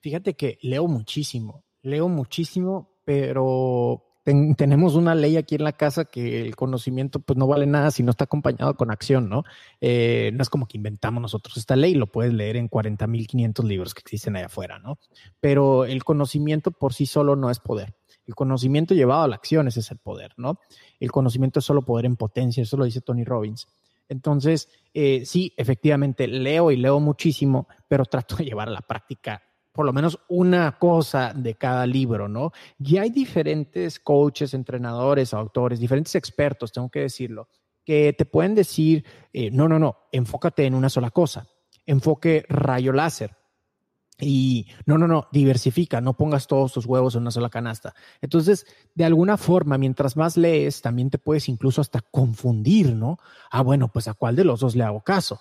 Fíjate 0.00 0.34
que 0.34 0.58
leo 0.60 0.86
muchísimo, 0.86 1.64
leo 1.80 2.08
muchísimo, 2.08 2.94
pero 3.04 4.04
tenemos 4.56 4.94
una 4.94 5.14
ley 5.14 5.36
aquí 5.36 5.56
en 5.56 5.64
la 5.64 5.72
casa 5.72 6.04
que 6.04 6.42
el 6.42 6.54
conocimiento 6.54 7.18
pues 7.18 7.36
no 7.36 7.46
vale 7.46 7.66
nada 7.66 7.90
si 7.90 8.02
no 8.02 8.10
está 8.10 8.24
acompañado 8.24 8.76
con 8.76 8.90
acción, 8.90 9.28
¿no? 9.28 9.44
Eh, 9.80 10.30
no 10.34 10.42
es 10.42 10.50
como 10.50 10.66
que 10.66 10.76
inventamos 10.76 11.22
nosotros 11.22 11.56
esta 11.56 11.74
ley, 11.74 11.94
lo 11.94 12.06
puedes 12.06 12.32
leer 12.32 12.56
en 12.56 12.68
40.500 12.68 13.64
libros 13.64 13.94
que 13.94 14.00
existen 14.00 14.36
allá 14.36 14.46
afuera, 14.46 14.78
¿no? 14.78 14.98
Pero 15.40 15.86
el 15.86 16.04
conocimiento 16.04 16.70
por 16.70 16.92
sí 16.92 17.06
solo 17.06 17.34
no 17.34 17.50
es 17.50 17.58
poder. 17.58 17.94
El 18.26 18.34
conocimiento 18.34 18.94
llevado 18.94 19.22
a 19.22 19.28
la 19.28 19.36
acción 19.36 19.68
ese 19.68 19.80
es 19.80 19.90
el 19.90 19.98
poder, 19.98 20.32
¿no? 20.36 20.58
El 21.00 21.10
conocimiento 21.10 21.58
es 21.58 21.64
solo 21.64 21.82
poder 21.82 22.06
en 22.06 22.16
potencia, 22.16 22.62
eso 22.62 22.76
lo 22.76 22.84
dice 22.84 23.00
Tony 23.00 23.24
Robbins. 23.24 23.66
Entonces, 24.08 24.68
eh, 24.94 25.24
sí, 25.24 25.52
efectivamente, 25.56 26.28
leo 26.28 26.70
y 26.70 26.76
leo 26.76 27.00
muchísimo, 27.00 27.68
pero 27.88 28.04
trato 28.04 28.36
de 28.36 28.44
llevar 28.44 28.68
a 28.68 28.72
la 28.72 28.82
práctica 28.82 29.42
por 29.72 29.86
lo 29.86 29.92
menos 29.92 30.18
una 30.28 30.78
cosa 30.78 31.32
de 31.34 31.54
cada 31.54 31.86
libro, 31.86 32.28
¿no? 32.28 32.52
Y 32.78 32.98
hay 32.98 33.10
diferentes 33.10 33.98
coaches, 33.98 34.54
entrenadores, 34.54 35.32
autores, 35.32 35.80
diferentes 35.80 36.14
expertos, 36.14 36.72
tengo 36.72 36.90
que 36.90 37.00
decirlo, 37.00 37.48
que 37.84 38.12
te 38.12 38.26
pueden 38.26 38.54
decir, 38.54 39.04
eh, 39.32 39.50
no, 39.50 39.68
no, 39.68 39.78
no, 39.78 39.96
enfócate 40.12 40.66
en 40.66 40.74
una 40.74 40.90
sola 40.90 41.10
cosa, 41.10 41.48
enfoque 41.86 42.44
rayo 42.48 42.92
láser. 42.92 43.34
Y 44.24 44.68
no, 44.86 44.98
no, 44.98 45.08
no, 45.08 45.26
diversifica, 45.32 46.00
no 46.00 46.16
pongas 46.16 46.46
todos 46.46 46.72
tus 46.72 46.86
huevos 46.86 47.16
en 47.16 47.22
una 47.22 47.32
sola 47.32 47.50
canasta. 47.50 47.92
Entonces, 48.20 48.66
de 48.94 49.04
alguna 49.04 49.36
forma, 49.36 49.78
mientras 49.78 50.16
más 50.16 50.36
lees, 50.36 50.80
también 50.80 51.10
te 51.10 51.18
puedes 51.18 51.48
incluso 51.48 51.80
hasta 51.80 52.00
confundir, 52.00 52.94
¿no? 52.94 53.18
Ah, 53.50 53.62
bueno, 53.62 53.88
pues 53.88 54.06
a 54.06 54.14
cuál 54.14 54.36
de 54.36 54.44
los 54.44 54.60
dos 54.60 54.76
le 54.76 54.84
hago 54.84 55.00
caso. 55.00 55.40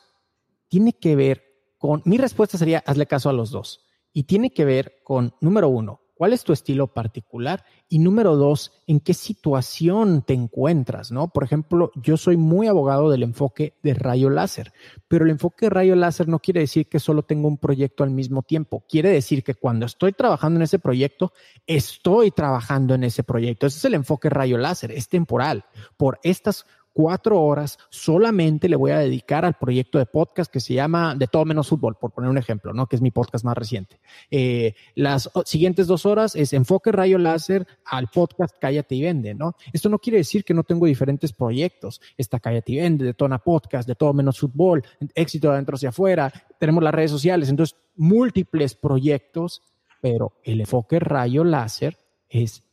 Tiene 0.67 0.93
que 0.93 1.15
ver 1.15 1.43
con, 1.77 2.01
mi 2.05 2.17
respuesta 2.17 2.57
sería, 2.57 2.83
hazle 2.85 3.05
caso 3.05 3.29
a 3.29 3.33
los 3.33 3.51
dos 3.51 3.85
y 4.13 4.23
tiene 4.23 4.51
que 4.51 4.65
ver 4.65 5.01
con, 5.03 5.35
número 5.41 5.69
uno, 5.69 6.00
cuál 6.21 6.33
es 6.33 6.43
tu 6.43 6.53
estilo 6.53 6.85
particular 6.85 7.65
y 7.89 7.97
número 7.97 8.35
dos, 8.35 8.83
en 8.85 8.99
qué 8.99 9.15
situación 9.15 10.21
te 10.21 10.35
encuentras, 10.35 11.11
¿no? 11.11 11.29
Por 11.29 11.43
ejemplo, 11.43 11.91
yo 11.95 12.15
soy 12.15 12.37
muy 12.37 12.67
abogado 12.67 13.09
del 13.09 13.23
enfoque 13.23 13.73
de 13.81 13.95
rayo 13.95 14.29
láser, 14.29 14.71
pero 15.07 15.25
el 15.25 15.31
enfoque 15.31 15.65
de 15.65 15.71
rayo 15.71 15.95
láser 15.95 16.27
no 16.27 16.37
quiere 16.37 16.59
decir 16.59 16.85
que 16.85 16.99
solo 16.99 17.23
tengo 17.23 17.47
un 17.47 17.57
proyecto 17.57 18.03
al 18.03 18.11
mismo 18.11 18.43
tiempo. 18.43 18.83
Quiere 18.87 19.09
decir 19.09 19.43
que 19.43 19.55
cuando 19.55 19.87
estoy 19.87 20.13
trabajando 20.13 20.59
en 20.59 20.61
ese 20.61 20.77
proyecto, 20.77 21.33
estoy 21.65 22.29
trabajando 22.29 22.93
en 22.93 23.03
ese 23.03 23.23
proyecto. 23.23 23.65
Ese 23.65 23.79
es 23.79 23.85
el 23.85 23.95
enfoque 23.95 24.29
rayo 24.29 24.59
láser, 24.59 24.91
es 24.91 25.09
temporal. 25.09 25.65
Por 25.97 26.19
estas 26.21 26.67
cuatro 26.93 27.41
horas 27.41 27.77
solamente 27.89 28.69
le 28.69 28.75
voy 28.75 28.91
a 28.91 28.99
dedicar 28.99 29.45
al 29.45 29.55
proyecto 29.55 29.97
de 29.97 30.05
podcast 30.05 30.51
que 30.51 30.59
se 30.59 30.73
llama 30.73 31.15
De 31.15 31.27
todo 31.27 31.45
menos 31.45 31.69
fútbol, 31.69 31.95
por 31.95 32.11
poner 32.11 32.29
un 32.29 32.37
ejemplo, 32.37 32.73
¿no? 32.73 32.87
Que 32.87 32.95
es 32.95 33.01
mi 33.01 33.11
podcast 33.11 33.45
más 33.45 33.57
reciente. 33.57 33.99
Eh, 34.29 34.75
las 34.95 35.29
siguientes 35.45 35.87
dos 35.87 36.05
horas 36.05 36.35
es 36.35 36.53
enfoque 36.53 36.91
rayo 36.91 37.17
láser 37.17 37.67
al 37.85 38.07
podcast 38.07 38.55
Cállate 38.59 38.95
y 38.95 39.01
Vende, 39.03 39.33
¿no? 39.33 39.55
Esto 39.73 39.89
no 39.89 39.99
quiere 39.99 40.17
decir 40.17 40.43
que 40.43 40.53
no 40.53 40.63
tengo 40.63 40.85
diferentes 40.85 41.33
proyectos. 41.33 42.01
Está 42.17 42.39
Cállate 42.39 42.73
y 42.73 42.75
Vende, 42.77 43.05
de 43.05 43.13
Tona 43.13 43.39
Podcast, 43.39 43.87
de 43.87 43.95
todo 43.95 44.13
menos 44.13 44.39
fútbol, 44.39 44.83
éxito 45.15 45.47
de 45.47 45.53
adentro 45.53 45.75
hacia 45.75 45.89
afuera, 45.89 46.31
tenemos 46.59 46.83
las 46.83 46.93
redes 46.93 47.11
sociales, 47.11 47.49
entonces 47.49 47.77
múltiples 47.95 48.75
proyectos, 48.75 49.61
pero 50.01 50.33
el 50.43 50.61
enfoque 50.61 50.99
rayo 50.99 51.43
láser 51.43 51.97
es 52.29 52.63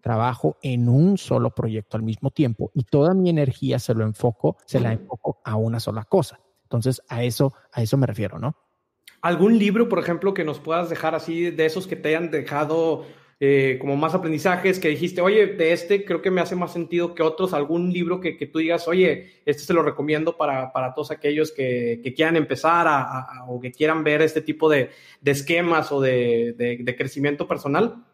trabajo 0.00 0.56
en 0.62 0.88
un 0.88 1.18
solo 1.18 1.54
proyecto 1.54 1.96
al 1.96 2.02
mismo 2.02 2.30
tiempo 2.30 2.70
y 2.74 2.84
toda 2.84 3.14
mi 3.14 3.30
energía 3.30 3.78
se 3.78 3.94
lo 3.94 4.04
enfoco, 4.04 4.56
se 4.64 4.80
la 4.80 4.92
enfoco 4.92 5.40
a 5.44 5.56
una 5.56 5.80
sola 5.80 6.04
cosa. 6.04 6.40
Entonces, 6.62 7.02
a 7.08 7.24
eso, 7.24 7.54
a 7.72 7.82
eso 7.82 7.96
me 7.96 8.06
refiero, 8.06 8.38
¿no? 8.38 8.54
¿Algún 9.22 9.58
libro, 9.58 9.88
por 9.88 9.98
ejemplo, 9.98 10.34
que 10.34 10.44
nos 10.44 10.60
puedas 10.60 10.90
dejar 10.90 11.14
así, 11.14 11.50
de 11.50 11.66
esos 11.66 11.86
que 11.86 11.96
te 11.96 12.10
hayan 12.10 12.30
dejado 12.30 13.04
eh, 13.40 13.78
como 13.80 13.96
más 13.96 14.14
aprendizajes, 14.14 14.78
que 14.78 14.88
dijiste, 14.88 15.20
oye, 15.20 15.46
de 15.46 15.72
este 15.72 16.04
creo 16.04 16.20
que 16.20 16.30
me 16.30 16.40
hace 16.40 16.56
más 16.56 16.72
sentido 16.72 17.14
que 17.14 17.22
otros, 17.22 17.52
algún 17.52 17.92
libro 17.92 18.20
que, 18.20 18.36
que 18.36 18.46
tú 18.46 18.58
digas, 18.58 18.88
oye, 18.88 19.42
este 19.46 19.62
se 19.62 19.72
lo 19.72 19.82
recomiendo 19.82 20.36
para, 20.36 20.72
para 20.72 20.92
todos 20.92 21.12
aquellos 21.12 21.52
que, 21.52 22.00
que 22.02 22.14
quieran 22.14 22.36
empezar 22.36 22.86
a, 22.88 23.44
o 23.46 23.60
que 23.60 23.70
quieran 23.72 24.02
ver 24.02 24.22
este 24.22 24.40
tipo 24.40 24.68
de, 24.68 24.90
de 25.20 25.30
esquemas 25.30 25.90
o 25.92 26.00
de, 26.00 26.54
de, 26.56 26.78
de 26.80 26.96
crecimiento 26.96 27.46
personal? 27.46 28.04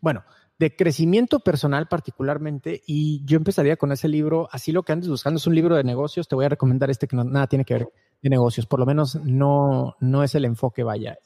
Bueno, 0.00 0.24
de 0.60 0.76
crecimiento 0.76 1.40
personal 1.40 1.88
particularmente 1.88 2.82
y 2.86 3.24
yo 3.24 3.38
empezaría 3.38 3.78
con 3.78 3.92
ese 3.92 4.08
libro, 4.08 4.46
así 4.52 4.72
lo 4.72 4.82
que 4.82 4.92
andes 4.92 5.08
buscando 5.08 5.38
es 5.38 5.46
un 5.46 5.54
libro 5.54 5.74
de 5.74 5.84
negocios, 5.84 6.28
te 6.28 6.34
voy 6.34 6.44
a 6.44 6.50
recomendar 6.50 6.90
este 6.90 7.08
que 7.08 7.16
nada 7.16 7.46
tiene 7.46 7.64
que 7.64 7.72
ver 7.72 7.88
de 8.20 8.28
negocios, 8.28 8.66
por 8.66 8.78
lo 8.78 8.84
menos 8.84 9.14
no, 9.24 9.96
no 10.00 10.22
es 10.22 10.34
el 10.34 10.44
enfoque, 10.44 10.82
vaya. 10.82 11.16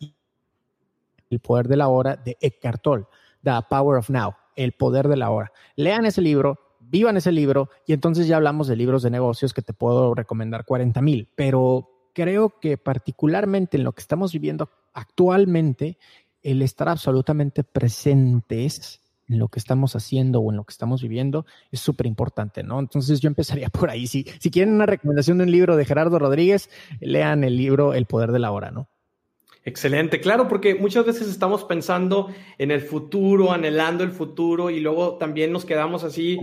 El 1.29 1.41
poder 1.41 1.67
de 1.67 1.77
la 1.77 1.89
hora 1.89 2.15
de 2.15 2.37
Eckhart 2.41 2.81
Tolle, 2.81 3.07
The 3.43 3.51
Power 3.69 3.99
of 3.99 4.09
Now, 4.09 4.35
el 4.55 4.71
poder 4.71 5.09
de 5.09 5.17
la 5.17 5.31
hora. 5.31 5.51
Lean 5.75 6.07
ese 6.07 6.23
libro, 6.23 6.77
vivan 6.79 7.17
ese 7.17 7.33
libro 7.33 7.71
y 7.89 7.93
entonces 7.93 8.29
ya 8.29 8.37
hablamos 8.37 8.69
de 8.69 8.77
libros 8.77 9.03
de 9.03 9.11
negocios 9.11 9.53
que 9.53 9.63
te 9.63 9.73
puedo 9.73 10.15
recomendar 10.15 10.65
40 10.65 11.03
mil, 11.03 11.29
pero 11.35 12.13
creo 12.15 12.61
que 12.61 12.79
particularmente 12.79 13.79
en 13.79 13.83
lo 13.83 13.95
que 13.95 14.01
estamos 14.01 14.33
viviendo 14.33 14.71
actualmente, 14.93 15.99
el 16.41 16.63
estar 16.63 16.89
absolutamente 16.89 17.65
presentes 17.65 19.01
en 19.29 19.39
lo 19.39 19.49
que 19.49 19.59
estamos 19.59 19.97
haciendo 19.97 20.41
o 20.41 20.51
en 20.51 20.57
lo 20.57 20.65
que 20.65 20.73
estamos 20.73 21.03
viviendo 21.03 21.47
es 21.71 21.81
súper 21.81 22.07
importante, 22.07 22.63
¿no? 22.63 22.79
Entonces 22.79 23.21
yo 23.21 23.29
empezaría 23.29 23.69
por 23.71 23.91
ahí. 23.91 24.07
Si, 24.07 24.25
si 24.39 24.51
quieren 24.51 24.75
una 24.75 24.87
recomendación 24.87 25.39
de 25.39 25.45
un 25.45 25.51
libro 25.51 25.77
de 25.77 25.85
Gerardo 25.85 26.19
Rodríguez, 26.19 26.71
lean 27.01 27.45
el 27.45 27.57
libro 27.57 27.95
El 27.95 28.07
Poder 28.07 28.33
de 28.33 28.39
la 28.39 28.51
Hora, 28.53 28.71
¿no? 28.71 28.89
Excelente, 29.67 30.21
claro, 30.21 30.47
porque 30.47 30.75
muchas 30.75 31.07
veces 31.07 31.27
estamos 31.27 31.65
pensando 31.65 32.29
en 32.59 32.71
el 32.71 32.83
futuro, 32.83 33.51
anhelando 33.51 34.05
el 34.05 34.11
futuro 34.11 34.69
y 34.69 34.81
luego 34.81 35.17
también 35.17 35.53
nos 35.53 35.65
quedamos 35.65 36.05
así 36.05 36.39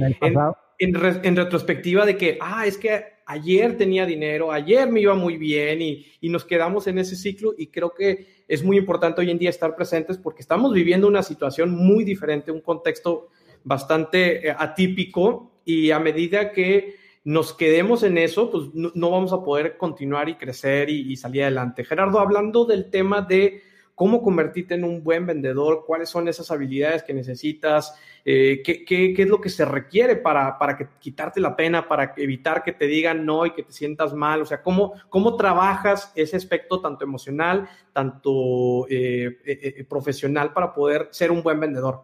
en, 0.79 0.95
en, 1.23 1.35
retrospectiva 1.35 2.07
de 2.07 2.17
que, 2.17 2.39
ah, 2.41 2.65
es 2.65 2.79
que 2.79 3.03
ayer 3.27 3.77
tenía 3.77 4.07
dinero, 4.07 4.51
ayer 4.51 4.91
me 4.91 5.01
iba 5.01 5.13
muy 5.13 5.37
bien 5.37 5.83
y, 5.83 6.03
y 6.19 6.29
nos 6.29 6.45
quedamos 6.45 6.87
en 6.87 6.97
ese 6.97 7.15
ciclo 7.15 7.53
y 7.55 7.67
creo 7.67 7.93
que 7.93 8.40
es 8.51 8.65
muy 8.65 8.77
importante 8.77 9.21
hoy 9.21 9.31
en 9.31 9.37
día 9.37 9.49
estar 9.49 9.77
presentes 9.77 10.17
porque 10.17 10.41
estamos 10.41 10.73
viviendo 10.73 11.07
una 11.07 11.23
situación 11.23 11.73
muy 11.73 12.03
diferente, 12.03 12.51
un 12.51 12.59
contexto 12.59 13.29
bastante 13.63 14.49
eh, 14.49 14.55
atípico 14.57 15.53
y 15.63 15.91
a 15.91 15.99
medida 15.99 16.51
que 16.51 16.95
nos 17.23 17.53
quedemos 17.53 18.03
en 18.03 18.17
eso, 18.17 18.51
pues 18.51 18.65
no, 18.73 19.09
vamos 19.09 19.31
a 19.31 19.41
poder 19.41 19.77
continuar 19.77 20.27
y 20.27 20.35
crecer 20.35 20.89
y, 20.89 21.15
salir 21.15 21.43
adelante. 21.43 21.85
Gerardo, 21.85 22.19
hablando 22.19 22.65
del 22.65 22.89
tema 22.89 23.21
de 23.21 23.63
cómo 23.95 24.21
convertirte 24.21 24.75
en 24.75 24.83
un 24.83 25.03
buen 25.03 25.25
vendedor, 25.25 25.83
cuáles 25.85 26.09
son 26.09 26.27
esas 26.27 26.49
habilidades 26.51 27.03
que 27.03 27.13
necesitas, 27.13 27.93
eh, 28.23 28.61
qué, 28.63 28.85
qué, 28.85 29.13
qué, 29.13 29.23
es 29.23 29.27
lo 29.27 29.41
que 29.41 29.49
se 29.49 29.65
requiere 29.65 30.15
para, 30.15 30.57
para 30.57 30.77
que, 30.77 30.87
quitarte 30.99 31.41
la 31.41 31.55
pena, 31.55 31.87
para 31.87 32.13
evitar 32.17 32.63
que 32.63 32.71
te 32.71 32.85
digan 32.85 33.25
no 33.25 33.45
y 33.45 33.53
que 33.53 33.63
te 33.63 33.71
sientas 33.71 34.13
mal, 34.13 34.41
o 34.41 34.45
sea, 34.45 34.61
cómo, 34.61 34.93
cómo 35.09 35.35
trabajas 35.35 36.11
ese 36.15 36.37
aspecto 36.37 36.81
tanto 36.81 37.03
emocional, 37.03 37.67
tanto 37.93 38.87
eh, 38.89 39.37
eh, 39.45 39.85
profesional 39.89 40.53
para 40.53 40.73
poder 40.73 41.09
ser 41.11 41.31
un 41.31 41.41
buen 41.41 41.59
vendedor. 41.59 42.03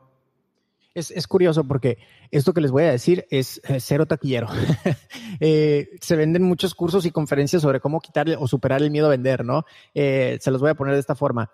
Es, 0.96 1.12
es, 1.12 1.28
curioso 1.28 1.64
porque 1.64 2.00
esto 2.32 2.54
que 2.54 2.62
les 2.62 2.72
voy 2.72 2.82
a 2.84 2.92
decir 2.92 3.28
es 3.30 3.62
cero 3.78 4.08
taquillero. 4.08 4.48
se 5.40 6.16
venden 6.16 6.42
muchos 6.42 6.74
cursos 6.74 7.06
y 7.06 7.12
conferencias 7.12 7.62
sobre 7.62 7.80
cómo 7.80 8.00
quitarle 8.00 8.36
o 8.36 8.48
superar 8.48 8.82
el 8.82 8.90
miedo 8.90 9.06
a 9.06 9.12
vender, 9.12 9.46
¿no? 9.46 9.64
se 9.94 10.40
los 10.50 10.60
voy 10.60 10.72
a 10.72 10.76
poner 10.76 10.96
de 10.96 11.00
esta 11.00 11.14
forma 11.14 11.52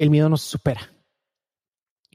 el 0.00 0.08
miedo 0.08 0.30
no 0.30 0.38
se 0.38 0.48
supera. 0.48 0.80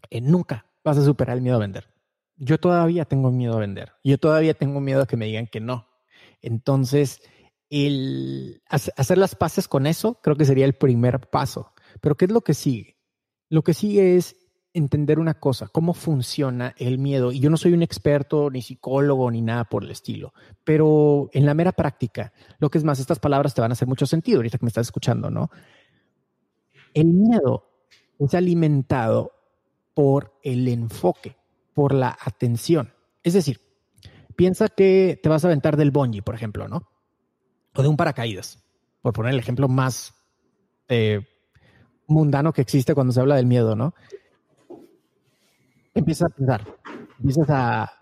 Eh, 0.09 0.19
nunca 0.19 0.65
vas 0.83 0.97
a 0.97 1.05
superar 1.05 1.37
el 1.37 1.43
miedo 1.43 1.57
a 1.57 1.59
vender. 1.59 1.87
Yo 2.35 2.59
todavía 2.59 3.05
tengo 3.05 3.31
miedo 3.31 3.53
a 3.53 3.59
vender. 3.59 3.93
Yo 4.03 4.17
todavía 4.17 4.55
tengo 4.55 4.81
miedo 4.81 5.03
a 5.03 5.05
que 5.05 5.17
me 5.17 5.27
digan 5.27 5.45
que 5.45 5.59
no. 5.59 5.87
Entonces, 6.41 7.21
el 7.69 8.63
hacer 8.69 9.19
las 9.19 9.35
paces 9.35 9.67
con 9.67 9.85
eso 9.85 10.19
creo 10.23 10.35
que 10.35 10.45
sería 10.45 10.65
el 10.65 10.73
primer 10.73 11.29
paso. 11.29 11.73
Pero 12.01 12.17
¿qué 12.17 12.25
es 12.25 12.31
lo 12.31 12.41
que 12.41 12.55
sigue? 12.55 12.97
Lo 13.49 13.63
que 13.63 13.75
sigue 13.75 14.17
es 14.17 14.35
entender 14.73 15.19
una 15.19 15.35
cosa, 15.35 15.67
cómo 15.67 15.93
funciona 15.93 16.73
el 16.79 16.97
miedo. 16.97 17.31
Y 17.31 17.39
yo 17.39 17.51
no 17.51 17.57
soy 17.57 17.73
un 17.73 17.83
experto, 17.83 18.49
ni 18.49 18.63
psicólogo, 18.63 19.29
ni 19.29 19.43
nada 19.43 19.65
por 19.65 19.83
el 19.83 19.91
estilo, 19.91 20.33
pero 20.63 21.29
en 21.33 21.45
la 21.45 21.53
mera 21.53 21.71
práctica, 21.71 22.33
lo 22.57 22.69
que 22.69 22.79
es 22.79 22.83
más, 22.83 22.99
estas 22.99 23.19
palabras 23.19 23.53
te 23.53 23.61
van 23.61 23.71
a 23.71 23.73
hacer 23.73 23.87
mucho 23.87 24.07
sentido 24.07 24.39
ahorita 24.39 24.57
que 24.57 24.65
me 24.65 24.69
estás 24.69 24.87
escuchando, 24.87 25.29
¿no? 25.29 25.49
El 26.93 27.05
miedo 27.13 27.74
es 28.19 28.33
alimentado 28.33 29.31
por 29.93 30.33
el 30.43 30.67
enfoque, 30.67 31.35
por 31.73 31.93
la 31.93 32.17
atención. 32.21 32.93
Es 33.23 33.33
decir, 33.33 33.59
Piensa 34.35 34.67
que 34.67 35.19
te 35.21 35.29
vas 35.29 35.43
a 35.45 35.47
aventar 35.47 35.77
del 35.77 35.91
bungee, 35.91 36.21
por 36.21 36.35
ejemplo, 36.35 36.67
¿no? 36.67 36.89
O 37.73 37.81
de 37.81 37.87
un 37.87 37.97
paracaídas, 37.97 38.63
por 39.01 39.13
poner 39.13 39.33
el 39.33 39.39
ejemplo 39.39 39.67
más 39.67 40.13
eh, 40.89 41.25
mundano 42.07 42.51
que 42.51 42.61
existe 42.61 42.93
cuando 42.93 43.13
se 43.13 43.21
habla 43.21 43.35
del 43.35 43.45
miedo, 43.45 43.75
¿no? 43.75 43.93
Empiezas 45.93 46.31
a 46.31 46.35
pensar, 46.35 46.67
empiezas 47.17 47.49
a 47.49 47.93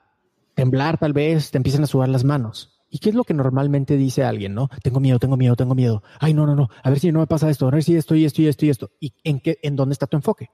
temblar 0.55 0.97
tal 0.97 1.13
vez, 1.13 1.51
te 1.51 1.57
empiezan 1.57 1.83
a 1.83 1.87
sudar 1.87 2.09
las 2.09 2.23
manos. 2.23 2.72
¿Y 2.93 2.99
qué 2.99 3.09
es 3.09 3.15
lo 3.15 3.23
que 3.23 3.33
normalmente 3.33 3.97
dice 3.97 4.23
alguien, 4.23 4.53
no? 4.53 4.69
Tengo 4.83 4.99
miedo, 4.99 5.17
tengo 5.17 5.35
miedo, 5.35 5.55
tengo 5.55 5.73
miedo. 5.73 6.03
Ay, 6.19 6.35
no, 6.35 6.45
no, 6.45 6.55
no. 6.55 6.69
A 6.83 6.91
ver 6.91 6.99
si 6.99 7.11
no 7.11 7.21
me 7.21 7.25
pasa 7.25 7.49
esto, 7.49 7.67
a 7.67 7.71
ver 7.71 7.83
si 7.83 7.95
esto 7.95 8.13
y 8.13 8.23
esto 8.23 8.43
y 8.43 8.47
esto 8.47 8.67
y 8.67 8.69
esto. 8.69 8.91
¿Y 8.99 9.15
en 9.23 9.39
qué, 9.39 9.57
en 9.63 9.75
dónde 9.75 9.93
está 9.93 10.05
tu 10.05 10.15
enfoque? 10.15 10.51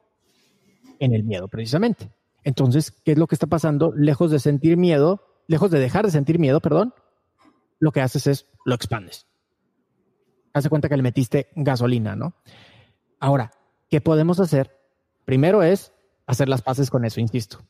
En 1.00 1.14
el 1.14 1.26
miedo, 1.26 1.50
precisamente. 1.50 2.14
Entonces, 2.46 2.92
¿qué 2.92 3.12
es 3.12 3.18
lo 3.18 3.28
que 3.28 3.36
está 3.36 3.48
pasando? 3.48 3.92
Lejos 3.94 4.32
de 4.32 4.40
sentir 4.40 4.78
miedo, 4.78 5.22
lejos 5.48 5.70
de 5.70 5.80
dejar 5.80 6.06
de 6.06 6.12
sentir 6.12 6.40
miedo, 6.40 6.62
perdón, 6.62 6.94
lo 7.78 7.92
que 7.92 8.00
haces 8.00 8.26
es 8.26 8.46
lo 8.64 8.74
expandes. 8.74 9.28
Hace 10.54 10.70
cuenta 10.70 10.88
que 10.88 10.96
le 10.96 11.04
metiste 11.04 11.50
gasolina, 11.58 12.16
¿no? 12.16 12.36
Ahora, 13.20 13.52
¿qué 13.90 14.00
podemos 14.00 14.40
hacer? 14.40 14.80
Primero 15.26 15.62
es 15.62 15.92
hacer 16.26 16.48
las 16.48 16.62
paces 16.62 16.90
con 16.90 17.04
eso, 17.04 17.20
insisto. 17.20 17.66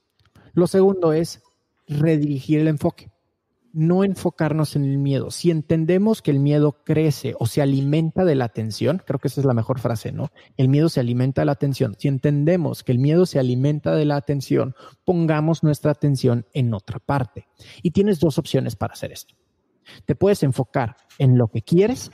Lo 0.54 0.68
segundo 0.68 1.12
es 1.12 1.42
redirigir 1.88 2.60
el 2.60 2.68
enfoque 2.68 3.12
no 3.74 4.04
enfocarnos 4.04 4.76
en 4.76 4.84
el 4.84 4.98
miedo. 4.98 5.32
Si 5.32 5.52
entendemos 5.52 6.22
que 6.22 6.32
el 6.32 6.40
miedo 6.40 6.84
crece 6.84 7.36
o 7.40 7.46
se 7.46 7.62
alimenta 7.62 8.26
de 8.26 8.36
la 8.36 8.46
atención, 8.46 9.02
creo 9.06 9.20
que 9.20 9.28
esa 9.28 9.42
es 9.42 9.46
la 9.46 9.54
mejor 9.54 9.80
frase, 9.80 10.12
¿no? 10.12 10.30
El 10.58 10.70
miedo 10.70 10.90
se 10.90 11.00
alimenta 11.00 11.42
de 11.42 11.46
la 11.46 11.52
atención. 11.54 11.96
Si 11.98 12.08
entendemos 12.08 12.84
que 12.84 12.92
el 12.92 13.00
miedo 13.00 13.26
se 13.26 13.40
alimenta 13.40 13.96
de 13.96 14.06
la 14.06 14.16
atención, 14.16 14.76
pongamos 15.06 15.64
nuestra 15.64 15.92
atención 15.92 16.46
en 16.54 16.74
otra 16.74 17.00
parte. 17.00 17.48
Y 17.84 17.92
tienes 17.92 18.20
dos 18.20 18.38
opciones 18.38 18.76
para 18.76 18.94
hacer 18.94 19.12
esto. 19.12 19.36
Te 20.06 20.16
puedes 20.16 20.44
enfocar 20.44 20.98
en 21.18 21.38
lo 21.38 21.48
que 21.48 21.62
quieres. 21.62 22.12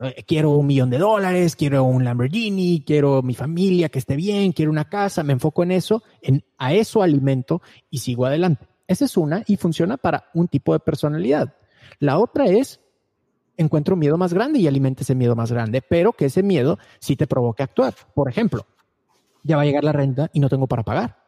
Eh, 0.00 0.24
quiero 0.26 0.50
un 0.50 0.66
millón 0.66 0.90
de 0.90 0.98
dólares, 0.98 1.56
quiero 1.56 1.84
un 1.84 2.04
Lamborghini, 2.04 2.82
quiero 2.86 3.22
mi 3.22 3.34
familia 3.34 3.88
que 3.88 3.98
esté 3.98 4.16
bien, 4.16 4.52
quiero 4.52 4.70
una 4.70 4.88
casa, 4.88 5.22
me 5.22 5.34
enfoco 5.34 5.62
en 5.62 5.72
eso, 5.72 6.02
en, 6.22 6.42
a 6.56 6.72
eso 6.72 7.02
alimento 7.02 7.60
y 7.90 7.98
sigo 7.98 8.24
adelante 8.24 8.69
esa 8.90 9.04
es 9.04 9.16
una 9.16 9.44
y 9.46 9.56
funciona 9.56 9.96
para 9.98 10.30
un 10.34 10.48
tipo 10.48 10.72
de 10.72 10.80
personalidad. 10.80 11.54
La 12.00 12.18
otra 12.18 12.46
es, 12.46 12.80
encuentro 13.56 13.94
un 13.94 14.00
miedo 14.00 14.18
más 14.18 14.34
grande 14.34 14.58
y 14.58 14.66
alimente 14.66 15.04
ese 15.04 15.14
miedo 15.14 15.36
más 15.36 15.52
grande, 15.52 15.80
pero 15.80 16.12
que 16.12 16.24
ese 16.24 16.42
miedo 16.42 16.76
sí 16.98 17.14
te 17.14 17.28
provoque 17.28 17.62
actuar. 17.62 17.94
Por 18.16 18.28
ejemplo, 18.28 18.66
ya 19.44 19.54
va 19.54 19.62
a 19.62 19.64
llegar 19.64 19.84
la 19.84 19.92
renta 19.92 20.28
y 20.32 20.40
no 20.40 20.48
tengo 20.48 20.66
para 20.66 20.82
pagar. 20.82 21.22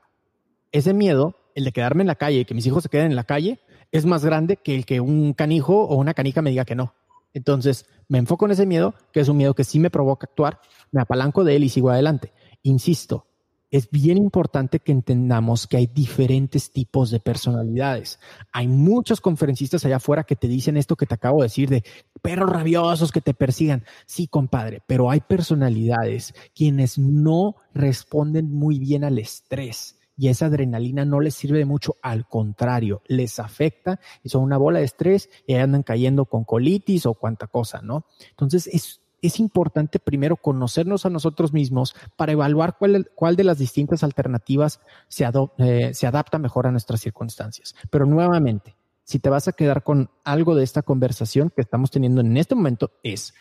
Ese 0.72 0.92
miedo, 0.92 1.36
el 1.54 1.62
de 1.62 1.70
quedarme 1.70 2.02
en 2.02 2.08
la 2.08 2.16
calle 2.16 2.40
y 2.40 2.44
que 2.44 2.54
mis 2.54 2.66
hijos 2.66 2.82
se 2.82 2.88
queden 2.88 3.12
en 3.12 3.16
la 3.16 3.22
calle, 3.22 3.60
es 3.92 4.06
más 4.06 4.24
grande 4.24 4.56
que 4.56 4.74
el 4.74 4.84
que 4.84 5.00
un 5.00 5.32
canijo 5.32 5.84
o 5.84 5.94
una 5.94 6.14
canica 6.14 6.42
me 6.42 6.50
diga 6.50 6.64
que 6.64 6.74
no. 6.74 6.94
Entonces, 7.32 7.86
me 8.08 8.18
enfoco 8.18 8.46
en 8.46 8.50
ese 8.50 8.66
miedo, 8.66 8.94
que 9.12 9.20
es 9.20 9.28
un 9.28 9.36
miedo 9.36 9.54
que 9.54 9.62
sí 9.62 9.78
me 9.78 9.88
provoca 9.88 10.26
actuar, 10.28 10.60
me 10.90 11.00
apalanco 11.00 11.44
de 11.44 11.54
él 11.54 11.62
y 11.62 11.68
sigo 11.68 11.90
adelante. 11.90 12.32
Insisto, 12.64 13.28
es 13.72 13.90
bien 13.90 14.18
importante 14.18 14.80
que 14.80 14.92
entendamos 14.92 15.66
que 15.66 15.78
hay 15.78 15.86
diferentes 15.86 16.70
tipos 16.70 17.10
de 17.10 17.20
personalidades. 17.20 18.20
Hay 18.52 18.68
muchos 18.68 19.22
conferencistas 19.22 19.84
allá 19.84 19.96
afuera 19.96 20.24
que 20.24 20.36
te 20.36 20.46
dicen 20.46 20.76
esto 20.76 20.94
que 20.94 21.06
te 21.06 21.14
acabo 21.14 21.38
de 21.38 21.46
decir 21.46 21.70
de 21.70 21.82
perros 22.20 22.50
rabiosos 22.50 23.10
que 23.10 23.22
te 23.22 23.32
persigan. 23.32 23.84
Sí, 24.06 24.28
compadre, 24.28 24.82
pero 24.86 25.10
hay 25.10 25.20
personalidades 25.20 26.34
quienes 26.54 26.98
no 26.98 27.56
responden 27.72 28.52
muy 28.52 28.78
bien 28.78 29.04
al 29.04 29.18
estrés 29.18 29.98
y 30.16 30.28
esa 30.28 30.46
adrenalina 30.46 31.04
no 31.04 31.20
les 31.20 31.34
sirve 31.34 31.58
de 31.58 31.64
mucho, 31.64 31.96
al 32.02 32.28
contrario, 32.28 33.02
les 33.06 33.38
afecta 33.38 33.98
y 34.22 34.28
son 34.28 34.42
una 34.42 34.58
bola 34.58 34.80
de 34.80 34.84
estrés 34.84 35.30
y 35.46 35.54
andan 35.54 35.82
cayendo 35.82 36.26
con 36.26 36.44
colitis 36.44 37.06
o 37.06 37.14
cuanta 37.14 37.46
cosa, 37.46 37.80
¿no? 37.82 38.04
Entonces 38.30 38.66
es 38.66 39.01
es 39.22 39.38
importante 39.38 39.98
primero 39.98 40.36
conocernos 40.36 41.06
a 41.06 41.10
nosotros 41.10 41.52
mismos 41.52 41.94
para 42.16 42.32
evaluar 42.32 42.76
cuál, 42.76 43.36
de 43.36 43.44
las 43.44 43.58
distintas 43.58 44.02
alternativas 44.02 44.80
se, 45.08 45.24
eh, 45.58 45.94
se 45.94 46.06
adapta 46.06 46.38
mejor 46.38 46.66
a 46.66 46.72
nuestras 46.72 47.00
circunstancias. 47.00 47.74
Pero 47.90 48.04
nuevamente, 48.04 48.76
si 49.04 49.20
te 49.20 49.30
vas 49.30 49.48
a 49.48 49.52
quedar 49.52 49.84
con 49.84 50.10
algo 50.24 50.54
de 50.54 50.64
esta 50.64 50.82
conversación 50.82 51.50
que 51.50 51.62
estamos 51.62 51.90
teniendo 51.90 52.20
en 52.20 52.36
este 52.36 52.54
momento, 52.54 52.90
es 53.02 53.32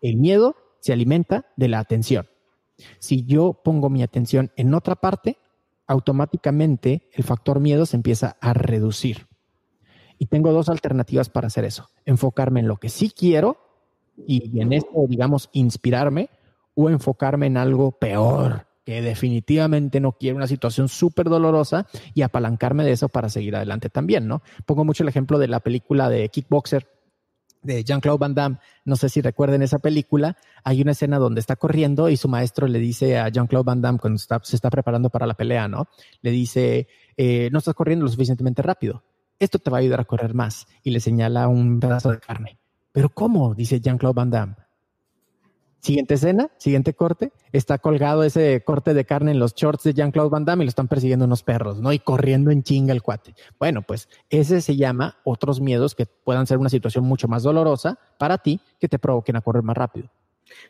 el 0.00 0.16
miedo 0.16 0.56
se 0.80 0.94
alimenta 0.94 1.46
de 1.56 1.68
la 1.68 1.78
atención. 1.78 2.26
Si 2.98 3.24
yo 3.26 3.60
pongo 3.62 3.90
mi 3.90 4.02
atención 4.02 4.50
en 4.56 4.72
otra 4.72 4.96
parte, 4.96 5.36
automáticamente 5.86 7.10
el 7.12 7.24
factor 7.24 7.60
miedo 7.60 7.84
se 7.84 7.96
empieza 7.96 8.36
a 8.40 8.54
reducir. 8.54 9.26
Y 10.18 10.26
tengo 10.26 10.52
dos 10.52 10.68
alternativas 10.68 11.28
para 11.28 11.48
hacer 11.48 11.64
eso. 11.64 11.88
Enfocarme 12.04 12.60
en 12.60 12.68
lo 12.68 12.76
que 12.76 12.88
sí 12.88 13.10
quiero 13.10 13.69
y 14.26 14.60
en 14.60 14.72
esto, 14.72 15.06
digamos, 15.08 15.48
inspirarme 15.52 16.30
o 16.74 16.88
enfocarme 16.88 17.46
en 17.46 17.56
algo 17.56 17.92
peor, 17.92 18.66
que 18.84 19.02
definitivamente 19.02 20.00
no 20.00 20.12
quiero 20.12 20.36
una 20.36 20.46
situación 20.46 20.88
súper 20.88 21.28
dolorosa 21.28 21.86
y 22.14 22.22
apalancarme 22.22 22.84
de 22.84 22.92
eso 22.92 23.08
para 23.08 23.28
seguir 23.28 23.56
adelante 23.56 23.90
también, 23.90 24.26
¿no? 24.26 24.42
Pongo 24.66 24.84
mucho 24.84 25.02
el 25.02 25.08
ejemplo 25.08 25.38
de 25.38 25.48
la 25.48 25.60
película 25.60 26.08
de 26.08 26.28
Kickboxer 26.28 26.88
de 27.62 27.84
Jean-Claude 27.84 28.18
Van 28.18 28.34
Damme. 28.34 28.58
No 28.84 28.96
sé 28.96 29.08
si 29.08 29.20
recuerden 29.20 29.62
esa 29.62 29.78
película. 29.78 30.36
Hay 30.64 30.80
una 30.80 30.92
escena 30.92 31.18
donde 31.18 31.40
está 31.40 31.56
corriendo 31.56 32.08
y 32.08 32.16
su 32.16 32.28
maestro 32.28 32.66
le 32.66 32.78
dice 32.78 33.18
a 33.18 33.28
Jean-Claude 33.28 33.64
Van 33.64 33.82
Damme 33.82 33.98
cuando 33.98 34.18
se 34.18 34.56
está 34.56 34.70
preparando 34.70 35.10
para 35.10 35.26
la 35.26 35.34
pelea, 35.34 35.68
¿no? 35.68 35.88
Le 36.22 36.30
dice, 36.30 36.88
eh, 37.16 37.50
no 37.52 37.58
estás 37.58 37.74
corriendo 37.74 38.04
lo 38.04 38.10
suficientemente 38.10 38.62
rápido. 38.62 39.04
Esto 39.38 39.58
te 39.58 39.70
va 39.70 39.78
a 39.78 39.80
ayudar 39.80 40.00
a 40.00 40.04
correr 40.04 40.34
más. 40.34 40.66
Y 40.82 40.90
le 40.90 41.00
señala 41.00 41.48
un 41.48 41.80
pedazo 41.80 42.10
de 42.10 42.18
carne. 42.18 42.59
Pero 42.92 43.08
¿cómo? 43.08 43.54
Dice 43.54 43.80
Jean-Claude 43.80 44.14
Van 44.14 44.30
Damme. 44.30 44.56
Siguiente 45.80 46.14
escena, 46.14 46.50
siguiente 46.58 46.92
corte, 46.92 47.32
está 47.52 47.78
colgado 47.78 48.22
ese 48.22 48.62
corte 48.62 48.92
de 48.92 49.06
carne 49.06 49.30
en 49.30 49.38
los 49.38 49.54
shorts 49.54 49.84
de 49.84 49.94
Jean-Claude 49.94 50.28
Van 50.28 50.44
Damme 50.44 50.64
y 50.64 50.66
lo 50.66 50.68
están 50.68 50.88
persiguiendo 50.88 51.24
unos 51.24 51.42
perros, 51.42 51.80
¿no? 51.80 51.90
Y 51.90 51.98
corriendo 51.98 52.50
en 52.50 52.62
chinga 52.62 52.92
el 52.92 53.00
cuate. 53.00 53.34
Bueno, 53.58 53.80
pues 53.80 54.06
ese 54.28 54.60
se 54.60 54.76
llama 54.76 55.16
otros 55.24 55.58
miedos 55.62 55.94
que 55.94 56.04
puedan 56.04 56.46
ser 56.46 56.58
una 56.58 56.68
situación 56.68 57.04
mucho 57.04 57.28
más 57.28 57.44
dolorosa 57.44 57.98
para 58.18 58.36
ti 58.36 58.60
que 58.78 58.88
te 58.88 58.98
provoquen 58.98 59.36
a 59.36 59.40
correr 59.40 59.62
más 59.62 59.76
rápido. 59.76 60.10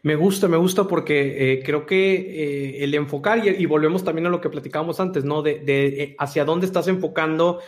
Me 0.02 0.14
gusta, 0.14 0.48
me 0.48 0.56
gusta 0.56 0.84
porque 0.84 1.52
eh, 1.52 1.62
creo 1.64 1.84
que 1.84 2.14
eh, 2.14 2.84
el 2.84 2.94
enfocar, 2.94 3.46
y, 3.46 3.66
volvemos 3.66 4.02
también 4.02 4.26
a 4.26 4.30
lo 4.30 4.40
que 4.40 4.48
platicábamos 4.48 4.98
antes, 5.00 5.24
¿no? 5.24 5.42
De, 5.42 5.62
eh, 5.66 6.16
hacia 6.18 6.44
dónde 6.44 6.66
estás 6.66 6.88
enfocando 6.88 7.60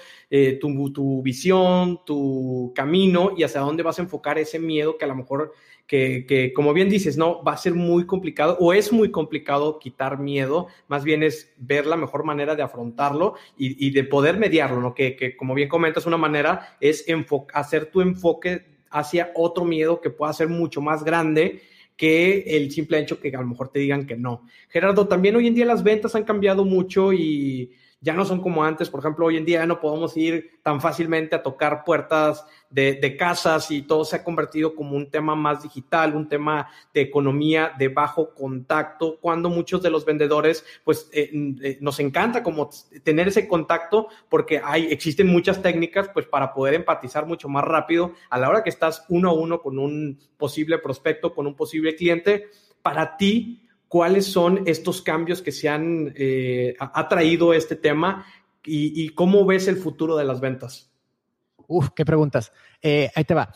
tu, 0.60 1.22
visión, 1.22 2.00
tu 2.06 2.72
camino 2.74 3.32
y 3.36 3.42
hacia 3.42 3.60
dónde 3.60 3.82
vas 3.82 3.98
a 3.98 4.02
enfocar 4.02 4.38
ese 4.38 4.58
miedo 4.58 4.96
que 4.96 5.04
a 5.04 5.08
lo 5.08 5.14
mejor, 5.14 5.52
que, 5.86 6.52
como 6.56 6.72
bien 6.72 6.88
dices, 6.88 7.18
¿no? 7.18 7.42
Va 7.44 7.52
a 7.52 7.58
ser 7.58 7.74
muy 7.74 8.06
complicado 8.06 8.56
o 8.58 8.72
es 8.72 8.92
muy 8.92 9.10
complicado 9.10 9.78
quitar 9.78 10.18
miedo, 10.18 10.68
más 10.88 11.04
bien 11.04 11.22
es 11.22 11.52
ver 11.58 11.84
la 11.84 11.96
mejor 11.96 12.24
manera 12.24 12.54
de 12.54 12.62
afrontarlo 12.62 13.34
y, 13.58 13.90
de 13.90 14.04
poder 14.04 14.38
mediarlo, 14.38 14.80
¿no? 14.80 14.94
Que, 14.94 15.16
que, 15.16 15.36
como 15.36 15.52
bien 15.52 15.68
comentas, 15.68 16.06
una 16.06 16.16
manera 16.16 16.76
es 16.80 17.04
hacer 17.52 17.90
tu 17.90 18.00
enfoque 18.00 18.72
hacia 18.88 19.32
otro 19.34 19.66
miedo 19.66 20.00
que 20.00 20.08
pueda 20.08 20.32
ser 20.32 20.48
mucho 20.48 20.80
más 20.80 21.04
grande 21.04 21.60
que 21.96 22.40
el 22.56 22.70
simple 22.70 22.98
hecho 22.98 23.20
que 23.20 23.28
a 23.28 23.40
lo 23.40 23.46
mejor 23.46 23.70
te 23.70 23.80
digan 23.80 24.06
que 24.06 24.16
no. 24.16 24.46
Gerardo, 24.68 25.08
también 25.08 25.36
hoy 25.36 25.46
en 25.46 25.54
día 25.54 25.64
las 25.64 25.82
ventas 25.82 26.14
han 26.14 26.24
cambiado 26.24 26.64
mucho 26.64 27.12
y 27.12 27.72
ya 28.02 28.12
no 28.14 28.24
son 28.24 28.40
como 28.40 28.64
antes. 28.64 28.90
Por 28.90 29.00
ejemplo, 29.00 29.26
hoy 29.26 29.36
en 29.36 29.44
día 29.44 29.64
no 29.64 29.80
podemos 29.80 30.16
ir 30.16 30.58
tan 30.62 30.80
fácilmente 30.80 31.36
a 31.36 31.42
tocar 31.42 31.84
puertas 31.84 32.44
de, 32.68 33.16
casas 33.16 33.70
y 33.70 33.82
todo 33.82 34.04
se 34.04 34.16
ha 34.16 34.24
convertido 34.24 34.74
como 34.74 34.96
un 34.96 35.10
tema 35.10 35.36
más 35.36 35.62
digital, 35.62 36.16
un 36.16 36.28
tema 36.28 36.68
de 36.92 37.02
economía 37.02 37.72
de 37.78 37.88
bajo 37.88 38.34
contacto, 38.34 39.18
cuando 39.20 39.50
muchos 39.50 39.82
de 39.82 39.90
los 39.90 40.04
vendedores, 40.04 40.64
pues 40.82 41.08
eh, 41.12 41.30
eh, 41.62 41.78
nos 41.80 42.00
encanta 42.00 42.42
como 42.42 42.70
tener 43.04 43.28
ese 43.28 43.46
contacto 43.46 44.08
porque 44.28 44.60
hay, 44.64 44.86
existen 44.86 45.28
muchas 45.28 45.62
técnicas 45.62 46.08
pues 46.12 46.26
para 46.26 46.52
poder 46.52 46.74
empatizar 46.74 47.26
mucho 47.26 47.48
más 47.48 47.64
rápido 47.64 48.14
a 48.30 48.38
la 48.38 48.48
hora 48.48 48.64
que 48.64 48.70
estás 48.70 49.04
uno 49.08 49.30
a 49.30 49.34
uno 49.34 49.60
con 49.60 49.78
un 49.78 50.18
posible 50.36 50.78
prospecto, 50.78 51.34
con 51.34 51.46
un 51.46 51.54
posible 51.54 51.94
cliente. 51.94 52.48
Para 52.82 53.16
ti, 53.16 53.61
¿cuáles 53.92 54.24
son 54.24 54.62
estos 54.64 55.02
cambios 55.02 55.42
que 55.42 55.52
se 55.52 55.68
han 55.68 56.14
eh, 56.16 56.76
traído 57.10 57.52
este 57.52 57.76
tema 57.76 58.24
y 58.64 59.10
cómo 59.10 59.44
ves 59.44 59.68
el 59.68 59.76
futuro 59.76 60.16
de 60.16 60.24
las 60.24 60.40
ventas? 60.40 60.90
Uf, 61.68 61.90
qué 61.94 62.06
preguntas. 62.06 62.52
Eh, 62.80 63.10
ahí 63.14 63.24
te 63.24 63.34
va. 63.34 63.52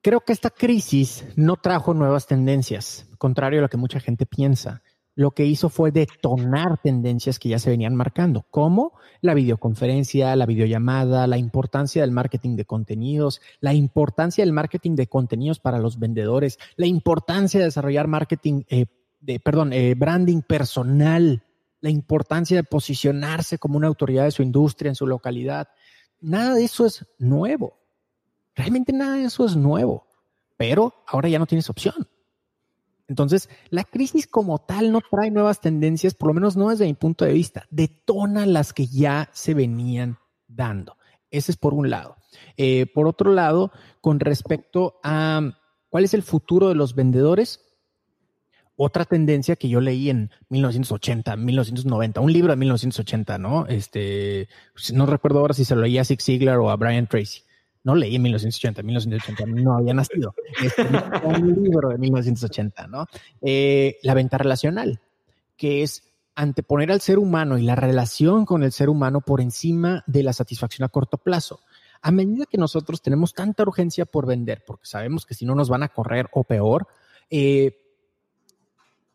Creo 0.00 0.20
que 0.20 0.32
esta 0.32 0.48
crisis 0.48 1.26
no 1.36 1.56
trajo 1.56 1.92
nuevas 1.92 2.26
tendencias, 2.26 3.06
contrario 3.18 3.58
a 3.58 3.62
lo 3.62 3.68
que 3.68 3.76
mucha 3.76 4.00
gente 4.00 4.24
piensa. 4.24 4.82
Lo 5.14 5.32
que 5.32 5.44
hizo 5.44 5.68
fue 5.68 5.92
detonar 5.92 6.78
tendencias 6.82 7.38
que 7.38 7.50
ya 7.50 7.58
se 7.58 7.68
venían 7.68 7.94
marcando, 7.94 8.46
como 8.50 8.94
la 9.20 9.34
videoconferencia, 9.34 10.34
la 10.36 10.46
videollamada, 10.46 11.26
la 11.26 11.36
importancia 11.36 12.00
del 12.00 12.12
marketing 12.12 12.56
de 12.56 12.64
contenidos, 12.64 13.42
la 13.60 13.74
importancia 13.74 14.42
del 14.42 14.54
marketing 14.54 14.96
de 14.96 15.08
contenidos 15.08 15.60
para 15.60 15.78
los 15.78 15.98
vendedores, 15.98 16.58
la 16.76 16.86
importancia 16.86 17.60
de 17.60 17.66
desarrollar 17.66 18.08
marketing, 18.08 18.62
eh, 18.68 18.86
de, 19.22 19.40
perdón, 19.40 19.72
eh, 19.72 19.94
branding 19.94 20.42
personal, 20.42 21.42
la 21.80 21.88
importancia 21.90 22.56
de 22.58 22.64
posicionarse 22.64 23.56
como 23.56 23.78
una 23.78 23.86
autoridad 23.86 24.24
de 24.24 24.30
su 24.30 24.42
industria 24.42 24.90
en 24.90 24.94
su 24.94 25.06
localidad 25.06 25.68
nada 26.22 26.54
de 26.54 26.64
eso 26.64 26.86
es 26.86 27.04
nuevo. 27.18 27.78
Realmente 28.54 28.92
nada 28.92 29.16
de 29.16 29.24
eso 29.24 29.44
es 29.44 29.56
nuevo, 29.56 30.06
pero 30.56 30.94
ahora 31.06 31.28
ya 31.28 31.38
no 31.38 31.46
tienes 31.46 31.68
opción. 31.68 32.08
Entonces, 33.08 33.50
la 33.68 33.84
crisis 33.84 34.26
como 34.26 34.58
tal 34.60 34.92
no 34.92 35.00
trae 35.00 35.30
nuevas 35.30 35.60
tendencias, 35.60 36.14
por 36.14 36.28
lo 36.28 36.34
menos 36.34 36.56
no 36.56 36.70
desde 36.70 36.86
mi 36.86 36.94
punto 36.94 37.24
de 37.24 37.32
vista, 37.32 37.66
detona 37.70 38.46
las 38.46 38.72
que 38.72 38.86
ya 38.86 39.28
se 39.32 39.52
venían 39.52 40.18
dando. 40.46 40.96
Ese 41.30 41.52
es 41.52 41.58
por 41.58 41.74
un 41.74 41.90
lado. 41.90 42.16
Eh, 42.56 42.86
por 42.94 43.06
otro 43.06 43.32
lado, 43.32 43.72
con 44.00 44.20
respecto 44.20 45.00
a 45.02 45.58
cuál 45.88 46.04
es 46.04 46.14
el 46.14 46.22
futuro 46.22 46.68
de 46.68 46.74
los 46.74 46.94
vendedores, 46.94 47.60
otra 48.84 49.04
tendencia 49.04 49.54
que 49.54 49.68
yo 49.68 49.80
leí 49.80 50.10
en 50.10 50.30
1980, 50.48 51.36
1990, 51.36 52.20
un 52.20 52.32
libro 52.32 52.50
de 52.50 52.56
1980, 52.56 53.38
¿no? 53.38 53.66
Este, 53.66 54.48
no 54.92 55.06
recuerdo 55.06 55.38
ahora 55.38 55.54
si 55.54 55.64
se 55.64 55.76
lo 55.76 55.82
leía 55.82 56.00
a 56.00 56.04
Zig 56.04 56.20
Ziglar 56.20 56.58
o 56.58 56.68
a 56.68 56.76
Brian 56.76 57.06
Tracy. 57.06 57.42
No 57.84 57.94
leí 57.94 58.16
en 58.16 58.22
1980, 58.22 58.82
1980 58.82 59.62
no 59.62 59.76
había 59.76 59.94
nacido. 59.94 60.34
Este, 60.60 60.82
un 61.24 61.62
libro 61.62 61.90
de 61.90 61.98
1980, 61.98 62.88
¿no? 62.88 63.06
Eh, 63.40 63.98
la 64.02 64.14
venta 64.14 64.36
relacional, 64.36 65.00
que 65.56 65.82
es 65.82 66.02
anteponer 66.34 66.90
al 66.90 67.00
ser 67.00 67.20
humano 67.20 67.58
y 67.58 67.62
la 67.62 67.76
relación 67.76 68.46
con 68.46 68.64
el 68.64 68.72
ser 68.72 68.88
humano 68.88 69.20
por 69.20 69.40
encima 69.40 70.02
de 70.08 70.24
la 70.24 70.32
satisfacción 70.32 70.84
a 70.84 70.88
corto 70.88 71.18
plazo. 71.18 71.60
A 72.00 72.10
medida 72.10 72.46
que 72.46 72.58
nosotros 72.58 73.00
tenemos 73.00 73.32
tanta 73.32 73.62
urgencia 73.62 74.06
por 74.06 74.26
vender, 74.26 74.64
porque 74.66 74.86
sabemos 74.86 75.24
que 75.24 75.34
si 75.34 75.44
no 75.44 75.54
nos 75.54 75.68
van 75.68 75.84
a 75.84 75.88
correr 75.88 76.28
o 76.32 76.42
peor, 76.42 76.88
eh, 77.30 77.81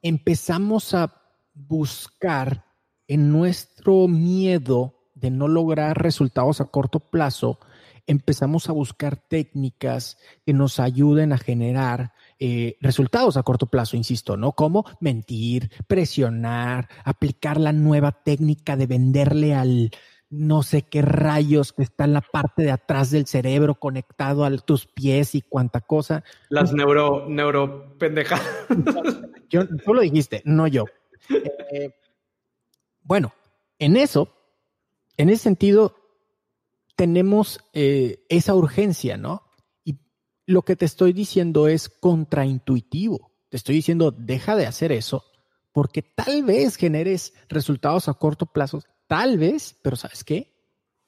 empezamos 0.08 0.94
a 0.94 1.14
buscar 1.54 2.66
en 3.08 3.32
nuestro 3.32 4.08
miedo 4.08 5.12
de 5.16 5.32
no 5.32 5.48
lograr 5.48 6.02
resultados 6.02 6.62
a 6.62 6.66
corto 6.66 7.00
plazo, 7.00 7.60
empezamos 8.06 8.70
a 8.70 8.72
buscar 8.72 9.18
técnicas 9.18 10.18
que 10.46 10.54
nos 10.54 10.80
ayuden 10.80 11.34
a 11.34 11.38
generar 11.38 12.14
eh, 12.40 12.78
resultados 12.80 13.36
a 13.36 13.44
corto 13.44 13.66
plazo, 13.66 13.98
insisto, 13.98 14.38
¿no? 14.38 14.52
Como 14.54 14.86
mentir, 15.02 15.72
presionar, 15.88 16.88
aplicar 17.04 17.60
la 17.60 17.74
nueva 17.74 18.12
técnica 18.24 18.78
de 18.78 18.86
venderle 18.86 19.56
al 19.56 19.92
no 20.30 20.64
sé 20.64 20.82
qué 20.82 21.02
rayos 21.02 21.72
que 21.74 21.84
está 21.84 22.04
en 22.04 22.14
la 22.14 22.22
parte 22.22 22.64
de 22.64 22.72
atrás 22.72 23.12
del 23.12 23.28
cerebro 23.28 23.76
conectado 23.76 24.44
a 24.44 24.56
tus 24.58 24.86
pies 24.86 25.36
y 25.36 25.42
cuánta 25.42 25.82
cosa. 25.82 26.24
Las 26.50 26.74
neuro, 26.74 27.28
neuro 27.28 27.98
pendejadas. 27.98 28.46
Yo, 29.50 29.66
tú 29.68 29.94
lo 29.94 30.02
dijiste, 30.02 30.42
no 30.44 30.68
yo. 30.68 30.84
Eh, 31.72 31.96
bueno, 33.02 33.34
en 33.80 33.96
eso, 33.96 34.34
en 35.16 35.30
ese 35.30 35.44
sentido, 35.44 35.96
tenemos 36.98 37.62
eh, 37.72 38.26
esa 38.28 38.56
urgencia, 38.56 39.16
¿no? 39.16 39.44
Y 39.86 40.00
lo 40.46 40.64
que 40.64 40.76
te 40.76 40.84
estoy 40.84 41.14
diciendo 41.14 41.70
es 41.70 41.88
contraintuitivo. 41.88 43.32
Te 43.48 43.56
estoy 43.56 43.76
diciendo, 43.76 44.12
deja 44.12 44.58
de 44.58 44.68
hacer 44.68 44.92
eso, 44.92 45.24
porque 45.72 46.02
tal 46.02 46.44
vez 46.44 46.76
generes 46.76 47.34
resultados 47.48 48.10
a 48.10 48.16
corto 48.16 48.48
plazo 48.48 48.82
Tal 49.08 49.38
vez, 49.38 49.76
pero 49.82 49.96
¿sabes 49.96 50.24
qué? 50.24 50.54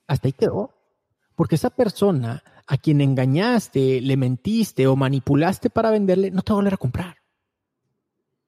Hasta 0.08 0.28
ahí 0.28 0.34
quedó. 0.34 0.74
Porque 1.36 1.56
esa 1.56 1.70
persona 1.70 2.44
a 2.68 2.78
quien 2.78 3.02
engañaste, 3.02 4.02
le 4.02 4.18
mentiste 4.18 4.88
o 4.88 4.96
manipulaste 4.96 5.70
para 5.70 5.90
venderle, 5.90 6.32
no 6.32 6.42
te 6.42 6.52
va 6.52 6.56
a 6.56 6.62
volver 6.62 6.74
a 6.74 6.78
comprar. 6.78 7.18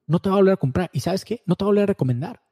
No 0.06 0.20
te 0.20 0.28
va 0.28 0.36
a 0.36 0.38
volver 0.38 0.54
a 0.54 0.58
comprar. 0.58 0.90
¿Y 0.92 1.00
sabes 1.00 1.24
qué? 1.24 1.42
No 1.46 1.56
te 1.56 1.64
va 1.64 1.66
a 1.66 1.70
volver 1.70 1.82
a 1.84 1.86
recomendar. 1.86 2.42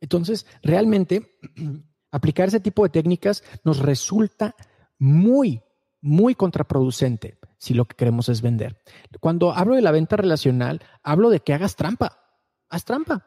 Entonces, 0.00 0.46
realmente, 0.62 1.38
aplicar 2.10 2.48
ese 2.48 2.60
tipo 2.60 2.82
de 2.82 2.90
técnicas 2.90 3.44
nos 3.64 3.78
resulta 3.78 4.54
muy, 4.98 5.62
muy 6.00 6.34
contraproducente 6.34 7.38
si 7.58 7.74
lo 7.74 7.84
que 7.84 7.96
queremos 7.96 8.28
es 8.28 8.42
vender. 8.42 8.82
Cuando 9.20 9.52
hablo 9.52 9.74
de 9.74 9.82
la 9.82 9.92
venta 9.92 10.16
relacional, 10.16 10.82
hablo 11.02 11.30
de 11.30 11.40
que 11.40 11.54
hagas 11.54 11.76
trampa. 11.76 12.20
Haz 12.68 12.84
trampa. 12.84 13.26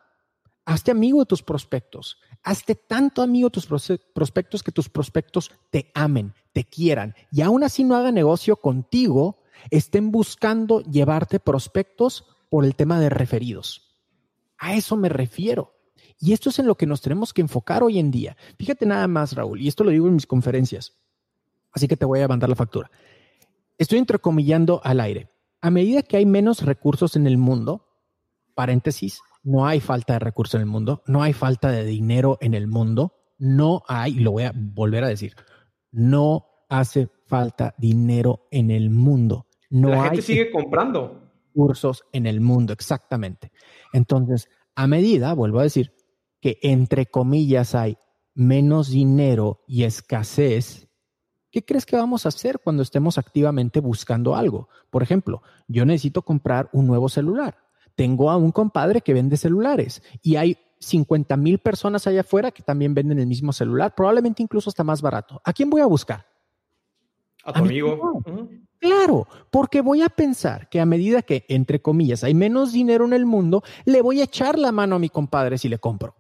Hazte 0.66 0.92
amigo 0.92 1.20
de 1.20 1.26
tus 1.26 1.42
prospectos. 1.44 2.20
Hazte 2.44 2.76
tanto 2.76 3.22
amigo 3.22 3.50
de 3.50 3.54
tus 3.54 3.68
prospectos 4.14 4.64
que 4.64 4.72
tus 4.72 4.90
prospectos 4.90 5.52
te 5.70 5.92
amen, 5.94 6.34
te 6.54 6.64
quieran 6.64 7.16
y 7.32 7.42
aún 7.42 7.64
así 7.64 7.84
no 7.84 7.96
hagan 7.96 8.16
negocio 8.16 8.56
contigo, 8.56 9.42
estén 9.70 10.12
buscando 10.12 10.82
llevarte 10.82 11.40
prospectos 11.40 12.26
por 12.50 12.66
el 12.66 12.76
tema 12.76 13.00
de 13.00 13.10
referidos. 13.10 13.98
A 14.58 14.76
eso 14.76 14.96
me 14.96 15.10
refiero. 15.10 15.74
Y 16.20 16.34
esto 16.34 16.50
es 16.50 16.60
en 16.60 16.68
lo 16.68 16.76
que 16.76 16.86
nos 16.86 17.02
tenemos 17.02 17.34
que 17.34 17.42
enfocar 17.42 17.82
hoy 17.82 17.98
en 17.98 18.12
día. 18.12 18.38
Fíjate 18.60 18.86
nada 18.86 19.08
más, 19.08 19.34
Raúl, 19.34 19.60
y 19.60 19.68
esto 19.68 19.84
lo 19.84 19.90
digo 19.90 20.08
en 20.08 20.14
mis 20.14 20.28
conferencias, 20.28 20.94
así 21.72 21.88
que 21.88 21.98
te 21.98 22.06
voy 22.06 22.20
a 22.20 22.28
mandar 22.28 22.48
la 22.48 22.56
factura. 22.56 22.92
Estoy 23.80 23.98
entrecomillando 23.98 24.80
al 24.84 25.00
aire. 25.00 25.32
A 25.62 25.72
medida 25.72 26.04
que 26.04 26.18
hay 26.18 26.28
menos 26.28 26.62
recursos 26.62 27.16
en 27.16 27.26
el 27.26 27.38
mundo, 27.38 27.88
paréntesis, 28.54 29.22
no 29.44 29.66
hay 29.66 29.80
falta 29.80 30.14
de 30.14 30.20
recursos 30.20 30.56
en 30.56 30.62
el 30.62 30.68
mundo, 30.68 31.04
no 31.08 31.24
hay 31.24 31.34
falta 31.34 31.72
de 31.72 31.84
dinero 31.84 32.38
en 32.42 32.54
el 32.54 32.68
mundo, 32.68 33.16
no 33.38 33.84
hay, 33.88 34.18
y 34.18 34.20
lo 34.20 34.32
voy 34.32 34.44
a 34.44 34.54
volver 34.56 35.04
a 35.04 35.08
decir, 35.08 35.36
no 35.92 36.46
hace 36.70 37.10
falta 37.26 37.76
dinero 37.78 38.48
en 38.52 38.72
el 38.72 38.90
mundo. 38.90 39.48
No 39.70 39.90
La 39.90 40.04
gente 40.04 40.22
sigue 40.22 40.52
comprando. 40.52 41.32
Recursos 41.48 42.04
en 42.14 42.28
el 42.28 42.40
mundo, 42.40 42.72
exactamente. 42.72 43.52
Entonces, 43.94 44.50
a 44.76 44.88
medida, 44.88 45.34
vuelvo 45.34 45.60
a 45.60 45.64
decir, 45.64 45.94
que 46.40 46.60
entre 46.62 47.08
comillas 47.08 47.76
hay 47.76 47.98
menos 48.34 48.90
dinero 48.90 49.64
y 49.68 49.84
escasez, 49.84 50.88
¿qué 51.52 51.66
crees 51.66 51.86
que 51.86 51.98
vamos 51.98 52.26
a 52.26 52.30
hacer 52.30 52.60
cuando 52.64 52.84
estemos 52.84 53.18
activamente 53.18 53.80
buscando 53.80 54.36
algo? 54.36 54.70
Por 54.90 55.04
ejemplo, 55.04 55.42
yo 55.68 55.86
necesito 55.86 56.22
comprar 56.22 56.70
un 56.74 56.88
nuevo 56.88 57.10
celular 57.10 57.58
tengo 57.96 58.30
a 58.30 58.38
un 58.38 58.52
compadre 58.52 59.02
que 59.02 59.14
vende 59.14 59.38
celulares 59.38 60.02
y 60.22 60.36
hay 60.36 60.58
50 60.80 61.38
mil 61.38 61.60
personas 61.60 62.08
allá 62.08 62.22
afuera 62.22 62.52
que 62.52 62.64
también 62.64 62.94
venden 62.94 63.20
el 63.20 63.28
mismo 63.28 63.54
celular, 63.54 63.94
probablemente 63.96 64.42
incluso 64.42 64.70
está 64.70 64.84
más 64.84 65.02
barato. 65.02 65.42
¿A 65.44 65.54
quién 65.54 65.70
voy 65.70 65.82
a 65.82 65.86
buscar? 65.86 66.26
A 67.44 67.54
tu 67.54 67.60
amigo. 67.60 68.22
Claro, 68.80 69.28
porque 69.52 69.82
voy 69.82 70.02
a 70.02 70.10
pensar 70.10 70.68
que 70.70 70.82
a 70.82 70.88
medida 70.88 71.22
que, 71.22 71.46
entre 71.50 71.84
comillas, 71.84 72.24
hay 72.24 72.34
menos 72.34 72.74
dinero 72.74 73.06
en 73.06 73.14
el 73.14 73.28
mundo, 73.28 73.64
le 73.86 74.02
voy 74.02 74.22
a 74.22 74.24
echar 74.24 74.58
la 74.58 74.72
mano 74.72 74.96
a 74.96 75.00
mi 75.00 75.10
compadre 75.10 75.60
si 75.60 75.70
le 75.70 75.78
compro. 75.78 76.16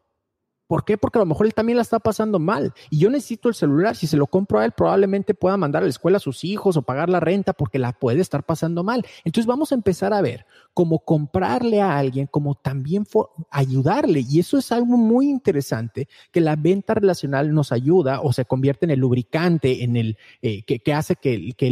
¿Por 0.71 0.86
qué? 0.86 0.97
Porque 0.97 1.19
a 1.19 1.23
lo 1.23 1.25
mejor 1.25 1.47
él 1.47 1.53
también 1.53 1.75
la 1.75 1.81
está 1.81 1.99
pasando 1.99 2.39
mal 2.39 2.73
y 2.89 2.99
yo 2.99 3.10
necesito 3.10 3.49
el 3.49 3.55
celular. 3.55 3.93
Si 3.97 4.07
se 4.07 4.15
lo 4.15 4.25
compro 4.25 4.57
a 4.57 4.63
él, 4.63 4.71
probablemente 4.71 5.34
pueda 5.34 5.57
mandar 5.57 5.84
a 5.84 5.86
la 5.86 5.89
escuela 5.89 6.15
a 6.15 6.21
sus 6.21 6.45
hijos 6.45 6.77
o 6.77 6.81
pagar 6.81 7.10
la 7.10 7.19
renta 7.19 7.51
porque 7.51 7.77
la 7.77 7.91
puede 7.91 8.21
estar 8.21 8.45
pasando 8.45 8.81
mal. 8.81 9.05
Entonces 9.25 9.45
vamos 9.45 9.73
a 9.73 9.75
empezar 9.75 10.13
a 10.13 10.21
ver 10.21 10.45
cómo 10.73 10.99
comprarle 10.99 11.81
a 11.81 11.97
alguien, 11.97 12.25
como 12.25 12.55
también 12.55 13.05
ayudarle. 13.49 14.23
Y 14.25 14.39
eso 14.39 14.57
es 14.57 14.71
algo 14.71 14.95
muy 14.95 15.27
interesante 15.27 16.07
que 16.31 16.39
la 16.39 16.55
venta 16.55 16.93
relacional 16.93 17.53
nos 17.53 17.73
ayuda 17.73 18.21
o 18.21 18.31
se 18.31 18.45
convierte 18.45 18.86
en 18.86 18.91
el 18.91 18.99
lubricante, 19.01 19.84
en 19.84 19.97
el 19.97 20.17
eh, 20.41 20.63
que, 20.63 20.93
hace 20.93 21.17
que, 21.17 21.51
que, 21.51 21.69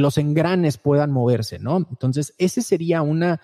los 0.00 0.18
engranes 0.18 0.78
puedan 0.78 1.12
moverse, 1.12 1.60
¿no? 1.60 1.76
Entonces, 1.76 2.34
ese 2.38 2.62
sería 2.62 3.00
una, 3.02 3.40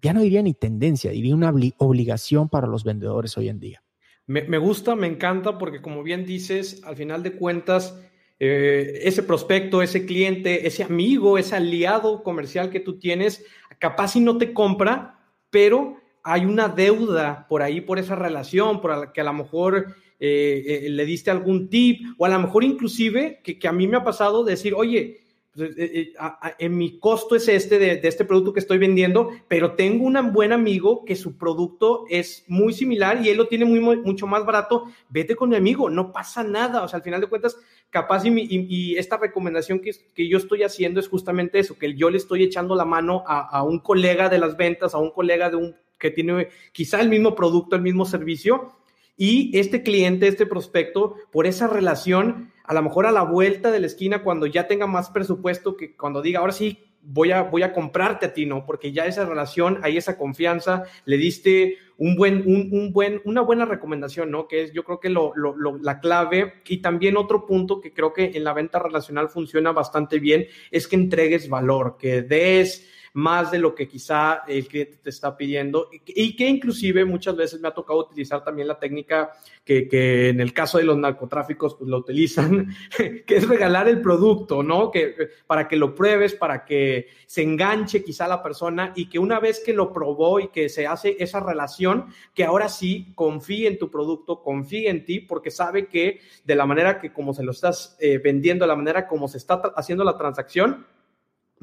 ya 0.00 0.12
no 0.12 0.20
diría 0.20 0.42
ni 0.42 0.54
tendencia, 0.54 1.10
diría 1.10 1.34
una 1.34 1.52
obligación 1.78 2.48
para 2.48 2.68
los 2.68 2.84
vendedores 2.84 3.36
hoy 3.36 3.48
en 3.48 3.58
día. 3.58 3.81
Me, 4.26 4.58
gusta, 4.58 4.94
me 4.94 5.08
encanta, 5.08 5.58
porque 5.58 5.82
como 5.82 6.02
bien 6.02 6.24
dices, 6.24 6.82
al 6.84 6.96
final 6.96 7.22
de 7.22 7.32
cuentas, 7.32 8.00
eh, 8.38 9.00
ese 9.02 9.22
prospecto, 9.22 9.82
ese 9.82 10.06
cliente, 10.06 10.66
ese 10.66 10.84
amigo, 10.84 11.38
ese 11.38 11.56
aliado 11.56 12.22
comercial 12.22 12.70
que 12.70 12.80
tú 12.80 12.98
tienes, 12.98 13.44
capaz 13.78 14.12
si 14.12 14.20
no 14.20 14.38
te 14.38 14.52
compra, 14.52 15.18
pero 15.50 15.96
hay 16.22 16.44
una 16.44 16.68
deuda 16.68 17.46
por 17.48 17.62
ahí, 17.62 17.80
por 17.80 17.98
esa 17.98 18.14
relación, 18.14 18.80
por 18.80 18.96
la 18.96 19.12
que 19.12 19.20
a 19.20 19.24
lo 19.24 19.32
mejor 19.32 19.96
eh, 20.20 20.82
eh, 20.84 20.88
le 20.88 21.04
diste 21.04 21.32
algún 21.32 21.68
tip, 21.68 22.06
o 22.16 22.24
a 22.24 22.28
lo 22.28 22.38
mejor 22.38 22.62
inclusive 22.62 23.40
que, 23.42 23.58
que 23.58 23.66
a 23.66 23.72
mí 23.72 23.88
me 23.88 23.96
ha 23.96 24.04
pasado 24.04 24.44
decir, 24.44 24.72
oye, 24.72 25.21
en 25.54 26.76
mi 26.78 26.98
costo 26.98 27.36
es 27.36 27.46
este 27.48 27.78
de, 27.78 28.00
este 28.02 28.24
producto 28.24 28.52
que 28.52 28.60
estoy 28.60 28.78
vendiendo, 28.78 29.30
pero 29.48 29.72
tengo 29.72 30.06
un 30.06 30.32
buen 30.32 30.52
amigo 30.52 31.04
que 31.04 31.14
su 31.14 31.36
producto 31.36 32.04
es 32.08 32.44
muy 32.48 32.72
similar 32.72 33.20
y 33.22 33.28
él 33.28 33.36
lo 33.36 33.48
tiene 33.48 33.66
muy, 33.66 33.80
mucho 33.80 34.26
más 34.26 34.46
barato, 34.46 34.86
vete 35.10 35.36
con 35.36 35.50
mi 35.50 35.56
amigo, 35.56 35.90
no 35.90 36.10
pasa 36.10 36.42
nada, 36.42 36.82
o 36.82 36.88
sea, 36.88 36.98
al 36.98 37.02
final 37.02 37.20
de 37.20 37.26
cuentas, 37.26 37.58
capaz 37.90 38.24
y, 38.24 38.96
esta 38.96 39.18
recomendación 39.18 39.80
que, 39.80 39.90
que, 40.14 40.28
yo 40.28 40.38
estoy 40.38 40.62
haciendo 40.62 41.00
es 41.00 41.08
justamente 41.08 41.58
eso, 41.58 41.78
que 41.78 41.94
yo 41.94 42.08
le 42.08 42.16
estoy 42.16 42.42
echando 42.42 42.74
la 42.74 42.84
mano 42.84 43.22
a, 43.26 43.40
a 43.40 43.62
un 43.62 43.78
colega 43.78 44.28
de 44.28 44.38
las 44.38 44.56
ventas, 44.56 44.94
a 44.94 44.98
un 44.98 45.10
colega 45.10 45.50
de 45.50 45.56
un 45.56 45.76
que 45.98 46.10
tiene 46.10 46.48
quizá 46.72 47.00
el 47.00 47.08
mismo 47.08 47.34
producto, 47.34 47.76
el 47.76 47.82
mismo 47.82 48.04
servicio, 48.04 48.72
y 49.16 49.56
este 49.56 49.82
cliente, 49.82 50.26
este 50.26 50.46
prospecto, 50.46 51.16
por 51.30 51.46
esa 51.46 51.68
relación, 51.68 52.51
a 52.72 52.74
lo 52.74 52.82
mejor 52.82 53.04
a 53.04 53.12
la 53.12 53.22
vuelta 53.22 53.70
de 53.70 53.80
la 53.80 53.86
esquina, 53.86 54.22
cuando 54.22 54.46
ya 54.46 54.66
tenga 54.66 54.86
más 54.86 55.10
presupuesto, 55.10 55.76
que 55.76 55.94
cuando 55.94 56.22
diga, 56.22 56.40
ahora 56.40 56.52
sí, 56.52 56.78
voy 57.02 57.30
a, 57.30 57.42
voy 57.42 57.64
a 57.64 57.74
comprarte 57.74 58.24
a 58.24 58.32
ti, 58.32 58.46
¿no? 58.46 58.64
Porque 58.64 58.92
ya 58.92 59.04
esa 59.04 59.26
relación, 59.26 59.78
hay 59.82 59.98
esa 59.98 60.16
confianza, 60.16 60.84
le 61.04 61.18
diste 61.18 61.76
un 61.98 62.16
buen, 62.16 62.44
un, 62.46 62.90
buen, 62.90 63.20
una 63.26 63.42
buena 63.42 63.66
recomendación, 63.66 64.30
¿no? 64.30 64.48
Que 64.48 64.62
es 64.62 64.72
yo 64.72 64.84
creo 64.84 65.00
que 65.00 65.10
lo, 65.10 65.34
la 65.82 66.00
clave 66.00 66.62
y 66.66 66.78
también 66.78 67.18
otro 67.18 67.44
punto 67.44 67.78
que 67.78 67.92
creo 67.92 68.14
que 68.14 68.30
en 68.34 68.42
la 68.42 68.54
venta 68.54 68.78
relacional 68.78 69.28
funciona 69.28 69.72
bastante 69.72 70.18
bien 70.18 70.46
es 70.70 70.88
que 70.88 70.96
entregues 70.96 71.50
valor, 71.50 71.98
que 71.98 72.22
des 72.22 72.88
más 73.14 73.50
de 73.50 73.58
lo 73.58 73.74
que 73.74 73.86
quizá 73.86 74.42
el 74.48 74.66
cliente 74.66 74.98
te 75.02 75.10
está 75.10 75.36
pidiendo 75.36 75.88
y 75.92 76.34
que 76.34 76.48
inclusive 76.48 77.04
muchas 77.04 77.36
veces 77.36 77.60
me 77.60 77.68
ha 77.68 77.74
tocado 77.74 78.00
utilizar 78.00 78.42
también 78.42 78.68
la 78.68 78.78
técnica 78.78 79.32
que, 79.64 79.86
que 79.86 80.30
en 80.30 80.40
el 80.40 80.52
caso 80.52 80.78
de 80.78 80.84
los 80.84 80.96
narcotráficos 80.96 81.74
pues 81.74 81.88
lo 81.90 81.98
utilizan, 81.98 82.74
que 82.96 83.36
es 83.36 83.46
regalar 83.46 83.88
el 83.88 84.00
producto, 84.00 84.62
¿no? 84.62 84.90
Que, 84.90 85.14
para 85.46 85.68
que 85.68 85.76
lo 85.76 85.94
pruebes, 85.94 86.34
para 86.34 86.64
que 86.64 87.08
se 87.26 87.42
enganche 87.42 88.02
quizá 88.02 88.26
la 88.26 88.42
persona 88.42 88.92
y 88.96 89.08
que 89.08 89.18
una 89.18 89.40
vez 89.40 89.62
que 89.64 89.74
lo 89.74 89.92
probó 89.92 90.40
y 90.40 90.48
que 90.48 90.68
se 90.68 90.86
hace 90.86 91.16
esa 91.18 91.40
relación, 91.40 92.06
que 92.34 92.44
ahora 92.44 92.68
sí 92.68 93.12
confíe 93.14 93.68
en 93.68 93.78
tu 93.78 93.90
producto, 93.90 94.42
confíe 94.42 94.88
en 94.88 95.04
ti, 95.04 95.20
porque 95.20 95.50
sabe 95.50 95.86
que 95.86 96.20
de 96.44 96.54
la 96.54 96.66
manera 96.66 96.98
que 96.98 97.12
como 97.12 97.34
se 97.34 97.42
lo 97.42 97.52
estás 97.52 97.96
eh, 98.00 98.18
vendiendo, 98.18 98.64
de 98.64 98.68
la 98.68 98.76
manera 98.76 99.06
como 99.06 99.28
se 99.28 99.38
está 99.38 99.60
haciendo 99.76 100.04
la 100.04 100.16
transacción, 100.16 100.86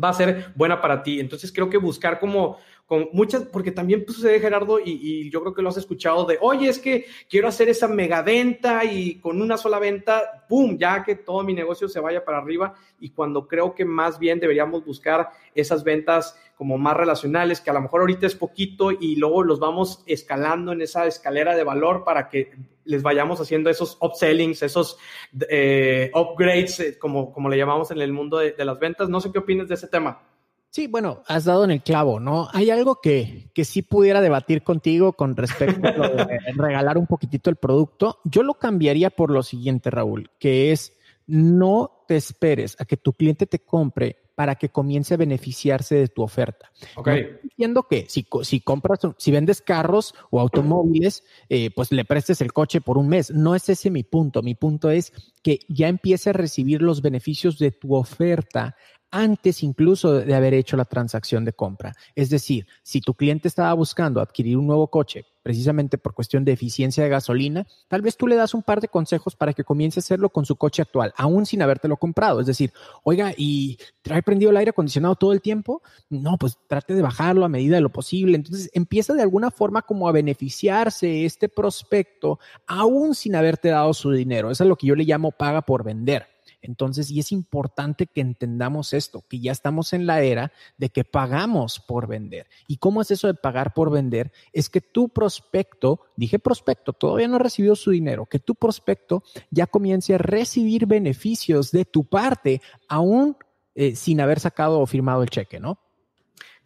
va 0.01 0.09
a 0.09 0.13
ser 0.13 0.51
buena 0.55 0.81
para 0.81 1.03
ti. 1.03 1.19
Entonces 1.19 1.51
creo 1.51 1.69
que 1.69 1.77
buscar 1.77 2.19
como 2.19 2.57
con 2.89 3.07
muchas, 3.13 3.43
porque 3.43 3.71
también 3.71 4.03
pues, 4.03 4.17
sucede 4.17 4.39
Gerardo 4.39 4.79
y, 4.79 4.93
y, 4.93 5.29
yo 5.29 5.41
creo 5.41 5.53
que 5.53 5.61
lo 5.61 5.69
has 5.69 5.77
escuchado 5.77 6.25
de, 6.25 6.39
oye, 6.41 6.67
es 6.69 6.79
que 6.79 7.05
quiero 7.29 7.47
hacer 7.47 7.69
esa 7.69 7.87
mega 7.87 8.23
venta 8.23 8.83
y 8.83 9.19
con 9.19 9.43
una 9.43 9.57
sola 9.57 9.77
venta, 9.77 10.43
¡pum!, 10.49 10.75
ya 10.75 11.03
que 11.03 11.13
todo 11.13 11.43
mi 11.43 11.53
negocio 11.53 11.87
se 11.87 11.99
vaya 11.99 12.25
para 12.25 12.39
arriba 12.39 12.73
y 12.99 13.11
cuando 13.11 13.47
creo 13.47 13.75
que 13.75 13.85
más 13.85 14.17
bien 14.17 14.39
deberíamos 14.39 14.83
buscar 14.83 15.29
esas 15.53 15.83
ventas 15.83 16.35
como 16.55 16.79
más 16.79 16.97
relacionales, 16.97 17.61
que 17.61 17.69
a 17.69 17.73
lo 17.73 17.81
mejor 17.81 18.01
ahorita 18.01 18.25
es 18.25 18.33
poquito 18.33 18.91
y 18.91 19.17
luego 19.17 19.43
los 19.43 19.59
vamos 19.59 20.03
escalando 20.07 20.71
en 20.71 20.81
esa 20.81 21.05
escalera 21.05 21.55
de 21.55 21.63
valor 21.63 22.03
para 22.03 22.27
que 22.27 22.51
les 22.89 23.03
vayamos 23.03 23.39
haciendo 23.39 23.69
esos 23.69 23.97
upsellings, 24.01 24.63
esos 24.63 24.97
eh, 25.47 26.11
upgrades, 26.13 26.79
eh, 26.79 26.97
como, 26.97 27.31
como 27.31 27.47
le 27.47 27.57
llamamos 27.57 27.91
en 27.91 28.01
el 28.01 28.11
mundo 28.11 28.39
de, 28.39 28.53
de 28.53 28.65
las 28.65 28.79
ventas. 28.79 29.09
No 29.09 29.21
sé 29.21 29.31
qué 29.31 29.37
opinas 29.37 29.67
de 29.67 29.75
ese 29.75 29.87
tema. 29.87 30.23
Sí, 30.71 30.87
bueno, 30.87 31.23
has 31.27 31.45
dado 31.45 31.63
en 31.63 31.71
el 31.71 31.81
clavo, 31.81 32.19
¿no? 32.19 32.47
Hay 32.51 32.69
algo 32.69 32.99
que, 33.01 33.49
que 33.53 33.65
sí 33.65 33.81
pudiera 33.81 34.21
debatir 34.21 34.63
contigo 34.63 35.13
con 35.13 35.35
respecto 35.35 35.87
a 35.87 36.27
regalar 36.55 36.97
un 36.97 37.07
poquitito 37.07 37.49
el 37.49 37.55
producto. 37.55 38.19
Yo 38.23 38.43
lo 38.43 38.55
cambiaría 38.55 39.09
por 39.09 39.31
lo 39.31 39.43
siguiente, 39.43 39.89
Raúl, 39.89 40.31
que 40.39 40.71
es 40.71 40.95
no 41.25 42.03
te 42.07 42.15
esperes 42.15 42.75
a 42.79 42.85
que 42.85 42.97
tu 42.97 43.13
cliente 43.13 43.45
te 43.45 43.59
compre 43.59 44.28
para 44.39 44.55
que 44.55 44.69
comience 44.69 45.13
a 45.13 45.17
beneficiarse 45.17 45.95
de 45.95 46.07
tu 46.07 46.21
oferta. 46.21 46.71
Ok. 46.95 47.09
Entiendo 47.43 47.83
que 47.89 48.05
si, 48.07 48.25
si 48.43 48.61
compras, 48.61 48.99
si 49.17 49.31
vendes 49.31 49.61
carros 49.61 50.15
o 50.31 50.39
automóviles, 50.39 51.25
eh, 51.49 51.71
pues 51.75 51.91
le 51.91 52.05
prestes 52.05 52.39
el 52.39 52.53
coche 52.53 52.79
por 52.79 52.97
un 52.97 53.09
mes. 53.09 53.31
No 53.31 53.53
es 53.53 53.67
ese 53.67 53.91
mi 53.91 54.03
punto. 54.03 54.41
Mi 54.41 54.55
punto 54.55 54.91
es 54.91 55.11
que 55.43 55.59
ya 55.67 55.89
empiece 55.89 56.29
a 56.29 56.31
recibir 56.31 56.81
los 56.81 57.01
beneficios 57.01 57.59
de 57.59 57.71
tu 57.71 57.93
oferta 57.93 58.77
antes 59.11 59.61
incluso 59.61 60.13
de 60.13 60.33
haber 60.33 60.53
hecho 60.53 60.77
la 60.77 60.85
transacción 60.85 61.43
de 61.43 61.51
compra. 61.51 61.93
Es 62.15 62.29
decir, 62.29 62.65
si 62.81 63.01
tu 63.01 63.15
cliente 63.15 63.49
estaba 63.49 63.73
buscando 63.73 64.21
adquirir 64.21 64.55
un 64.55 64.67
nuevo 64.67 64.87
coche 64.87 65.25
precisamente 65.43 65.97
por 65.97 66.13
cuestión 66.13 66.45
de 66.45 66.51
eficiencia 66.51 67.03
de 67.03 67.09
gasolina, 67.09 67.65
tal 67.87 68.01
vez 68.01 68.17
tú 68.17 68.27
le 68.27 68.35
das 68.35 68.53
un 68.53 68.63
par 68.63 68.81
de 68.81 68.87
consejos 68.87 69.35
para 69.35 69.53
que 69.53 69.63
comience 69.63 69.99
a 69.99 70.01
hacerlo 70.01 70.29
con 70.29 70.45
su 70.45 70.55
coche 70.55 70.81
actual, 70.81 71.13
aún 71.17 71.45
sin 71.45 71.61
habértelo 71.61 71.97
comprado. 71.97 72.39
Es 72.39 72.47
decir, 72.47 72.73
oiga, 73.03 73.33
¿y 73.37 73.77
trae 74.01 74.21
prendido 74.21 74.51
el 74.51 74.57
aire 74.57 74.71
acondicionado 74.71 75.15
todo 75.15 75.33
el 75.33 75.41
tiempo? 75.41 75.81
No, 76.09 76.37
pues 76.37 76.57
trate 76.67 76.93
de 76.93 77.01
bajarlo 77.01 77.45
a 77.45 77.49
medida 77.49 77.75
de 77.75 77.81
lo 77.81 77.89
posible. 77.89 78.35
Entonces 78.35 78.69
empieza 78.73 79.13
de 79.13 79.21
alguna 79.21 79.51
forma 79.51 79.81
como 79.81 80.07
a 80.07 80.11
beneficiarse 80.11 81.25
este 81.25 81.49
prospecto, 81.49 82.39
aún 82.67 83.15
sin 83.15 83.35
haberte 83.35 83.69
dado 83.69 83.93
su 83.93 84.11
dinero. 84.11 84.51
Eso 84.51 84.63
es 84.63 84.67
lo 84.67 84.75
que 84.75 84.87
yo 84.87 84.95
le 84.95 85.03
llamo 85.03 85.31
paga 85.31 85.61
por 85.61 85.83
vender. 85.83 86.27
Entonces, 86.61 87.09
y 87.11 87.19
es 87.19 87.31
importante 87.31 88.07
que 88.07 88.21
entendamos 88.21 88.93
esto, 88.93 89.23
que 89.27 89.39
ya 89.39 89.51
estamos 89.51 89.93
en 89.93 90.05
la 90.05 90.21
era 90.21 90.51
de 90.77 90.89
que 90.89 91.03
pagamos 91.03 91.79
por 91.79 92.07
vender. 92.07 92.47
¿Y 92.67 92.77
cómo 92.77 93.01
es 93.01 93.11
eso 93.11 93.27
de 93.27 93.33
pagar 93.33 93.73
por 93.73 93.91
vender? 93.91 94.31
Es 94.53 94.69
que 94.69 94.81
tu 94.81 95.09
prospecto, 95.09 96.01
dije 96.15 96.39
prospecto, 96.39 96.93
todavía 96.93 97.27
no 97.27 97.37
ha 97.37 97.39
recibido 97.39 97.75
su 97.75 97.91
dinero, 97.91 98.25
que 98.25 98.39
tu 98.39 98.55
prospecto 98.55 99.23
ya 99.49 99.67
comience 99.67 100.15
a 100.15 100.17
recibir 100.17 100.85
beneficios 100.85 101.71
de 101.71 101.85
tu 101.85 102.03
parte, 102.03 102.61
aún 102.87 103.37
eh, 103.75 103.95
sin 103.95 104.19
haber 104.19 104.39
sacado 104.39 104.79
o 104.79 104.85
firmado 104.85 105.23
el 105.23 105.29
cheque, 105.29 105.59
¿no? 105.59 105.79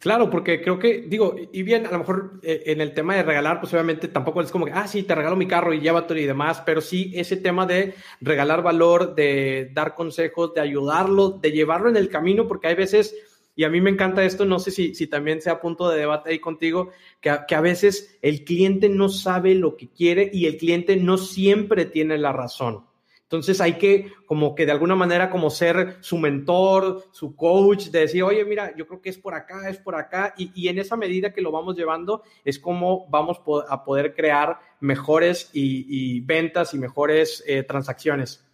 Claro, 0.04 0.28
porque 0.28 0.60
creo 0.60 0.78
que, 0.78 1.00
digo, 1.00 1.34
y 1.50 1.62
bien, 1.62 1.86
a 1.86 1.90
lo 1.90 2.00
mejor 2.00 2.38
eh, 2.42 2.64
en 2.66 2.82
el 2.82 2.92
tema 2.92 3.16
de 3.16 3.22
regalar, 3.22 3.58
pues 3.58 3.72
obviamente 3.72 4.06
tampoco 4.06 4.42
es 4.42 4.50
como 4.50 4.66
que, 4.66 4.72
ah, 4.72 4.86
sí, 4.86 5.02
te 5.02 5.14
regalo 5.14 5.34
mi 5.34 5.48
carro 5.48 5.72
y 5.72 5.80
llévatelo 5.80 6.20
y 6.20 6.26
demás, 6.26 6.60
pero 6.66 6.82
sí 6.82 7.10
ese 7.14 7.38
tema 7.38 7.64
de 7.64 7.94
regalar 8.20 8.62
valor, 8.62 9.14
de 9.14 9.70
dar 9.72 9.94
consejos, 9.94 10.52
de 10.52 10.60
ayudarlo, 10.60 11.30
de 11.30 11.52
llevarlo 11.52 11.88
en 11.88 11.96
el 11.96 12.10
camino, 12.10 12.46
porque 12.46 12.66
hay 12.66 12.74
veces, 12.74 13.14
y 13.56 13.64
a 13.64 13.70
mí 13.70 13.80
me 13.80 13.88
encanta 13.88 14.22
esto, 14.22 14.44
no 14.44 14.58
sé 14.58 14.72
si, 14.72 14.94
si 14.94 15.06
también 15.06 15.40
sea 15.40 15.62
punto 15.62 15.88
de 15.88 16.00
debate 16.00 16.32
ahí 16.32 16.38
contigo, 16.38 16.90
que 17.22 17.34
que 17.48 17.54
a 17.54 17.62
veces 17.62 18.18
el 18.20 18.44
cliente 18.44 18.90
no 18.90 19.08
sabe 19.08 19.54
lo 19.54 19.74
que 19.74 19.88
quiere 19.88 20.28
y 20.30 20.44
el 20.44 20.58
cliente 20.58 20.96
no 20.96 21.16
siempre 21.16 21.86
tiene 21.86 22.18
la 22.18 22.34
razón. 22.34 22.84
Entonces 23.34 23.60
hay 23.60 23.74
que 23.74 24.12
como 24.26 24.54
que 24.54 24.64
de 24.64 24.72
alguna 24.72 24.94
manera 24.94 25.30
como 25.30 25.50
ser 25.50 25.96
su 26.00 26.18
mentor, 26.18 27.04
su 27.12 27.34
coach, 27.34 27.86
de 27.86 28.00
decir, 28.00 28.22
oye, 28.22 28.44
mira, 28.44 28.74
yo 28.76 28.86
creo 28.86 29.00
que 29.00 29.10
es 29.10 29.18
por 29.18 29.34
acá, 29.34 29.68
es 29.68 29.78
por 29.78 29.96
acá, 29.96 30.34
y, 30.36 30.68
en 30.68 30.78
esa 30.78 30.96
medida 30.96 31.32
que 31.32 31.42
lo 31.42 31.52
vamos 31.52 31.76
llevando 31.76 32.22
es 32.44 32.58
como 32.58 33.08
vamos 33.08 33.40
a 33.68 33.84
poder 33.84 34.14
crear 34.14 34.58
mejores 34.80 35.50
y, 35.52 36.20
ventas 36.20 36.74
y 36.74 36.78
mejores 36.78 37.42
eh, 37.46 37.62
transacciones. 37.62 38.44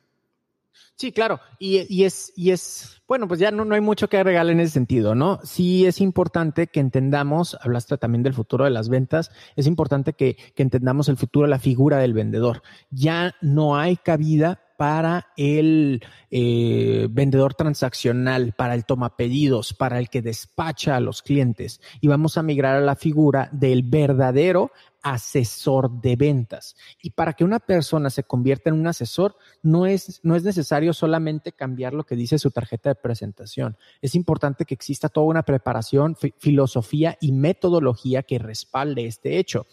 Sí, 1.01 1.13
claro, 1.13 1.41
y, 1.59 2.05
es, 2.05 2.31
y 2.37 2.51
es, 2.51 3.01
bueno, 3.09 3.27
pues 3.27 3.41
ya 3.41 3.51
no, 3.51 3.65
no 3.65 3.75
hay 3.75 3.81
mucho 3.81 4.09
que 4.11 4.19
agregar 4.19 4.47
en 4.51 4.61
ese 4.61 4.75
sentido, 4.75 5.15
¿no? 5.15 5.41
Sí 5.43 5.87
es 5.87 5.99
importante 5.99 6.67
que 6.67 6.79
entendamos, 6.79 7.57
hablaste 7.63 7.97
también 7.97 8.23
del 8.23 8.35
futuro 8.35 8.65
de 8.65 8.71
las 8.71 8.91
ventas, 8.91 9.31
es 9.57 9.67
importante 9.67 10.13
que, 10.13 10.37
que 10.55 10.63
entendamos 10.63 11.09
el 11.09 11.17
futuro 11.17 11.47
de 11.47 11.53
la 11.53 11.59
figura 11.59 11.97
del 11.97 12.13
vendedor. 12.13 12.63
Ya 12.91 13.35
no 13.41 13.79
hay 13.79 13.97
cabida 13.97 14.61
para 14.81 15.27
el 15.37 16.03
eh, 16.31 17.07
vendedor 17.11 17.53
transaccional, 17.53 18.55
para 18.55 18.73
el 18.73 18.87
toma 18.87 19.15
pedidos, 19.15 19.75
para 19.75 19.99
el 19.99 20.09
que 20.09 20.23
despacha 20.23 20.97
a 20.97 21.01
los 21.01 21.21
clientes. 21.21 21.83
Y 22.01 22.09
vamos 22.09 22.39
a 22.39 22.43
migrar 22.43 22.77
a 22.77 22.81
la 22.81 22.97
figura 22.97 23.51
del 23.53 23.83
verdadero 23.83 24.73
asesor 25.03 26.01
de 26.01 26.17
ventas. 26.17 26.77
Y 27.03 27.11
para 27.11 27.35
que 27.35 27.45
una 27.45 27.59
persona 27.59 28.09
se 28.09 28.25
convierta 28.25 28.71
en 28.71 28.81
un 28.81 28.87
asesor, 28.87 29.37
no 29.63 29.85
es, 29.85 30.21
no 30.23 30.35
es 30.35 30.45
necesario 30.45 30.95
solamente 30.95 31.53
cambiar 31.53 31.93
lo 31.93 32.05
que 32.05 32.17
dice 32.17 32.39
su 32.39 32.51
tarjeta 32.51 32.89
de 32.89 32.95
presentación. 32.95 33.77
Es 34.01 34.15
importante 34.15 34.65
que 34.65 34.75
exista 34.75 35.11
toda 35.11 35.27
una 35.27 35.43
preparación, 35.43 36.17
filosofía 36.39 37.19
y 37.21 37.33
metodología 37.33 38.23
que 38.23 38.39
respalde 38.39 39.05
este 39.05 39.39
hecho 39.39 39.67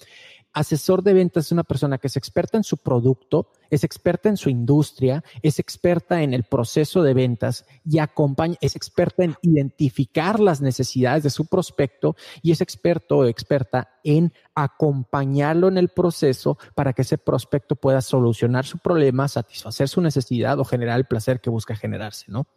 asesor 0.53 1.03
de 1.03 1.13
ventas 1.13 1.45
es 1.45 1.51
una 1.51 1.63
persona 1.63 1.97
que 1.97 2.07
es 2.07 2.17
experta 2.17 2.57
en 2.57 2.63
su 2.63 2.77
producto, 2.77 3.51
es 3.69 3.83
experta 3.83 4.29
en 4.29 4.37
su 4.37 4.49
industria, 4.49 5.23
es 5.41 5.59
experta 5.59 6.21
en 6.21 6.33
el 6.33 6.43
proceso 6.43 7.03
de 7.03 7.13
ventas 7.13 7.65
y 7.85 7.99
acompaña, 7.99 8.55
es 8.61 8.75
experta 8.75 9.23
en 9.23 9.35
identificar 9.41 10.39
las 10.39 10.61
necesidades 10.61 11.23
de 11.23 11.29
su 11.29 11.45
prospecto 11.45 12.15
y 12.41 12.51
es 12.51 12.61
experto 12.61 13.17
o 13.17 13.25
experta 13.25 13.99
en 14.03 14.33
acompañarlo 14.55 15.67
en 15.67 15.77
el 15.77 15.89
proceso 15.89 16.57
para 16.75 16.93
que 16.93 17.03
ese 17.03 17.17
prospecto 17.17 17.75
pueda 17.75 18.01
solucionar 18.01 18.65
su 18.65 18.79
problema, 18.79 19.27
satisfacer 19.27 19.87
su 19.87 20.01
necesidad 20.01 20.59
o 20.59 20.65
generar 20.65 20.97
el 20.97 21.05
placer 21.05 21.39
que 21.39 21.49
busca 21.49 21.75
generarse, 21.75 22.25
¿no? 22.29 22.47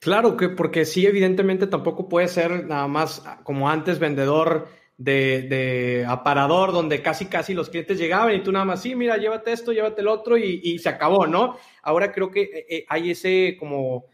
Claro 0.00 0.36
que 0.36 0.48
porque 0.48 0.84
sí, 0.84 1.06
evidentemente 1.06 1.68
tampoco 1.68 2.08
puede 2.08 2.26
ser 2.26 2.66
nada 2.66 2.88
más 2.88 3.22
como 3.44 3.70
antes 3.70 4.00
vendedor 4.00 4.66
de, 4.98 6.04
aparador 6.08 6.72
donde 6.72 7.02
casi 7.02 7.26
casi 7.26 7.54
los 7.54 7.68
clientes 7.70 7.98
llegaban 7.98 8.34
y 8.34 8.42
tú 8.42 8.52
nada 8.52 8.64
más, 8.64 8.82
sí, 8.82 8.94
mira, 8.94 9.16
llévate 9.16 9.52
esto, 9.52 9.72
llévate 9.72 10.00
el 10.00 10.08
otro 10.08 10.36
y, 10.36 10.78
se 10.78 10.88
acabó, 10.88 11.26
¿no? 11.26 11.56
Ahora 11.82 12.12
creo 12.12 12.30
que 12.30 12.42
eh, 12.42 12.66
eh, 12.68 12.84
hay 12.88 13.10
ese 13.10 13.56
como, 13.58 14.06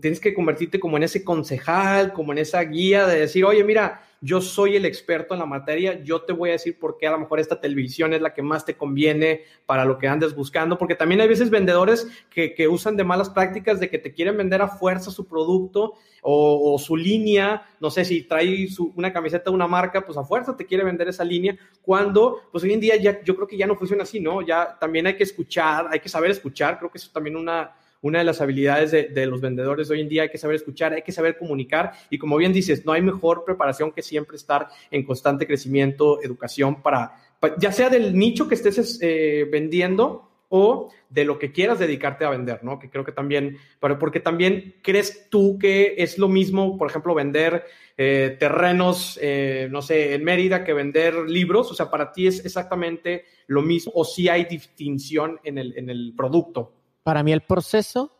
tienes 0.00 0.20
que 0.20 0.34
convertirte 0.34 0.78
como 0.78 0.96
en 0.96 1.04
ese 1.04 1.24
concejal, 1.24 2.12
como 2.12 2.32
en 2.32 2.38
esa 2.38 2.60
guía 2.62 3.06
de 3.06 3.20
decir, 3.20 3.44
oye, 3.44 3.64
mira, 3.64 4.02
yo 4.20 4.42
soy 4.42 4.76
el 4.76 4.84
experto 4.84 5.32
en 5.32 5.40
la 5.40 5.46
materia, 5.46 6.02
yo 6.02 6.20
te 6.20 6.34
voy 6.34 6.50
a 6.50 6.52
decir 6.52 6.78
por 6.78 6.98
qué 6.98 7.06
a 7.06 7.12
lo 7.12 7.18
mejor 7.18 7.40
esta 7.40 7.58
televisión 7.58 8.12
es 8.12 8.20
la 8.20 8.34
que 8.34 8.42
más 8.42 8.66
te 8.66 8.76
conviene 8.76 9.44
para 9.64 9.86
lo 9.86 9.96
que 9.96 10.08
andes 10.08 10.34
buscando, 10.34 10.76
porque 10.76 10.94
también 10.94 11.22
hay 11.22 11.28
veces 11.28 11.48
vendedores 11.48 12.06
que, 12.28 12.68
usan 12.68 12.96
de 12.96 13.04
malas 13.04 13.30
prácticas 13.30 13.80
de 13.80 13.88
que 13.88 13.98
te 13.98 14.12
quieren 14.12 14.36
vender 14.36 14.60
a 14.60 14.68
fuerza 14.68 15.10
su 15.10 15.26
producto 15.26 15.94
o, 16.20 16.78
su 16.78 16.94
línea, 16.94 17.66
no 17.80 17.90
sé 17.90 18.04
si 18.04 18.22
trae 18.24 18.68
una 18.94 19.10
camiseta 19.10 19.50
de 19.50 19.56
una 19.56 19.66
marca, 19.66 20.04
pues 20.04 20.18
a 20.18 20.24
fuerza 20.24 20.54
te 20.54 20.66
quiere 20.66 20.84
vender 20.84 21.08
esa 21.08 21.24
línea, 21.24 21.56
cuando 21.80 22.42
pues 22.52 22.62
hoy 22.62 22.74
en 22.74 22.80
día 22.80 22.96
ya 22.96 23.22
yo 23.24 23.34
creo 23.34 23.48
que 23.48 23.56
ya 23.56 23.66
no 23.66 23.76
funciona 23.76 24.02
así, 24.02 24.20
¿no? 24.20 24.42
Ya 24.42 24.76
también 24.78 25.06
hay 25.06 25.16
que 25.16 25.24
escuchar, 25.24 25.88
hay 25.90 26.00
que 26.00 26.10
saber 26.10 26.30
escuchar, 26.30 26.78
creo 26.78 26.90
que 26.90 26.98
eso 26.98 27.06
es 27.06 27.12
también 27.12 27.36
una 27.36 27.74
una 28.02 28.20
de 28.20 28.24
las 28.24 28.40
habilidades 28.40 28.90
de, 28.90 29.26
los 29.26 29.40
vendedores 29.40 29.90
hoy 29.90 30.00
en 30.00 30.08
día 30.08 30.22
hay 30.22 30.30
que 30.30 30.38
saber 30.38 30.56
escuchar, 30.56 30.92
hay 30.92 31.02
que 31.02 31.12
saber 31.12 31.36
comunicar 31.36 31.92
y 32.08 32.18
como 32.18 32.36
bien 32.36 32.52
dices, 32.52 32.84
no 32.86 32.92
hay 32.92 33.02
mejor 33.02 33.44
preparación 33.44 33.92
que 33.92 34.02
siempre 34.02 34.36
estar 34.36 34.68
en 34.90 35.04
constante 35.04 35.46
crecimiento, 35.46 36.22
educación 36.22 36.82
para, 36.82 37.16
ya 37.58 37.72
sea 37.72 37.90
del 37.90 38.16
nicho 38.16 38.48
que 38.48 38.54
estés 38.54 38.98
eh, 39.02 39.46
vendiendo 39.50 40.30
o 40.48 40.90
de 41.08 41.24
lo 41.24 41.38
que 41.38 41.52
quieras 41.52 41.78
dedicarte 41.78 42.24
a 42.24 42.30
vender, 42.30 42.64
¿no? 42.64 42.78
Que 42.78 42.90
creo 42.90 43.04
que 43.04 43.12
también, 43.12 43.56
pero 43.78 43.98
porque 43.98 44.18
también 44.18 44.74
crees 44.82 45.28
tú 45.30 45.58
que 45.58 45.94
es 45.98 46.18
lo 46.18 46.28
mismo, 46.28 46.76
por 46.76 46.90
ejemplo, 46.90 47.14
vender 47.14 47.64
eh, 47.96 48.36
terrenos, 48.38 49.18
eh, 49.22 49.68
no 49.70 49.80
sé, 49.80 50.14
en 50.14 50.24
Mérida 50.24 50.64
que 50.64 50.72
vender 50.72 51.14
libros, 51.28 51.70
o 51.70 51.74
sea, 51.74 51.88
para 51.88 52.10
ti 52.10 52.26
es 52.26 52.44
exactamente 52.44 53.26
lo 53.46 53.62
mismo 53.62 53.92
o 53.94 54.04
si 54.04 54.28
hay 54.28 54.44
distinción 54.44 55.38
en 55.44 55.58
el, 55.58 55.78
en 55.78 55.88
el 55.88 56.14
producto. 56.16 56.79
Para 57.10 57.24
mí 57.24 57.32
el 57.32 57.40
proceso 57.40 58.12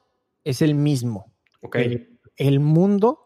es 0.43 0.63
el 0.63 0.75
mismo. 0.75 1.33
Ok. 1.63 1.77
el 2.37 2.59
mundo 2.59 3.21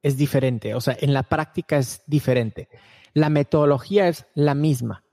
es 0.00 0.16
diferente, 0.16 0.74
o 0.74 0.80
sea, 0.80 0.96
en 0.98 1.12
la 1.12 1.24
práctica 1.24 1.76
es 1.76 2.02
diferente. 2.06 2.70
La 3.12 3.28
metodología 3.28 4.08
es 4.08 4.24
la 4.34 4.54
misma 4.54 5.04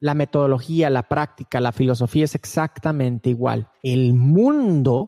la 0.00 0.12
metodología, 0.12 0.90
la 0.90 1.08
práctica, 1.08 1.58
la 1.58 1.72
filosofía 1.72 2.26
es 2.26 2.34
exactamente 2.34 3.30
igual. 3.30 3.70
El 3.82 4.12
mundo 4.12 5.06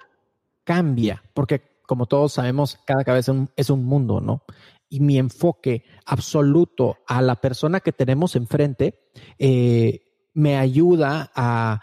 cambia, 0.65 1.23
porque 1.35 1.83
como 1.87 2.07
todos 2.07 2.33
sabemos, 2.33 2.79
cada 2.87 3.05
cabeza 3.05 3.35
es 3.55 3.69
un 3.69 3.85
mundo, 3.85 4.23
¿no? 4.23 4.45
Y 4.89 5.01
mi 5.01 5.19
enfoque 5.19 5.85
absoluto 6.07 6.97
a 7.07 7.21
la 7.21 7.37
persona 7.37 7.81
que 7.81 7.93
tenemos 7.93 8.35
enfrente 8.35 9.11
eh, 9.39 10.01
me 10.33 10.57
ayuda 10.57 11.31
a 11.35 11.81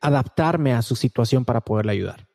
adaptarme 0.00 0.72
a 0.72 0.82
su 0.82 0.96
situación 0.96 1.44
para 1.44 1.60
poderle 1.60 1.92
ayudar. 1.92 2.30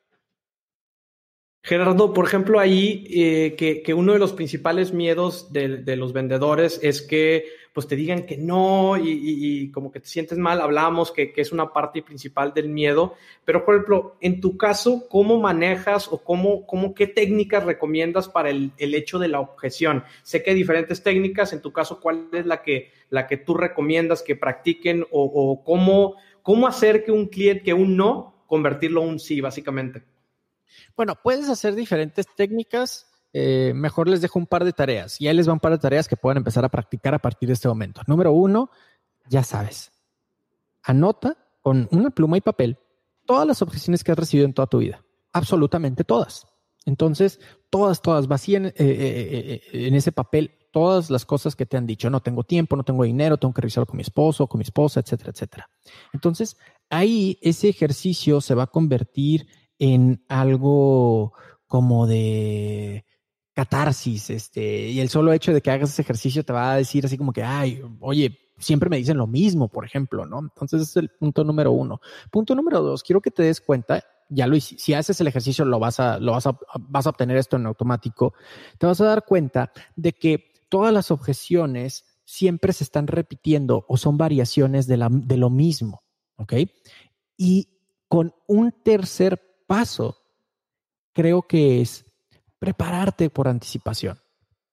Gerardo, 1.65 2.13
por 2.13 2.27
ejemplo, 2.27 2.59
ahí 2.59 3.07
eh, 3.09 3.55
que, 3.83 3.93
uno 3.95 4.13
de 4.13 4.19
los 4.19 4.33
principales 4.33 4.93
miedos 4.93 5.51
de, 5.51 5.95
los 5.95 6.13
vendedores 6.13 6.79
es 6.83 7.01
que 7.01 7.45
pues 7.73 7.87
te 7.87 7.95
digan 7.95 8.27
que 8.27 8.37
no 8.37 8.97
y, 8.97 9.71
como 9.71 9.91
que 9.91 9.99
te 9.99 10.07
sientes 10.07 10.37
mal, 10.37 10.61
hablamos 10.61 11.11
que, 11.11 11.33
es 11.35 11.51
una 11.51 11.73
parte 11.73 12.03
principal 12.03 12.53
del 12.53 12.69
miedo, 12.69 13.15
pero 13.43 13.65
por 13.65 13.73
ejemplo, 13.73 14.15
en 14.21 14.41
tu 14.41 14.57
caso, 14.57 15.07
¿cómo 15.09 15.39
manejas 15.39 16.07
o 16.07 16.23
cómo, 16.23 16.67
cómo 16.67 16.93
qué 16.93 17.07
técnicas 17.07 17.63
recomiendas 17.63 18.29
para 18.29 18.51
el, 18.51 18.71
hecho 18.77 19.17
de 19.17 19.29
la 19.29 19.39
objeción? 19.39 20.03
Sé 20.21 20.43
que 20.43 20.51
hay 20.51 20.55
diferentes 20.55 21.01
técnicas, 21.01 21.51
en 21.51 21.63
tu 21.63 21.73
caso, 21.73 21.99
¿cuál 21.99 22.29
es 22.31 22.45
la 22.45 22.61
que, 22.61 22.91
la 23.09 23.25
que 23.25 23.37
tú 23.37 23.55
recomiendas 23.55 24.21
que 24.21 24.35
practiquen 24.35 25.03
o 25.09 25.63
cómo, 25.65 26.15
cómo 26.45 26.67
hacer 26.67 27.03
que 27.03 27.11
un 27.11 27.25
cliente, 27.25 27.63
que 27.63 27.73
un 27.73 27.97
no, 27.97 28.45
convertirlo 28.45 29.01
a 29.01 29.05
un 29.05 29.17
sí, 29.17 29.41
básicamente? 29.41 30.05
Bueno, 30.95 31.15
puedes 31.21 31.49
hacer 31.49 31.73
diferentes 31.73 32.27
técnicas. 32.35 33.11
Eh, 33.33 33.73
mejor 33.73 34.07
les 34.07 34.21
dejo 34.21 34.37
un 34.37 34.45
par 34.45 34.63
de 34.63 34.71
tareas 34.71 35.19
y 35.19 35.27
ahí 35.27 35.35
les 35.35 35.49
va 35.49 35.53
un 35.53 35.59
par 35.59 35.71
de 35.71 35.79
tareas 35.79 36.07
que 36.07 36.15
puedan 36.15 36.37
empezar 36.37 36.63
a 36.63 36.69
practicar 36.69 37.15
a 37.15 37.19
partir 37.19 37.47
de 37.47 37.53
este 37.53 37.67
momento. 37.67 38.01
Número 38.05 38.31
uno, 38.31 38.69
ya 39.27 39.43
sabes, 39.43 39.91
anota 40.83 41.35
con 41.61 41.87
una 41.91 42.11
pluma 42.11 42.37
y 42.37 42.41
papel 42.41 42.77
todas 43.25 43.47
las 43.47 43.63
objeciones 43.63 44.03
que 44.03 44.11
has 44.11 44.19
recibido 44.19 44.45
en 44.45 44.53
toda 44.53 44.67
tu 44.67 44.77
vida, 44.77 45.03
absolutamente 45.33 46.03
todas. 46.03 46.45
Entonces, 46.85 47.39
todas, 47.71 48.03
todas, 48.03 48.27
vacían 48.27 48.67
eh, 48.67 48.73
eh, 48.77 49.61
en 49.73 49.95
ese 49.95 50.11
papel 50.11 50.51
todas 50.75 51.09
las 51.09 51.23
cosas 51.23 51.55
que 51.55 51.65
te 51.65 51.77
han 51.77 51.87
dicho. 51.87 52.09
No 52.09 52.19
tengo 52.19 52.43
tiempo, 52.43 52.75
no 52.75 52.83
tengo 52.83 53.05
dinero, 53.05 53.37
tengo 53.37 53.53
que 53.53 53.61
revisarlo 53.61 53.85
con 53.85 53.95
mi 53.95 54.01
esposo, 54.01 54.45
con 54.47 54.59
mi 54.59 54.63
esposa, 54.63 54.99
etcétera, 54.99 55.31
etcétera. 55.31 55.69
Entonces, 56.11 56.57
ahí 56.89 57.39
ese 57.41 57.69
ejercicio 57.69 58.41
se 58.41 58.55
va 58.55 58.63
a 58.63 58.67
convertir 58.67 59.47
en 59.79 60.25
algo 60.27 61.31
como 61.65 62.07
de 62.07 63.05
catarsis, 63.53 64.29
este, 64.29 64.89
y 64.89 64.99
el 64.99 65.07
solo 65.07 65.31
hecho 65.31 65.53
de 65.53 65.61
que 65.61 65.71
hagas 65.71 65.91
ese 65.91 66.01
ejercicio 66.01 66.43
te 66.43 66.51
va 66.51 66.73
a 66.73 66.75
decir 66.75 67.05
así 67.05 67.17
como 67.17 67.31
que, 67.31 67.41
ay, 67.41 67.81
oye, 68.01 68.37
siempre 68.57 68.89
me 68.89 68.97
dicen 68.97 69.15
lo 69.15 69.27
mismo, 69.27 69.69
por 69.69 69.85
ejemplo, 69.85 70.25
¿no? 70.25 70.39
Entonces 70.39 70.81
es 70.81 70.97
el 70.97 71.07
punto 71.07 71.45
número 71.45 71.71
uno. 71.71 72.01
Punto 72.29 72.53
número 72.53 72.81
dos, 72.81 73.01
quiero 73.01 73.21
que 73.21 73.31
te 73.31 73.43
des 73.43 73.61
cuenta, 73.61 74.03
ya 74.27 74.45
lo 74.45 74.59
si 74.59 74.93
haces 74.93 75.21
el 75.21 75.27
ejercicio 75.27 75.63
lo 75.63 75.79
vas 75.79 76.01
a, 76.01 76.19
lo 76.19 76.33
vas 76.33 76.47
a, 76.47 76.57
vas 76.79 77.07
a 77.07 77.11
obtener 77.11 77.37
esto 77.37 77.55
en 77.55 77.65
automático, 77.65 78.33
te 78.77 78.87
vas 78.87 78.99
a 78.99 79.05
dar 79.05 79.23
cuenta 79.23 79.71
de 79.95 80.11
que 80.11 80.54
todas 80.75 80.91
las 80.91 81.09
objeciones 81.09 82.03
siempre 82.25 82.73
se 82.73 82.83
están 82.83 83.07
repitiendo 83.07 83.85
o 83.87 83.95
son 83.95 84.17
variaciones 84.17 84.87
de, 84.87 84.97
lo 84.97 85.49
mismo, 85.49 86.03
¿ok? 86.35 86.53
Y 87.37 87.79
con 88.09 88.35
un 88.45 88.73
tercer 88.83 89.63
paso 89.67 90.17
creo 91.13 91.43
que 91.43 91.79
es 91.79 92.03
prepararte 92.59 93.29
por 93.29 93.47
anticipación, 93.47 94.19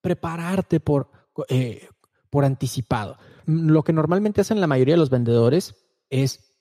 prepararte 0.01 0.81
por, 0.81 1.09
eh, 1.47 1.87
por 2.29 2.43
anticipado. 2.43 3.17
Lo 3.45 3.85
que 3.85 3.93
normalmente 3.93 4.41
hacen 4.41 4.59
la 4.59 4.67
mayoría 4.67 4.95
de 4.95 4.99
los 4.99 5.09
vendedores 5.09 5.73
es, 6.09 6.53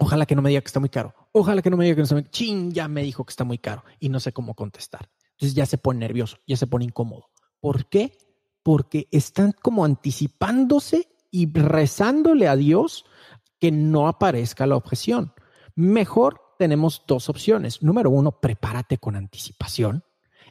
ojalá 0.00 0.26
que 0.26 0.34
no 0.34 0.42
me 0.42 0.48
diga 0.48 0.60
que 0.60 0.66
está 0.66 0.80
muy 0.80 0.88
caro, 0.88 1.14
ojalá 1.30 1.62
que 1.62 1.70
no 1.70 1.76
me 1.76 1.84
diga 1.84 1.94
que 1.94 2.00
no 2.00 2.02
está 2.02 2.16
muy 2.16 2.24
caro, 2.24 2.32
ching, 2.32 2.72
ya 2.72 2.88
me 2.88 3.04
dijo 3.04 3.24
que 3.24 3.30
está 3.30 3.44
muy 3.44 3.58
caro 3.58 3.84
y 4.00 4.08
no 4.08 4.18
sé 4.18 4.32
cómo 4.32 4.56
contestar. 4.56 5.08
Entonces 5.34 5.54
ya 5.54 5.66
se 5.66 5.78
pone 5.78 6.00
nervioso, 6.00 6.38
ya 6.48 6.56
se 6.56 6.66
pone 6.66 6.84
incómodo. 6.84 7.30
¿Por 7.60 7.86
qué? 7.88 8.18
Porque 8.62 9.08
están 9.10 9.52
como 9.52 9.84
anticipándose 9.84 11.08
y 11.30 11.50
rezándole 11.52 12.46
a 12.48 12.56
Dios 12.56 13.04
que 13.58 13.72
no 13.72 14.08
aparezca 14.08 14.66
la 14.66 14.76
objeción. 14.76 15.32
Mejor 15.74 16.40
tenemos 16.58 17.04
dos 17.06 17.28
opciones. 17.28 17.82
Número 17.82 18.10
uno, 18.10 18.40
prepárate 18.40 18.98
con 18.98 19.16
anticipación 19.16 20.04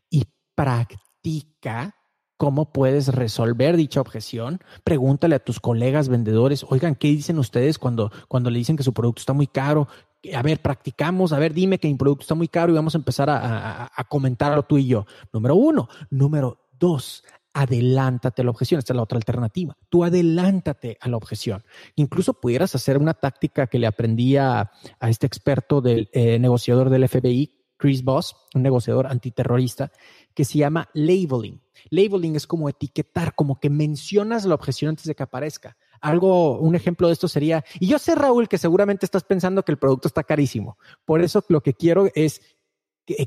y 0.09 0.25
practica 0.55 1.95
cómo 2.37 2.73
puedes 2.73 3.09
resolver 3.09 3.77
dicha 3.77 4.01
objeción. 4.01 4.59
Pregúntale 4.83 5.35
a 5.35 5.43
tus 5.43 5.59
colegas 5.59 6.09
vendedores, 6.09 6.65
oigan, 6.67 6.95
¿qué 6.95 7.09
dicen 7.09 7.37
ustedes 7.37 7.77
cuando, 7.77 8.11
cuando 8.27 8.49
le 8.49 8.57
dicen 8.57 8.75
que 8.75 8.83
su 8.83 8.93
producto 8.93 9.19
está 9.19 9.33
muy 9.33 9.47
caro? 9.47 9.87
A 10.33 10.41
ver, 10.41 10.61
practicamos, 10.61 11.33
a 11.33 11.39
ver, 11.39 11.53
dime 11.53 11.77
que 11.77 11.87
mi 11.87 11.95
producto 11.95 12.23
está 12.23 12.35
muy 12.35 12.47
caro 12.47 12.71
y 12.71 12.75
vamos 12.75 12.95
a 12.95 12.97
empezar 12.97 13.29
a, 13.29 13.91
a 13.95 14.03
comentarlo 14.05 14.63
tú 14.63 14.77
y 14.77 14.87
yo. 14.87 15.05
Número 15.31 15.55
uno. 15.55 15.87
Número 16.09 16.69
dos, 16.79 17.23
adelántate 17.53 18.41
a 18.41 18.45
la 18.45 18.51
objeción. 18.51 18.79
Esta 18.79 18.93
es 18.93 18.97
la 18.97 19.03
otra 19.03 19.17
alternativa. 19.17 19.77
Tú 19.89 20.03
adelántate 20.03 20.97
a 20.99 21.09
la 21.09 21.17
objeción. 21.17 21.63
Incluso 21.95 22.33
pudieras 22.33 22.75
hacer 22.75 22.97
una 22.97 23.13
táctica 23.13 23.67
que 23.67 23.79
le 23.79 23.87
aprendí 23.87 24.37
a, 24.37 24.71
este 25.01 25.27
experto 25.27 25.81
del 25.81 26.09
eh, 26.13 26.39
negociador 26.39 26.89
del 26.89 27.07
FBI, 27.07 27.61
Chris 27.77 28.03
Voss, 28.03 28.35
un 28.53 28.61
negociador 28.61 29.07
antiterrorista, 29.07 29.91
que 30.35 30.45
se 30.45 30.59
llama 30.59 30.89
labeling. 30.93 31.61
Labeling 31.89 32.35
es 32.35 32.45
como 32.45 32.69
etiquetar, 32.69 33.33
como 33.33 33.59
que 33.59 33.71
mencionas 33.71 34.45
la 34.45 34.55
objeción 34.55 34.89
antes 34.89 35.05
de 35.05 35.15
que 35.15 35.23
aparezca. 35.23 35.77
Algo, 35.99 36.59
un 36.59 36.75
ejemplo 36.75 37.07
de 37.07 37.13
esto 37.13 37.27
sería, 37.27 37.63
y 37.79 37.87
yo 37.87 37.97
sé, 37.99 38.15
Raúl, 38.15 38.47
que 38.47 38.59
seguramente 38.59 39.05
estás 39.05 39.23
pensando 39.23 39.63
que 39.65 39.71
el 39.71 39.79
producto 39.79 40.07
está 40.07 40.23
carísimo. 40.23 40.77
Por 41.05 41.21
eso 41.21 41.43
lo 41.47 41.61
que 41.61 41.73
quiero 41.73 42.07
es 42.13 42.41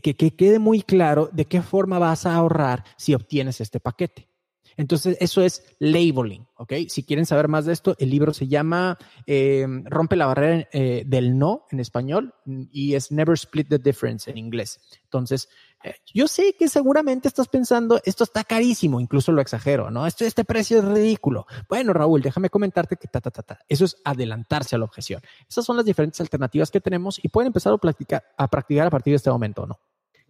que, 0.03 0.14
quede 0.14 0.59
muy 0.59 0.82
claro 0.82 1.28
de 1.32 1.47
qué 1.47 1.62
forma 1.62 1.99
vas 1.99 2.26
a 2.26 2.35
ahorrar 2.35 2.85
si 2.97 3.14
obtienes 3.14 3.61
este 3.61 3.80
paquete. 3.80 4.28
Entonces, 4.76 5.16
eso 5.20 5.43
es 5.43 5.62
labeling, 5.78 6.47
¿ok? 6.57 6.72
Si 6.89 7.05
quieren 7.05 7.26
saber 7.26 7.49
más 7.49 7.64
de 7.64 7.72
esto, 7.72 7.95
el 7.99 8.11
libro 8.11 8.32
se 8.32 8.49
llama 8.49 8.99
eh, 9.26 9.66
Rompe 9.85 10.16
la 10.16 10.26
barrera 10.26 10.68
eh, 10.72 11.05
del 11.07 11.39
no 11.39 11.66
en 11.70 11.80
español 11.80 12.35
y 12.72 12.95
es 12.95 13.12
Never 13.12 13.35
Split 13.35 13.68
the 13.68 13.78
Difference 13.78 14.30
en 14.30 14.37
inglés. 14.37 14.80
Entonces, 15.05 15.49
eh, 15.49 15.74
yo 16.12 16.28
sé 16.28 16.55
que 16.59 16.68
seguramente 16.68 17.28
estás 17.28 17.49
pensando, 17.49 18.01
esto 18.05 18.24
está 18.24 18.45
carísimo, 18.45 19.01
incluso 19.01 19.32
lo 19.32 19.41
exagero, 19.41 19.91
¿no? 19.91 20.07
Este 20.07 20.45
precio 20.45 20.78
es 20.78 20.85
ridículo. 20.85 21.47
Bueno, 21.68 21.93
Raúl, 21.93 22.22
déjame 22.22 22.51
comentarte 22.51 22.97
que 22.97 23.09
ta, 23.09 23.20
ta, 23.20 23.30
ta, 23.30 23.43
ta. 23.43 23.59
Eso 23.68 23.85
es 23.85 23.97
adelantarse 24.05 24.76
a 24.76 24.78
la 24.78 24.85
objeción. 24.85 25.20
Esas 25.49 25.64
son 25.64 25.76
las 25.76 25.85
diferentes 25.85 26.20
alternativas 26.20 26.70
que 26.70 26.80
tenemos 26.80 27.18
y 27.22 27.28
pueden 27.28 27.49
empezar 27.49 27.72
a 27.72 27.78
practicar 27.78 28.24
a, 28.37 28.49
partir 28.49 29.12
de 29.12 29.16
este 29.16 29.30
momento, 29.30 29.66
¿no? 29.66 29.78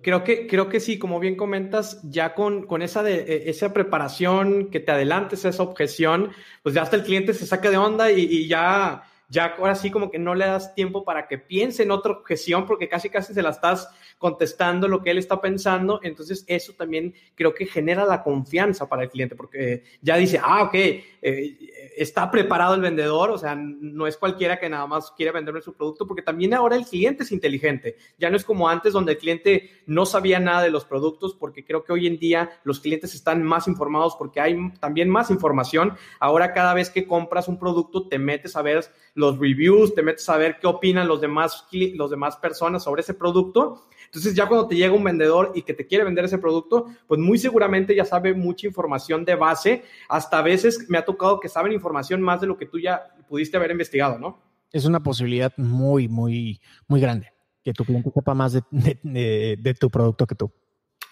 Creo 0.02 0.22
que, 0.22 0.46
creo 0.46 0.68
que 0.68 0.80
sí, 0.80 0.98
como 0.98 1.18
bien 1.18 1.34
comentas, 1.34 2.00
ya 2.02 2.34
con, 2.34 2.66
con 2.66 2.82
esa, 2.82 3.02
de, 3.02 3.20
e, 3.20 3.50
esa 3.50 3.72
preparación, 3.72 4.68
que 4.70 4.80
te 4.80 4.92
adelantes 4.92 5.44
a 5.44 5.48
esa 5.48 5.62
objeción, 5.62 6.30
pues 6.62 6.74
ya 6.74 6.82
hasta 6.82 6.96
el 6.96 7.04
cliente 7.04 7.32
se 7.32 7.46
saca 7.46 7.70
de 7.70 7.78
onda 7.78 8.10
y 8.10 8.46
ya 8.46 9.04
ya 9.28 9.54
ahora 9.58 9.74
sí 9.74 9.90
como 9.90 10.10
que 10.10 10.18
no 10.18 10.34
le 10.34 10.46
das 10.46 10.74
tiempo 10.74 11.04
para 11.04 11.26
que 11.26 11.38
piense 11.38 11.82
en 11.82 11.90
otra 11.90 12.12
objeción 12.12 12.66
porque 12.66 12.88
casi 12.88 13.08
casi 13.08 13.34
se 13.34 13.42
la 13.42 13.50
estás 13.50 13.88
contestando 14.18 14.88
lo 14.88 15.02
que 15.02 15.10
él 15.10 15.18
está 15.18 15.40
pensando, 15.40 16.00
entonces 16.02 16.44
eso 16.46 16.72
también 16.74 17.14
creo 17.34 17.54
que 17.54 17.66
genera 17.66 18.04
la 18.04 18.22
confianza 18.22 18.88
para 18.88 19.02
el 19.02 19.10
cliente 19.10 19.36
porque 19.36 19.84
ya 20.00 20.16
dice, 20.16 20.40
ah, 20.42 20.62
ok, 20.64 20.74
eh, 20.74 21.56
está 21.96 22.30
preparado 22.30 22.74
el 22.74 22.80
vendedor, 22.80 23.30
o 23.30 23.38
sea, 23.38 23.54
no 23.54 24.06
es 24.06 24.16
cualquiera 24.16 24.58
que 24.58 24.68
nada 24.68 24.86
más 24.86 25.10
quiere 25.12 25.32
venderme 25.32 25.60
su 25.60 25.74
producto 25.74 26.06
porque 26.06 26.22
también 26.22 26.54
ahora 26.54 26.76
el 26.76 26.86
cliente 26.86 27.24
es 27.24 27.32
inteligente, 27.32 27.96
ya 28.18 28.30
no 28.30 28.36
es 28.36 28.44
como 28.44 28.68
antes 28.68 28.92
donde 28.92 29.12
el 29.12 29.18
cliente 29.18 29.70
no 29.86 30.06
sabía 30.06 30.40
nada 30.40 30.62
de 30.62 30.70
los 30.70 30.84
productos 30.84 31.34
porque 31.34 31.64
creo 31.64 31.84
que 31.84 31.92
hoy 31.92 32.06
en 32.06 32.18
día 32.18 32.50
los 32.64 32.80
clientes 32.80 33.14
están 33.14 33.42
más 33.42 33.68
informados 33.68 34.16
porque 34.16 34.40
hay 34.40 34.56
también 34.80 35.08
más 35.08 35.30
información, 35.30 35.96
ahora 36.20 36.52
cada 36.52 36.74
vez 36.74 36.90
que 36.90 37.06
compras 37.06 37.48
un 37.48 37.58
producto 37.58 38.08
te 38.08 38.18
metes 38.18 38.56
a 38.56 38.62
ver 38.62 38.74
los 39.14 39.38
reviews, 39.38 39.94
te 39.94 40.02
metes 40.02 40.28
a 40.28 40.36
ver 40.36 40.58
qué 40.60 40.66
opinan 40.66 41.08
los 41.08 41.20
demás, 41.20 41.66
los 41.70 42.10
demás 42.10 42.36
personas 42.36 42.82
sobre 42.82 43.02
ese 43.02 43.14
producto. 43.14 43.86
Entonces 44.06 44.34
ya 44.34 44.46
cuando 44.46 44.66
te 44.66 44.76
llega 44.76 44.92
un 44.92 45.04
vendedor 45.04 45.52
y 45.54 45.62
que 45.62 45.74
te 45.74 45.86
quiere 45.86 46.04
vender 46.04 46.24
ese 46.24 46.38
producto, 46.38 46.86
pues 47.06 47.20
muy 47.20 47.38
seguramente 47.38 47.94
ya 47.94 48.04
sabe 48.04 48.34
mucha 48.34 48.66
información 48.66 49.24
de 49.24 49.34
base. 49.34 49.84
Hasta 50.08 50.38
a 50.38 50.42
veces 50.42 50.86
me 50.88 50.98
ha 50.98 51.04
tocado 51.04 51.40
que 51.40 51.48
saben 51.48 51.72
información 51.72 52.20
más 52.20 52.40
de 52.40 52.46
lo 52.46 52.56
que 52.56 52.66
tú 52.66 52.78
ya 52.78 53.14
pudiste 53.28 53.56
haber 53.56 53.70
investigado, 53.70 54.18
¿no? 54.18 54.42
Es 54.72 54.84
una 54.84 55.00
posibilidad 55.00 55.52
muy, 55.56 56.08
muy, 56.08 56.60
muy 56.88 57.00
grande 57.00 57.32
que 57.62 57.72
tu 57.72 57.84
cliente 57.84 58.10
sepa 58.12 58.34
más 58.34 58.52
de 58.52 59.76
tu 59.78 59.90
producto 59.90 60.26
que 60.26 60.34
tú. 60.34 60.52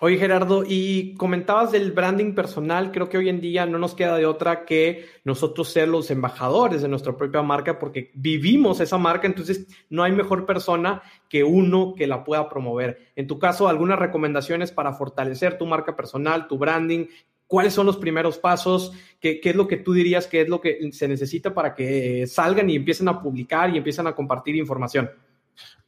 Oye, 0.05 0.19
Gerardo, 0.19 0.65
y 0.67 1.15
comentabas 1.15 1.71
del 1.71 1.93
branding 1.93 2.35
personal, 2.35 2.91
creo 2.91 3.09
que 3.09 3.19
hoy 3.19 3.29
en 3.29 3.41
día 3.41 3.67
no 3.67 3.79
nos 3.79 3.95
queda 3.95 4.17
de 4.17 4.27
otra 4.27 4.65
que 4.65 5.07
nosotros 5.23 5.69
ser 5.69 5.87
los 5.87 6.11
embajadores 6.11 6.83
de 6.83 6.89
nuestra 6.89 7.17
propia 7.17 7.41
marca 7.43 7.79
porque 7.79 8.11
vivimos 8.15 8.81
esa 8.81 8.99
marca, 8.99 9.29
entonces 9.29 9.69
no 9.91 10.03
hay 10.03 10.11
mejor 10.11 10.45
persona 10.45 11.03
que 11.29 11.45
uno 11.45 11.95
que 11.97 12.09
la 12.09 12.25
pueda 12.25 12.49
promover. 12.49 13.13
En 13.15 13.29
tu 13.29 13.39
caso, 13.39 13.69
algunas 13.69 13.97
recomendaciones 13.97 14.73
para 14.73 14.93
fortalecer 14.93 15.57
tu 15.57 15.67
marca 15.67 15.95
personal, 15.95 16.49
tu 16.49 16.59
branding, 16.59 17.07
¿Cuáles 17.47 17.75
son 17.75 17.85
los 17.85 17.99
primeros 17.99 18.39
pasos? 18.39 18.93
¿Qué, 19.21 19.39
¿Qué, 19.39 19.51
es 19.51 19.57
lo 19.57 19.69
que 19.69 19.77
tú 19.77 19.93
dirías 19.93 20.27
que 20.27 20.41
es 20.41 20.49
lo 20.49 20.59
que 20.59 20.91
se 20.91 21.07
necesita 21.07 21.53
para 21.53 21.75
que 21.75 22.27
salgan 22.27 22.71
y 22.71 22.77
empiecen 22.77 23.09
a 23.09 23.21
publicar 23.21 23.69
y 23.69 23.77
empiecen 23.77 24.07
a 24.07 24.15
compartir 24.15 24.57
información? 24.57 25.11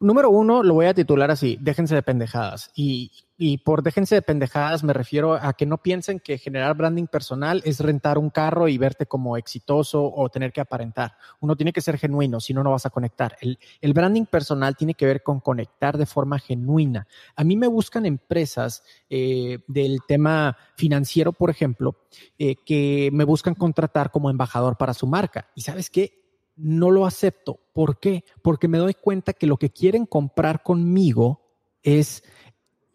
Número 0.01 0.31
uno, 0.31 0.63
lo 0.63 0.75
voy 0.75 0.87
a 0.87 0.95
titular 0.95 1.31
así, 1.31 1.57
déjense 1.61 1.95
de 1.95 2.03
pendejadas. 2.03 2.71
Y, 2.75 3.11
y 3.37 3.59
por 3.59 3.83
déjense 3.83 4.15
de 4.15 4.23
pendejadas 4.23 4.85
me 4.85 4.93
refiero 4.93 5.35
a 5.35 5.55
que 5.55 5.67
no 5.67 5.79
piensen 5.79 6.21
que 6.21 6.39
generar 6.39 6.77
branding 6.77 7.07
personal 7.07 7.63
es 7.65 7.81
rentar 7.81 8.17
un 8.17 8.31
carro 8.31 8.69
y 8.69 8.79
verte 8.79 9.07
como 9.07 9.37
exitoso 9.37 10.05
o 10.15 10.29
tener 10.29 10.53
que 10.53 10.61
aparentar. 10.61 11.17
Uno 11.41 11.57
tiene 11.57 11.73
que 11.73 11.81
ser 11.81 11.99
genuino, 11.99 12.39
si 12.39 12.55
no, 12.55 12.63
no 12.63 12.71
vas 12.71 12.87
a 12.87 12.91
conectar. 12.91 13.37
El, 13.41 13.93
branding 13.93 14.27
personal 14.27 14.77
tiene 14.77 14.95
que 14.95 15.07
ver 15.07 15.23
con 15.23 15.41
conectar 15.41 15.99
de 15.99 16.07
forma 16.07 16.39
genuina. 16.39 17.09
A 17.35 17.43
mí 17.43 17.57
me 17.57 17.67
buscan 17.67 18.07
empresas 18.07 18.85
eh, 19.11 19.59
del 19.67 20.01
tema 20.07 20.57
financiero, 20.77 21.33
por 21.33 21.51
ejemplo, 21.51 21.97
eh, 22.39 22.57
que 22.65 23.11
me 23.13 23.25
buscan 23.25 23.55
contratar 23.55 24.11
como 24.11 24.31
embajador 24.31 24.77
para 24.77 24.95
su 24.95 25.07
marca. 25.07 25.51
Y 25.55 25.63
sabes 25.63 25.91
qué? 25.91 26.24
No 26.57 26.91
lo 26.91 27.07
acepto. 27.07 27.61
¿Por 27.73 27.99
qué? 27.99 28.25
Porque 28.43 28.69
me 28.69 28.79
doy 28.79 28.95
cuenta 28.95 29.33
que 29.33 29.47
lo 29.47 29.57
que 29.57 29.71
quieren 29.71 30.07
comprar 30.07 30.63
conmigo 30.63 31.41
es 31.83 32.23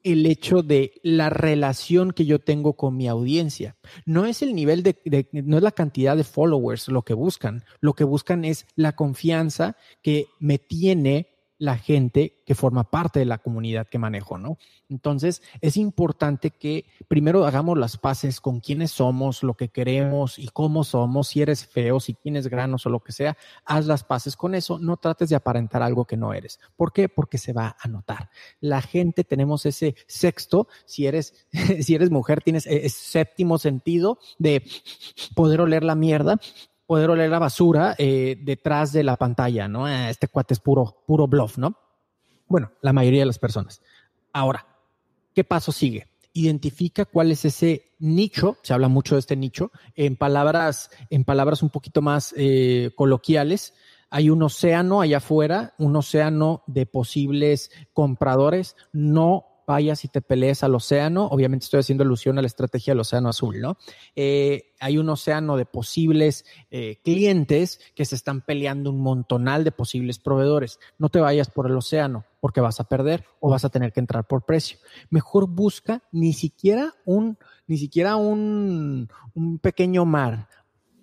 el 0.03 0.26
hecho 0.26 0.64
de 0.64 0.93
la 1.03 1.30
relación 1.30 2.12
que 2.12 2.26
yo 2.26 2.39
tengo 2.39 2.74
con 2.74 2.95
mi 2.95 3.07
audiencia. 3.07 3.76
No 4.05 4.26
es 4.26 4.41
el 4.41 4.55
nivel 4.55 4.84
de, 4.84 5.28
no 5.32 5.57
es 5.57 5.64
la 5.64 5.72
cantidad 5.72 6.16
de 6.16 6.24
followers 6.24 6.88
lo 6.88 7.03
que 7.03 7.14
buscan. 7.14 7.64
Lo 7.80 7.93
que 7.93 8.03
buscan 8.03 8.45
es 8.45 8.66
la 8.76 8.95
confianza 8.95 9.76
que 10.01 10.28
me 10.39 10.57
tiene 10.57 11.28
la 11.60 11.78
gente 11.78 12.41
que 12.45 12.55
forma 12.55 12.89
parte 12.89 13.20
de 13.20 13.26
la 13.26 13.38
comunidad 13.38 13.88
que 13.88 13.99
manejo, 13.99 14.38
¿no? 14.38 14.57
Entonces, 14.88 15.43
es 15.62 15.78
importante 15.78 16.51
que 16.51 16.86
primero 17.07 17.45
hagamos 17.45 17.78
las 17.78 17.97
paces 17.97 18.39
con 18.39 18.62
quiénes 18.62 18.91
somos, 18.91 19.43
lo 19.43 19.53
que 19.53 19.68
queremos 19.68 20.39
y 20.39 20.47
cómo 20.47 20.86
somos, 20.86 21.28
si 21.28 21.41
eres 21.41 21.68
feo, 21.68 21.99
si 21.99 22.14
tienes 22.14 22.47
granos 22.47 22.86
o 22.86 22.89
lo 22.89 23.01
que 23.01 23.12
sea, 23.12 23.38
haz 23.66 23.86
las 23.86 24.05
paces 24.05 24.38
con 24.38 24.55
eso, 24.55 24.80
no 24.80 24.97
trates 24.97 25.30
de 25.30 25.36
aparentar 25.36 25.84
algo 25.84 26.05
que 26.05 26.18
no 26.18 26.34
eres. 26.34 26.60
¿Por 26.78 26.93
qué? 26.93 27.10
Porque 27.10 27.38
se 27.38 27.51
va 27.51 27.76
a 27.80 27.88
notar. 27.89 28.30
La 28.62 28.82
gente 28.82 29.26
tenemos 29.26 29.66
ese 29.66 29.95
sexto, 30.07 30.70
si 30.86 31.07
eres, 31.07 31.45
si 31.82 31.93
eres 31.93 32.10
mujer, 32.10 32.41
tienes 32.41 32.66
ese 32.66 32.89
séptimo 32.89 33.60
sentido 33.60 34.18
de 34.38 34.64
poder 35.36 35.60
oler 35.60 35.84
la 35.84 35.95
mierda 35.95 36.39
poder 36.89 37.11
oler 37.11 37.29
la 37.29 37.37
basura 37.37 37.93
eh, 37.99 38.35
detrás 38.41 38.91
de 38.91 39.03
la 39.03 39.15
pantalla, 39.15 39.67
¿no? 39.67 39.85
Ah, 39.85 40.09
este 40.09 40.27
cuate 40.27 40.55
es 40.55 40.59
puro, 40.59 41.03
puro 41.05 41.27
bluff, 41.27 41.59
¿no? 41.59 41.77
Bueno, 42.47 42.71
la 42.81 42.93
mayoría 42.93 43.19
de 43.19 43.27
las 43.27 43.37
personas. 43.37 43.79
Ahora, 44.33 44.65
¿qué 45.35 45.43
paso 45.43 45.71
sigue? 45.71 46.07
Identifica 46.33 47.05
cuál 47.05 47.29
es 47.29 47.45
ese 47.45 47.91
nicho, 47.99 48.57
se 48.63 48.73
habla 48.73 48.87
mucho 48.87 49.13
de 49.13 49.19
este 49.19 49.35
nicho, 49.35 49.71
en 49.93 50.15
palabras, 50.15 50.89
en 51.11 51.25
palabras 51.25 51.61
un 51.61 51.69
poquito 51.69 52.01
más 52.01 52.33
eh, 52.35 52.89
coloquiales, 52.95 53.75
hay 54.09 54.31
un 54.31 54.41
océano 54.41 55.01
allá 55.01 55.17
afuera, 55.17 55.75
un 55.77 55.95
océano 55.95 56.63
de 56.65 56.87
posibles 56.87 57.69
compradores, 57.93 58.75
no 58.93 59.45
vayas 59.70 60.03
y 60.03 60.07
te 60.07 60.22
pelees 60.22 60.63
al 60.63 60.74
océano. 60.74 61.28
Obviamente 61.28 61.65
estoy 61.65 61.82
haciendo 61.82 62.03
alusión 62.03 62.39
a 62.39 62.41
la 62.41 62.47
estrategia 62.47 62.91
del 62.91 63.01
océano 63.01 63.30
azul, 63.30 63.61
¿no? 63.61 63.78
Eh, 64.15 64.74
hay 64.80 64.97
un 64.97 65.07
océano 65.09 65.57
de 65.57 65.65
posibles 65.67 66.43
eh, 66.72 66.99
clientes 67.03 67.80
que 67.93 68.03
se 68.03 68.15
están 68.15 68.41
peleando 68.41 68.89
un 68.89 68.99
montonal 68.99 69.63
de 69.63 69.72
posibles 69.72 70.17
proveedores. 70.17 70.80
No 70.97 71.09
te 71.09 71.20
vayas 71.20 71.51
por 71.51 71.67
el 71.67 71.78
océano 71.78 72.26
porque 72.41 72.61
vas 72.61 72.80
a 72.80 72.86
perder 72.86 73.26
o 73.39 73.51
vas 73.51 73.63
a 73.63 73.70
tener 73.70 73.93
que 73.93 73.99
entrar 73.99 74.26
por 74.26 74.43
precio. 74.43 74.80
Mejor 75.11 75.47
busca 75.47 76.01
ni 76.11 76.34
siquiera 76.34 76.95
un, 77.05 77.38
ni 77.67 77.78
siquiera 77.78 78.15
un, 78.15 79.07
un 79.36 79.59
pequeño 79.59 80.03
mar, 80.03 80.47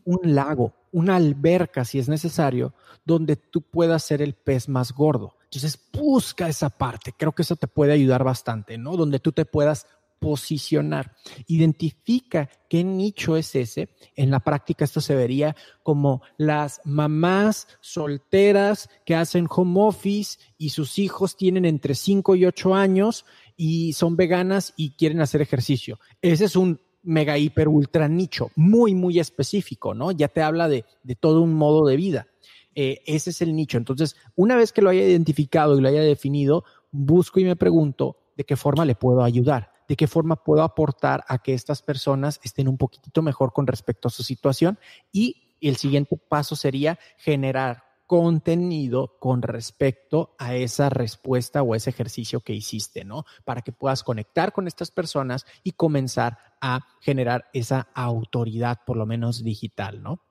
un 0.05 0.35
lago, 0.35 0.75
una 0.91 1.14
alberca 1.14 1.85
si 1.85 2.01
es 2.01 2.09
necesario, 2.09 2.75
donde 3.05 3.37
tú 3.37 3.62
puedas 3.62 4.03
ser 4.03 4.23
el 4.23 4.35
pez 4.35 4.69
más 4.69 4.93
gordo. 4.93 5.37
Entonces, 5.57 5.81
busca 5.93 6.49
esa 6.49 6.71
parte. 6.71 7.13
Creo 7.17 7.33
que 7.33 7.43
eso 7.43 7.57
te 7.57 7.67
puede 7.67 7.93
ayudar 7.93 8.25
bastante, 8.25 8.79
¿no? 8.79 8.97
Donde 8.97 9.21
tú 9.21 9.33
te 9.33 9.45
puedas 9.45 9.87
posicionar. 10.19 11.15
Identifica 11.47 12.49
qué 12.69 12.85
nicho 12.85 13.37
es 13.37 13.55
ese. 13.55 13.91
En 14.15 14.31
la 14.31 14.41
práctica 14.41 14.85
esto 14.85 15.01
se 15.01 15.15
vería 15.15 15.57
como 15.83 16.23
las 16.37 16.81
mamás 16.85 17.69
solteras 17.81 18.89
que 19.05 19.15
hacen 19.15 19.47
home 19.49 19.81
office 19.81 20.39
y 20.59 20.71
sus 20.71 20.99
hijos 20.99 21.37
tienen 21.37 21.65
entre 21.65 21.95
5 21.95 22.35
y 22.37 22.47
8 22.47 22.75
años 22.75 23.25
y 23.57 23.93
son 23.93 24.17
veganas 24.17 24.73
y 24.77 24.91
quieren 24.91 25.21
hacer 25.21 25.43
ejercicio. 25.43 25.99
Ese 26.23 26.47
es 26.47 26.57
un 26.57 26.81
mega, 27.03 27.39
hiper, 27.39 27.69
ultra 27.69 28.09
nicho, 28.09 28.51
muy, 28.57 28.95
muy 28.95 29.21
específico, 29.21 29.95
¿no? 29.95 30.11
Ya 30.11 30.29
te 30.29 30.43
habla 30.43 30.69
de, 30.69 30.85
de 31.05 31.15
todo 31.15 31.41
un 31.41 31.55
modo 31.55 31.87
de 31.87 31.97
vida. 31.97 32.27
Eh, 32.79 33.03
ese 33.07 33.31
es 33.31 33.41
el 33.41 33.57
nicho. 33.57 33.79
Entonces, 33.79 34.16
una 34.35 34.55
vez 34.55 34.70
que 34.70 34.83
lo 34.83 34.91
haya 34.91 35.03
identificado 35.03 35.77
y 35.77 35.81
lo 35.81 35.89
haya 35.89 36.03
definido, 36.03 36.62
busco 36.91 37.41
y 37.41 37.45
me 37.45 37.57
pregunto 37.57 38.18
de 38.37 38.45
qué 38.45 38.55
forma 38.55 38.85
le 38.85 38.95
puedo 38.95 39.24
ayudar, 39.24 39.72
de 39.89 39.97
qué 39.97 40.07
forma 40.07 40.37
puedo 40.45 40.62
aportar 40.62 41.24
a 41.27 41.39
que 41.39 41.55
estas 41.55 41.81
personas 41.81 42.39
estén 42.45 42.68
un 42.68 42.77
poquitito 42.77 43.22
mejor 43.22 43.55
con 43.55 43.66
respecto 43.66 44.09
a 44.09 44.11
su 44.11 44.22
situación 44.22 44.79
y 45.11 45.55
el 45.62 45.77
siguiente 45.77 46.18
paso 46.29 46.55
sería 46.55 46.99
generar 47.16 47.83
contenido 48.07 49.16
con 49.18 49.41
respecto 49.41 50.37
a 50.39 50.55
esa 50.55 50.91
respuesta 50.91 51.62
o 51.62 51.74
ese 51.74 51.89
ejercicio 51.89 52.41
que 52.41 52.53
hiciste, 52.53 53.07
¿no? 53.07 53.24
Para 53.47 53.62
que 53.62 53.72
puedas 53.72 54.05
conectar 54.05 54.53
con 54.53 54.68
estas 54.68 54.91
personas 54.91 55.47
y 55.64 55.72
comenzar 55.72 56.39
a 56.61 56.87
generar 57.01 57.47
esa 57.55 57.89
autoridad, 57.95 58.81
por 58.87 58.99
lo 58.99 59.07
menos 59.07 59.43
digital, 59.43 60.03
¿no? 60.03 60.26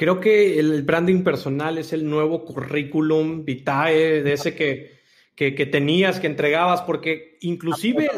Creo 0.00 0.18
que 0.18 0.58
el 0.58 0.82
branding 0.82 1.22
personal 1.22 1.76
es 1.76 1.92
el 1.92 2.08
nuevo 2.08 2.42
currículum 2.46 3.44
vitae 3.44 4.22
de 4.22 4.32
ese 4.32 4.54
que, 4.54 4.92
que, 5.36 5.66
tenías, 5.66 6.18
que 6.18 6.26
entregabas, 6.26 6.80
porque 6.80 7.36
inclusive 7.42 8.08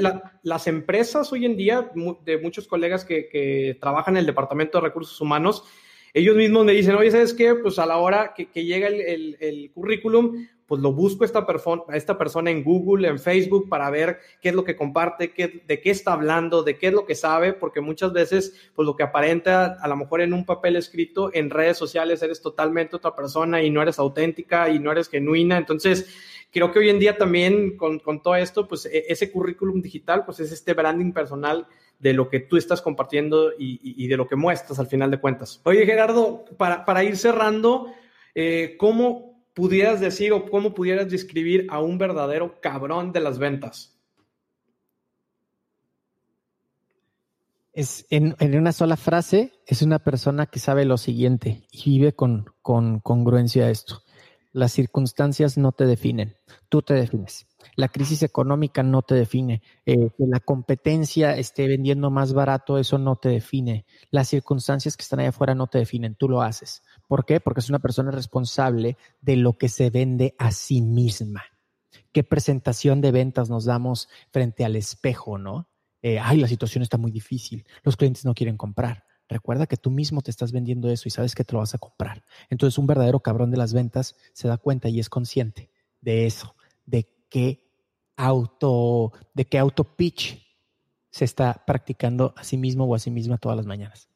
las 0.45 0.67
empresas 0.69 1.33
hoy 1.33 1.45
en 1.45 1.57
día, 1.57 1.91
de 2.25 2.39
muchos 2.39 2.69
colegas 2.69 3.05
que, 3.05 3.29
que, 3.29 3.77
trabajan 3.81 4.15
en 4.15 4.21
el 4.21 4.27
Departamento 4.27 4.79
de 4.79 4.85
Recursos 4.85 5.21
Humanos, 5.21 5.65
ellos 6.15 6.37
mismos 6.37 6.65
me 6.65 6.71
dicen, 6.71 6.95
oye, 6.95 7.11
¿sabes 7.11 7.35
qué? 7.35 7.57
Pues 7.57 7.81
a 7.81 7.87
la 7.87 7.97
hora 7.97 8.33
que, 8.33 8.49
que 8.49 8.65
llega 8.65 8.87
el, 8.87 9.01
el, 9.01 9.37
el, 9.41 9.73
currículum, 9.73 10.47
pues 10.73 10.81
lo 10.81 10.95
busco 10.95 11.27
esta, 11.27 11.45
persona 12.17 12.51
en 12.51 12.65
Google, 12.65 13.07
en 13.07 13.19
Facebook, 13.19 13.69
para 13.69 13.91
ver 13.91 14.21
qué 14.41 14.49
es 14.49 14.55
lo 14.55 14.65
que 14.65 14.75
comparte, 14.75 15.35
qué, 15.35 15.63
de 15.69 15.83
qué 15.83 15.91
está 15.91 16.15
hablando, 16.15 16.63
de 16.63 16.79
qué 16.79 16.87
es 16.87 16.95
lo 16.95 17.05
que 17.05 17.15
sabe, 17.15 17.53
porque 17.53 17.83
muchas 17.83 18.15
veces, 18.15 18.55
pues 18.75 18.87
lo 18.87 18.97
que 18.97 19.03
aparenta 19.03 19.77
a 19.79 19.87
lo 19.87 19.97
mejor 19.97 20.23
en 20.23 20.33
un 20.33 20.47
papel 20.47 20.77
escrito, 20.77 21.31
en 21.35 21.51
redes 21.51 21.77
sociales 21.77 22.23
eres 22.23 22.41
totalmente 22.41 22.97
otra 22.97 23.15
persona 23.15 23.63
y 23.63 23.69
no 23.69 23.83
eres 23.83 23.99
auténtica 23.99 24.71
y 24.71 24.79
no 24.79 24.91
eres 24.91 25.11
genuina. 25.11 25.59
Entonces, 25.59 26.09
creo 26.51 26.73
que 26.73 26.79
hoy 26.79 26.89
en 26.89 27.01
día 27.01 27.19
también 27.19 27.77
con, 27.77 27.99
con 27.99 28.23
todo 28.23 28.37
esto, 28.37 28.67
pues 28.67 28.87
e, 28.87 29.05
ese 29.09 29.31
currículum 29.31 29.83
digital, 29.83 30.25
pues 30.25 30.41
es 30.41 30.53
este 30.53 30.73
branding 30.73 31.13
personal 31.13 31.67
de 31.99 32.15
lo 32.15 32.31
que 32.31 32.41
tú 32.41 32.57
estás 32.57 32.81
compartiendo 32.81 33.53
y, 33.59 33.79
y, 34.03 34.09
de 34.09 34.17
lo 34.17 34.27
que 34.27 34.37
muestras 34.37 34.79
al 34.79 34.87
final 34.87 35.11
de 35.11 35.21
cuentas. 35.21 35.61
Oye, 35.65 35.85
Gerardo, 35.85 36.47
para, 36.57 36.87
para 36.87 37.05
ir 37.05 37.19
cerrando, 37.19 37.93
eh, 38.35 38.77
¿cómo, 38.79 39.32
pudieras 39.55 40.01
decir 40.01 40.33
o 40.33 40.49
cómo 40.49 40.75
pudieras 40.75 41.11
describir 41.11 41.67
a 41.71 41.81
un 41.81 41.99
verdadero 41.99 42.61
cabrón 42.61 43.13
de 43.13 43.21
las 43.21 43.39
ventas? 43.39 43.99
Es 47.73 48.07
en, 48.11 48.35
una 48.55 48.73
sola 48.73 48.97
frase, 48.97 49.53
es 49.67 49.81
una 49.81 49.99
persona 49.99 50.47
que 50.47 50.59
sabe 50.59 50.85
lo 50.85 50.99
siguiente 50.99 51.67
y 51.71 51.99
vive 51.99 52.13
con, 52.13 52.47
con 52.61 53.01
congruencia 53.01 53.65
a 53.65 53.71
esto. 53.71 54.03
Las 54.53 54.73
circunstancias 54.73 55.57
no 55.57 55.73
te 55.73 55.87
definen, 55.87 56.37
tú 56.69 56.83
te 56.83 56.93
defines. 56.93 57.47
La 57.75 57.89
crisis 57.89 58.23
económica 58.23 58.83
no 58.83 59.01
te 59.03 59.15
define. 59.15 59.63
Eh, 59.87 60.11
que 60.17 60.25
la 60.27 60.41
competencia 60.41 61.37
esté 61.37 61.67
vendiendo 61.67 62.11
más 62.11 62.35
barato, 62.35 62.77
eso 62.77 62.99
no 62.99 63.17
te 63.17 63.31
define. 63.31 63.87
Las 64.11 64.29
circunstancias 64.29 64.97
que 64.97 65.03
están 65.03 65.21
allá 65.21 65.31
afuera 65.31 65.55
no 65.55 65.69
te 65.69 65.79
definen, 65.79 66.15
tú 66.15 66.29
lo 66.29 66.43
haces. 66.43 66.83
¿Por 67.07 67.25
qué? 67.25 67.41
Porque 67.41 67.61
es 67.61 67.69
una 67.69 67.79
persona 67.79 68.11
responsable 68.11 68.97
de 69.21 69.37
lo 69.37 69.59
que 69.59 69.69
se 69.69 69.91
vende 69.91 70.35
a 70.39 70.53
sí 70.53 70.81
misma. 70.81 71.43
qué 72.13 72.23
presentación 72.23 73.01
de 73.01 73.11
ventas 73.11 73.49
nos 73.49 73.65
damos 73.65 74.09
frente 74.31 74.65
al 74.65 74.77
espejo, 74.77 75.39
¿no? 75.39 75.69
Eh, 76.03 76.19
ay, 76.19 76.39
la 76.39 76.49
situación 76.49 76.83
está 76.83 76.99
muy 76.99 77.11
difícil, 77.11 77.65
los 77.83 77.97
clientes 77.97 78.25
no 78.25 78.35
quieren 78.35 78.57
comprar. 78.57 79.05
Recuerda 79.29 79.67
que 79.67 79.77
tú 79.77 79.91
mismo 79.91 80.21
te 80.21 80.31
estás 80.31 80.53
vendiendo 80.53 80.91
eso 80.91 81.09
y 81.09 81.11
sabes 81.11 81.35
que 81.35 81.45
te 81.45 81.55
lo 81.55 81.61
vas 81.61 81.75
a 81.75 81.79
comprar. 81.79 82.23
Entonces 82.51 82.77
un 82.77 82.87
verdadero 82.87 83.21
cabrón 83.21 83.51
de 83.51 83.57
las 83.57 83.73
ventas 83.73 84.17
se 84.33 84.49
da 84.49 84.59
cuenta 84.59 84.89
y 84.89 85.01
es 85.01 85.09
consciente 85.09 85.71
de 86.01 86.27
eso, 86.27 86.55
de 86.85 87.09
qué 87.31 87.65
auto, 88.17 89.13
de 89.33 89.47
qué 89.47 89.59
auto 89.59 89.85
pitch 89.85 90.43
se 91.11 91.25
está 91.25 91.63
practicando 91.67 92.35
a 92.37 92.45
sí 92.45 92.57
mismo 92.57 92.85
o 92.85 92.95
a 92.95 92.99
sí 92.99 93.11
misma 93.11 93.39
todas 93.39 93.57
las 93.57 93.67
mañanas. 93.67 94.09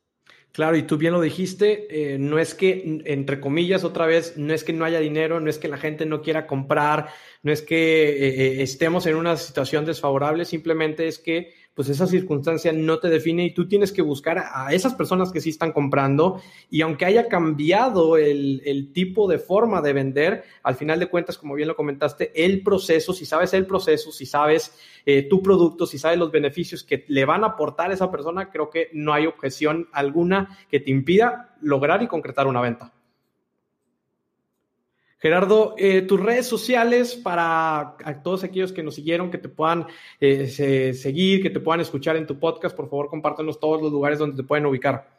Claro, 0.57 0.75
y 0.79 0.85
tú 0.85 0.97
bien 0.97 1.13
lo 1.13 1.21
dijiste, 1.21 2.15
eh, 2.15 2.19
no 2.19 2.39
es 2.39 2.55
que, 2.55 3.03
entre 3.05 3.41
comillas, 3.41 3.85
otra 3.85 4.07
vez, 4.07 4.39
no 4.39 4.55
es 4.55 4.65
que 4.65 4.73
no 4.73 4.87
haya 4.87 5.01
dinero, 5.01 5.39
no 5.39 5.51
es 5.51 5.59
que 5.59 5.69
la 5.69 5.77
gente 5.77 6.07
no 6.07 6.23
quiera 6.23 6.47
comprar, 6.47 7.11
no 7.43 7.53
es 7.53 7.61
que 7.61 8.09
eh, 8.09 8.29
eh, 8.29 8.63
estemos 8.63 9.05
en 9.05 9.17
una 9.17 9.37
situación 9.37 9.85
desfavorable, 9.85 10.47
simplemente 10.47 11.09
es 11.09 11.19
que 11.19 11.53
pues 11.77 11.91
esa 11.91 12.07
circunstancia 12.07 12.73
no 12.73 12.99
te 12.99 13.11
define 13.11 13.45
y 13.45 13.53
tú 13.53 13.69
tienes 13.69 13.93
que 13.93 14.01
buscar 14.01 14.43
a 14.51 14.73
esas 14.73 14.95
personas 14.95 15.31
que 15.31 15.43
sí 15.43 15.51
están 15.51 15.73
comprando 15.73 16.41
y 16.71 16.81
aunque 16.81 17.05
haya 17.05 17.29
cambiado 17.29 18.17
el, 18.17 18.91
tipo 18.95 19.29
de 19.29 19.39
forma 19.39 19.83
de 19.83 19.93
vender, 19.93 20.45
al 20.63 20.75
final 20.75 20.99
de 20.99 21.09
cuentas, 21.09 21.37
como 21.37 21.55
bien 21.55 21.69
lo 21.69 21.77
comentaste, 21.77 22.33
el 22.35 22.63
proceso, 22.63 23.13
si 23.13 23.27
sabes 23.27 23.53
el 23.53 23.67
proceso, 23.67 24.11
si 24.11 24.25
sabes 24.25 24.75
eh, 25.05 25.25
tu 25.29 25.43
producto, 25.43 25.85
si 25.85 25.99
sabes 25.99 26.19
los 26.19 26.33
beneficios 26.33 26.83
que 26.83 27.05
le 27.09 27.27
van 27.27 27.45
a 27.45 27.49
aportar 27.49 27.91
a 27.91 27.95
esa 27.95 28.11
persona, 28.11 28.51
creo 28.51 28.71
que 28.71 28.89
no 28.95 29.13
hay 29.13 29.27
objeción 29.27 29.87
alguna 29.93 30.57
que 30.71 30.81
te 30.81 30.91
impida 30.91 31.57
lograr 31.61 32.03
y 32.03 32.07
concretar 32.07 32.47
una 32.47 32.63
venta. 32.63 32.96
Gerardo, 35.27 35.75
eh, 35.77 36.03
tus 36.03 36.21
redes 36.21 36.47
sociales 36.47 37.17
para 37.17 37.97
todos 38.23 38.45
aquellos 38.45 38.71
que 38.71 38.85
nos 38.85 38.95
siguieron, 38.95 39.29
que 39.29 39.39
te 39.39 39.49
puedan 39.49 39.89
eh, 40.21 40.47
seguir, 40.95 41.43
que 41.43 41.51
te 41.51 41.59
puedan 41.59 41.81
escuchar 41.81 42.15
en 42.15 42.29
tu 42.29 42.39
podcast, 42.39 42.77
por 42.77 42.89
favor, 42.89 43.09
compártenos 43.09 43.59
todos 43.59 43.83
los 43.83 43.91
lugares 43.91 44.21
donde 44.21 44.37
te 44.37 44.45
pueden 44.45 44.67
ubicar. 44.67 45.19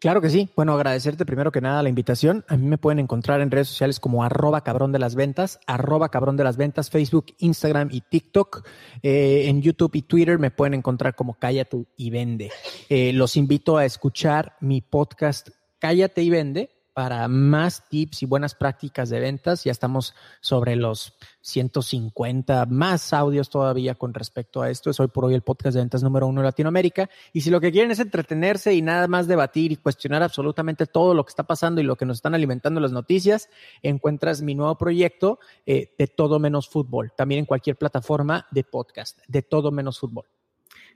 Claro 0.00 0.20
que 0.20 0.28
sí. 0.28 0.50
Bueno, 0.54 0.74
agradecerte 0.74 1.24
primero 1.24 1.50
que 1.50 1.62
nada 1.62 1.82
la 1.82 1.88
invitación. 1.88 2.44
A 2.46 2.58
mí 2.58 2.66
me 2.66 2.76
pueden 2.76 2.98
encontrar 2.98 3.40
en 3.40 3.50
redes 3.50 3.68
sociales 3.68 4.00
como 4.00 4.22
arroba 4.22 4.62
cabrón 4.64 4.92
de 4.92 4.98
las 4.98 5.14
ventas, 5.14 5.60
arroba 5.66 6.10
cabrón 6.10 6.36
de 6.36 6.44
las 6.44 6.58
ventas, 6.58 6.90
Facebook, 6.90 7.28
Instagram 7.38 7.88
y 7.90 8.02
TikTok. 8.02 8.68
Eh, 9.02 9.44
en 9.46 9.62
YouTube 9.62 9.94
y 9.94 10.02
Twitter 10.02 10.38
me 10.38 10.50
pueden 10.50 10.74
encontrar 10.74 11.14
como 11.14 11.38
Cállate 11.38 11.86
y 11.96 12.10
Vende. 12.10 12.50
los 12.90 13.34
invito 13.38 13.78
a 13.78 13.86
escuchar 13.86 14.56
mi 14.60 14.82
podcast 14.82 15.48
Cállate 15.78 16.22
y 16.22 16.28
Vende 16.28 16.77
para 16.98 17.28
más 17.28 17.88
tips 17.88 18.24
y 18.24 18.26
buenas 18.26 18.56
prácticas 18.56 19.08
de 19.08 19.20
ventas. 19.20 19.62
Ya 19.62 19.70
estamos 19.70 20.16
sobre 20.40 20.74
los 20.74 21.16
150 21.42 22.66
más 22.66 23.12
audios 23.12 23.50
todavía 23.50 23.94
con 23.94 24.12
respecto 24.12 24.62
a 24.62 24.68
esto. 24.68 24.90
Es 24.90 24.98
hoy 24.98 25.06
por 25.06 25.26
hoy 25.26 25.34
el 25.34 25.42
podcast 25.42 25.74
de 25.74 25.80
ventas 25.82 26.02
número 26.02 26.26
uno 26.26 26.40
de 26.40 26.46
Latinoamérica. 26.46 27.08
Y 27.32 27.42
si 27.42 27.50
lo 27.50 27.60
que 27.60 27.70
quieren 27.70 27.92
es 27.92 28.00
entretenerse 28.00 28.74
y 28.74 28.82
nada 28.82 29.06
más 29.06 29.28
debatir 29.28 29.70
y 29.70 29.76
cuestionar 29.76 30.24
absolutamente 30.24 30.86
todo 30.86 31.14
lo 31.14 31.24
que 31.24 31.30
está 31.30 31.44
pasando 31.44 31.80
y 31.80 31.84
lo 31.84 31.94
que 31.94 32.04
nos 32.04 32.16
están 32.16 32.34
alimentando 32.34 32.80
las 32.80 32.90
noticias, 32.90 33.48
encuentras 33.80 34.42
mi 34.42 34.56
nuevo 34.56 34.76
proyecto 34.76 35.38
eh, 35.66 35.94
de 35.96 36.08
todo 36.08 36.40
menos 36.40 36.68
fútbol. 36.68 37.12
También 37.16 37.38
en 37.38 37.46
cualquier 37.46 37.76
plataforma 37.76 38.48
de 38.50 38.64
podcast, 38.64 39.20
de 39.28 39.42
todo 39.42 39.70
menos 39.70 40.00
fútbol. 40.00 40.26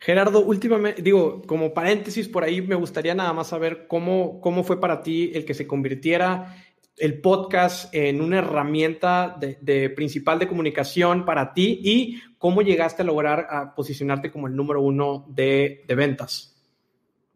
Gerardo, 0.04 0.40
últimamente, 0.40 1.00
digo, 1.00 1.42
como 1.42 1.72
paréntesis 1.72 2.26
por 2.26 2.42
ahí, 2.42 2.60
me 2.60 2.74
gustaría 2.74 3.14
nada 3.14 3.32
más 3.32 3.46
saber 3.46 3.86
cómo, 3.86 4.40
cómo 4.40 4.64
fue 4.64 4.80
para 4.80 5.00
ti 5.00 5.30
el 5.32 5.44
que 5.44 5.54
se 5.54 5.68
convirtiera 5.68 6.56
el 6.96 7.20
podcast 7.20 7.94
en 7.94 8.20
una 8.20 8.38
herramienta 8.38 9.38
de, 9.38 9.90
principal 9.90 10.40
de 10.40 10.48
comunicación 10.48 11.24
para 11.24 11.54
ti 11.54 11.80
y 11.84 12.20
cómo 12.36 12.62
llegaste 12.62 13.02
a 13.02 13.04
lograr 13.04 13.46
a 13.48 13.76
posicionarte 13.76 14.32
como 14.32 14.48
el 14.48 14.56
número 14.56 14.82
uno 14.82 15.24
de, 15.28 15.84
ventas. 15.96 16.52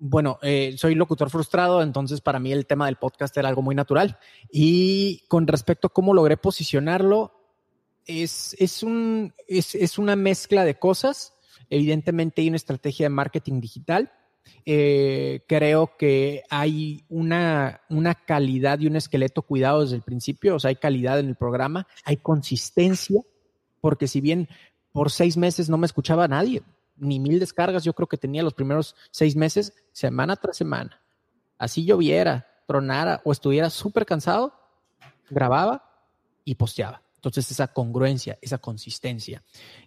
Bueno, 0.00 0.40
eh, 0.42 0.74
soy 0.76 0.96
locutor 0.96 1.30
frustrado, 1.30 1.82
entonces 1.82 2.20
para 2.20 2.40
mí 2.40 2.50
el 2.50 2.66
tema 2.66 2.86
del 2.86 2.96
podcast 2.96 3.36
era 3.36 3.48
algo 3.48 3.62
muy 3.62 3.76
natural. 3.76 4.18
Y 4.50 5.24
con 5.28 5.46
respecto 5.46 5.86
a 5.86 5.92
cómo 5.92 6.12
logré 6.14 6.36
posicionarlo, 6.36 7.32
es, 8.04 8.56
es, 8.58 8.82
un, 8.82 9.32
es, 9.46 9.76
es 9.76 9.98
una 9.98 10.16
mezcla 10.16 10.64
de 10.64 10.76
cosas 10.80 11.35
Evidentemente 11.70 12.42
hay 12.42 12.48
una 12.48 12.56
estrategia 12.56 13.06
de 13.06 13.10
marketing 13.10 13.60
digital. 13.60 14.12
Eh, 14.64 15.44
creo 15.48 15.96
que 15.96 16.44
hay 16.50 17.04
una, 17.08 17.80
una 17.88 18.14
calidad 18.14 18.78
y 18.78 18.86
un 18.86 18.96
esqueleto 18.96 19.42
cuidado 19.42 19.82
desde 19.82 19.96
el 19.96 20.02
principio, 20.02 20.56
o 20.56 20.60
sea, 20.60 20.68
hay 20.68 20.76
calidad 20.76 21.18
en 21.18 21.28
el 21.28 21.34
programa, 21.34 21.88
hay 22.04 22.18
consistencia, 22.18 23.22
porque 23.80 24.06
si 24.06 24.20
bien 24.20 24.48
por 24.92 25.10
seis 25.10 25.36
meses 25.36 25.68
no 25.68 25.78
me 25.78 25.86
escuchaba 25.86 26.28
nadie, 26.28 26.62
ni 26.96 27.18
mil 27.18 27.38
descargas, 27.38 27.84
yo 27.84 27.92
creo 27.92 28.06
que 28.06 28.16
tenía 28.16 28.42
los 28.42 28.54
primeros 28.54 28.94
seis 29.10 29.36
meses, 29.36 29.72
semana 29.92 30.36
tras 30.36 30.56
semana. 30.56 31.02
Así 31.58 31.84
lloviera, 31.84 32.46
tronara 32.66 33.20
o 33.24 33.32
estuviera 33.32 33.70
súper 33.70 34.06
cansado, 34.06 34.54
grababa 35.28 35.90
y 36.44 36.54
posteaba. 36.54 37.02
Entonces, 37.28 37.52
esa 37.52 37.68
congruencia, 37.68 38.38
esa 38.40 38.58
consistencia. 38.58 39.42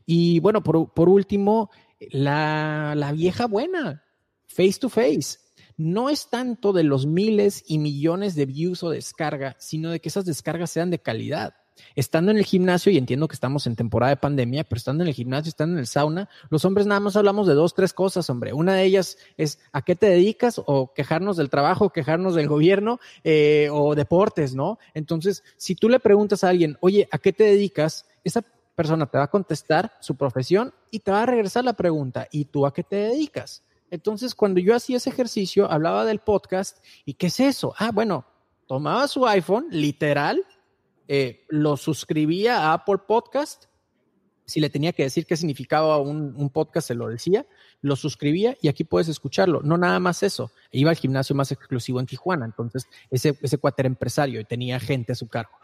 Y 0.05 0.39
bueno, 0.39 0.63
por, 0.63 1.09
último, 1.09 1.69
la, 2.11 2.93
la 2.95 3.11
vieja 3.11 3.47
buena, 3.47 4.03
face 4.47 4.79
to 4.79 4.89
face 4.89 5.37
no 5.77 6.09
es 6.09 6.29
tanto 6.29 6.73
de 6.73 6.83
los 6.83 7.05
miles 7.05 7.63
y 7.65 7.79
millones 7.79 8.35
de 8.35 8.45
views 8.45 8.83
o 8.83 8.89
descarga, 8.89 9.55
sino 9.59 9.91
de 9.91 10.01
que 10.01 10.09
esas 10.09 10.25
descargas 10.25 10.71
sean 10.71 10.89
de 10.89 10.99
calidad 10.99 11.53
estando 11.95 12.31
en 12.31 12.37
el 12.37 12.45
gimnasio, 12.45 12.91
y 12.91 12.97
entiendo 12.97 13.27
que 13.27 13.33
estamos 13.33 13.67
en 13.67 13.75
temporada 13.75 14.11
de 14.11 14.17
pandemia, 14.17 14.63
pero 14.63 14.77
estando 14.77 15.03
en 15.03 15.09
el 15.09 15.13
gimnasio, 15.13 15.49
estando 15.49 15.73
en 15.73 15.79
el 15.79 15.87
sauna, 15.87 16.29
los 16.49 16.65
hombres 16.65 16.87
nada 16.87 16.99
más 16.99 17.15
hablamos 17.15 17.47
de 17.47 17.53
dos, 17.53 17.73
tres 17.73 17.93
cosas, 17.93 18.29
hombre. 18.29 18.53
Una 18.53 18.75
de 18.75 18.83
ellas 18.83 19.17
es 19.37 19.59
a 19.71 19.81
qué 19.81 19.95
te 19.95 20.09
dedicas 20.09 20.61
o 20.65 20.93
quejarnos 20.93 21.37
del 21.37 21.49
trabajo, 21.49 21.89
quejarnos 21.89 22.35
del 22.35 22.47
gobierno 22.47 22.99
eh, 23.23 23.69
o 23.71 23.95
deportes, 23.95 24.55
¿no? 24.55 24.79
Entonces, 24.93 25.43
si 25.57 25.75
tú 25.75 25.89
le 25.89 25.99
preguntas 25.99 26.43
a 26.43 26.49
alguien, 26.49 26.77
oye, 26.81 27.07
¿a 27.11 27.17
qué 27.17 27.33
te 27.33 27.43
dedicas? 27.43 28.05
Esa 28.23 28.43
persona 28.75 29.05
te 29.07 29.17
va 29.17 29.25
a 29.25 29.29
contestar 29.29 29.91
su 29.99 30.15
profesión 30.15 30.73
y 30.89 30.99
te 30.99 31.11
va 31.11 31.23
a 31.23 31.25
regresar 31.25 31.65
la 31.65 31.73
pregunta, 31.73 32.27
¿y 32.31 32.45
tú 32.45 32.65
a 32.65 32.73
qué 32.73 32.83
te 32.83 32.95
dedicas? 32.95 33.63
Entonces, 33.91 34.35
cuando 34.35 34.59
yo 34.59 34.75
hacía 34.75 34.97
ese 34.97 35.09
ejercicio, 35.09 35.69
hablaba 35.69 36.05
del 36.05 36.19
podcast 36.19 36.77
y 37.05 37.15
¿qué 37.15 37.27
es 37.27 37.39
eso? 37.39 37.73
Ah, 37.77 37.91
bueno, 37.91 38.25
tomaba 38.67 39.07
su 39.07 39.25
iPhone, 39.27 39.67
literal, 39.71 40.45
eh, 41.11 41.47
lo 41.49 41.75
suscribía 41.75 42.59
a 42.59 42.73
Apple 42.73 42.99
Podcast. 43.07 43.65
Si 44.45 44.59
le 44.59 44.69
tenía 44.69 44.93
que 44.93 45.01
decir 45.01 45.25
qué 45.25 45.35
significaba 45.35 45.97
un, 45.97 46.49
podcast, 46.51 46.87
se 46.87 46.93
lo 46.93 47.07
decía. 47.07 47.47
Lo 47.81 47.95
suscribía 47.95 48.55
y 48.61 48.67
aquí 48.67 48.83
puedes 48.83 49.07
escucharlo. 49.07 49.61
No 49.63 49.75
nada 49.75 49.99
más 49.99 50.21
eso. 50.21 50.51
Iba 50.71 50.91
al 50.91 50.97
gimnasio 50.97 51.35
más 51.35 51.51
exclusivo 51.51 51.99
en 51.99 52.05
Tijuana. 52.05 52.45
Entonces, 52.45 52.87
ese, 53.09 53.37
ese 53.41 53.59
empresario 53.77 54.39
y 54.39 54.45
tenía 54.45 54.79
gente 54.79 55.13
a 55.13 55.15
su 55.15 55.27
cargo. 55.27 55.57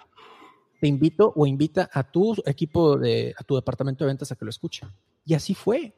Te 0.81 0.87
invito 0.87 1.31
o 1.35 1.45
invita 1.45 1.91
a 1.93 2.09
tu 2.11 2.35
equipo, 2.47 2.97
de, 2.97 3.35
a 3.37 3.43
tu 3.43 3.53
departamento 3.55 4.03
de 4.03 4.07
ventas 4.09 4.31
a 4.31 4.35
que 4.35 4.45
lo 4.45 4.49
escuche. 4.49 4.87
Y 5.25 5.35
así 5.35 5.53
fue. 5.53 5.93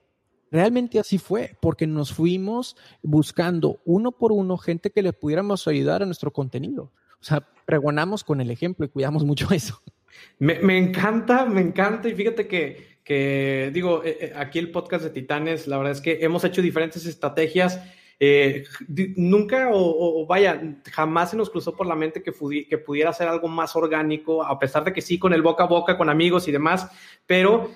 Realmente 0.51 0.99
así 0.99 1.17
fue, 1.17 1.57
porque 1.61 1.87
nos 1.87 2.13
fuimos 2.13 2.75
buscando 3.01 3.79
uno 3.85 4.11
por 4.11 4.33
uno 4.33 4.57
gente 4.57 4.91
que 4.91 5.01
le 5.01 5.13
pudiéramos 5.13 5.67
ayudar 5.69 6.03
a 6.03 6.05
nuestro 6.05 6.31
contenido. 6.31 6.91
O 7.19 7.23
sea, 7.23 7.47
pregonamos 7.67 8.23
con 8.23 8.39
el 8.39 8.49
ejemplo 8.49 8.85
y 8.85 8.89
cuidamos 8.89 9.25
mucho 9.25 9.49
eso. 9.53 9.83
Me, 10.39 10.59
me 10.59 10.77
encanta, 10.77 11.45
me 11.45 11.61
encanta. 11.61 12.07
Y 12.09 12.15
fíjate 12.15 12.47
que, 12.47 12.97
que 13.03 13.69
digo, 13.73 14.03
eh, 14.03 14.17
eh, 14.21 14.33
aquí 14.35 14.57
el 14.57 14.71
podcast 14.71 15.03
de 15.03 15.11
Titanes, 15.11 15.67
la 15.67 15.77
verdad 15.77 15.91
es 15.91 16.01
que 16.01 16.19
hemos 16.21 16.43
hecho 16.43 16.61
diferentes 16.61 17.05
estrategias 17.05 17.79
eh, 18.19 18.63
nunca 19.15 19.69
o, 19.71 20.25
vaya, 20.25 20.59
jamás 20.91 21.29
se 21.29 21.37
nos 21.37 21.51
cruzó 21.51 21.75
por 21.75 21.85
la 21.85 21.95
mente 21.95 22.23
que, 22.23 22.33
que, 22.67 22.77
pudiera 22.79 23.13
ser 23.13 23.27
algo 23.27 23.47
más 23.47 23.75
orgánico, 23.75 24.43
a 24.43 24.57
pesar 24.57 24.83
de 24.83 24.91
que 24.91 25.01
sí, 25.03 25.19
con 25.19 25.33
el 25.33 25.43
boca 25.43 25.65
a 25.65 25.67
boca, 25.67 25.99
con 25.99 26.09
amigos 26.09 26.47
y 26.47 26.51
demás, 26.51 26.89
pero 27.27 27.69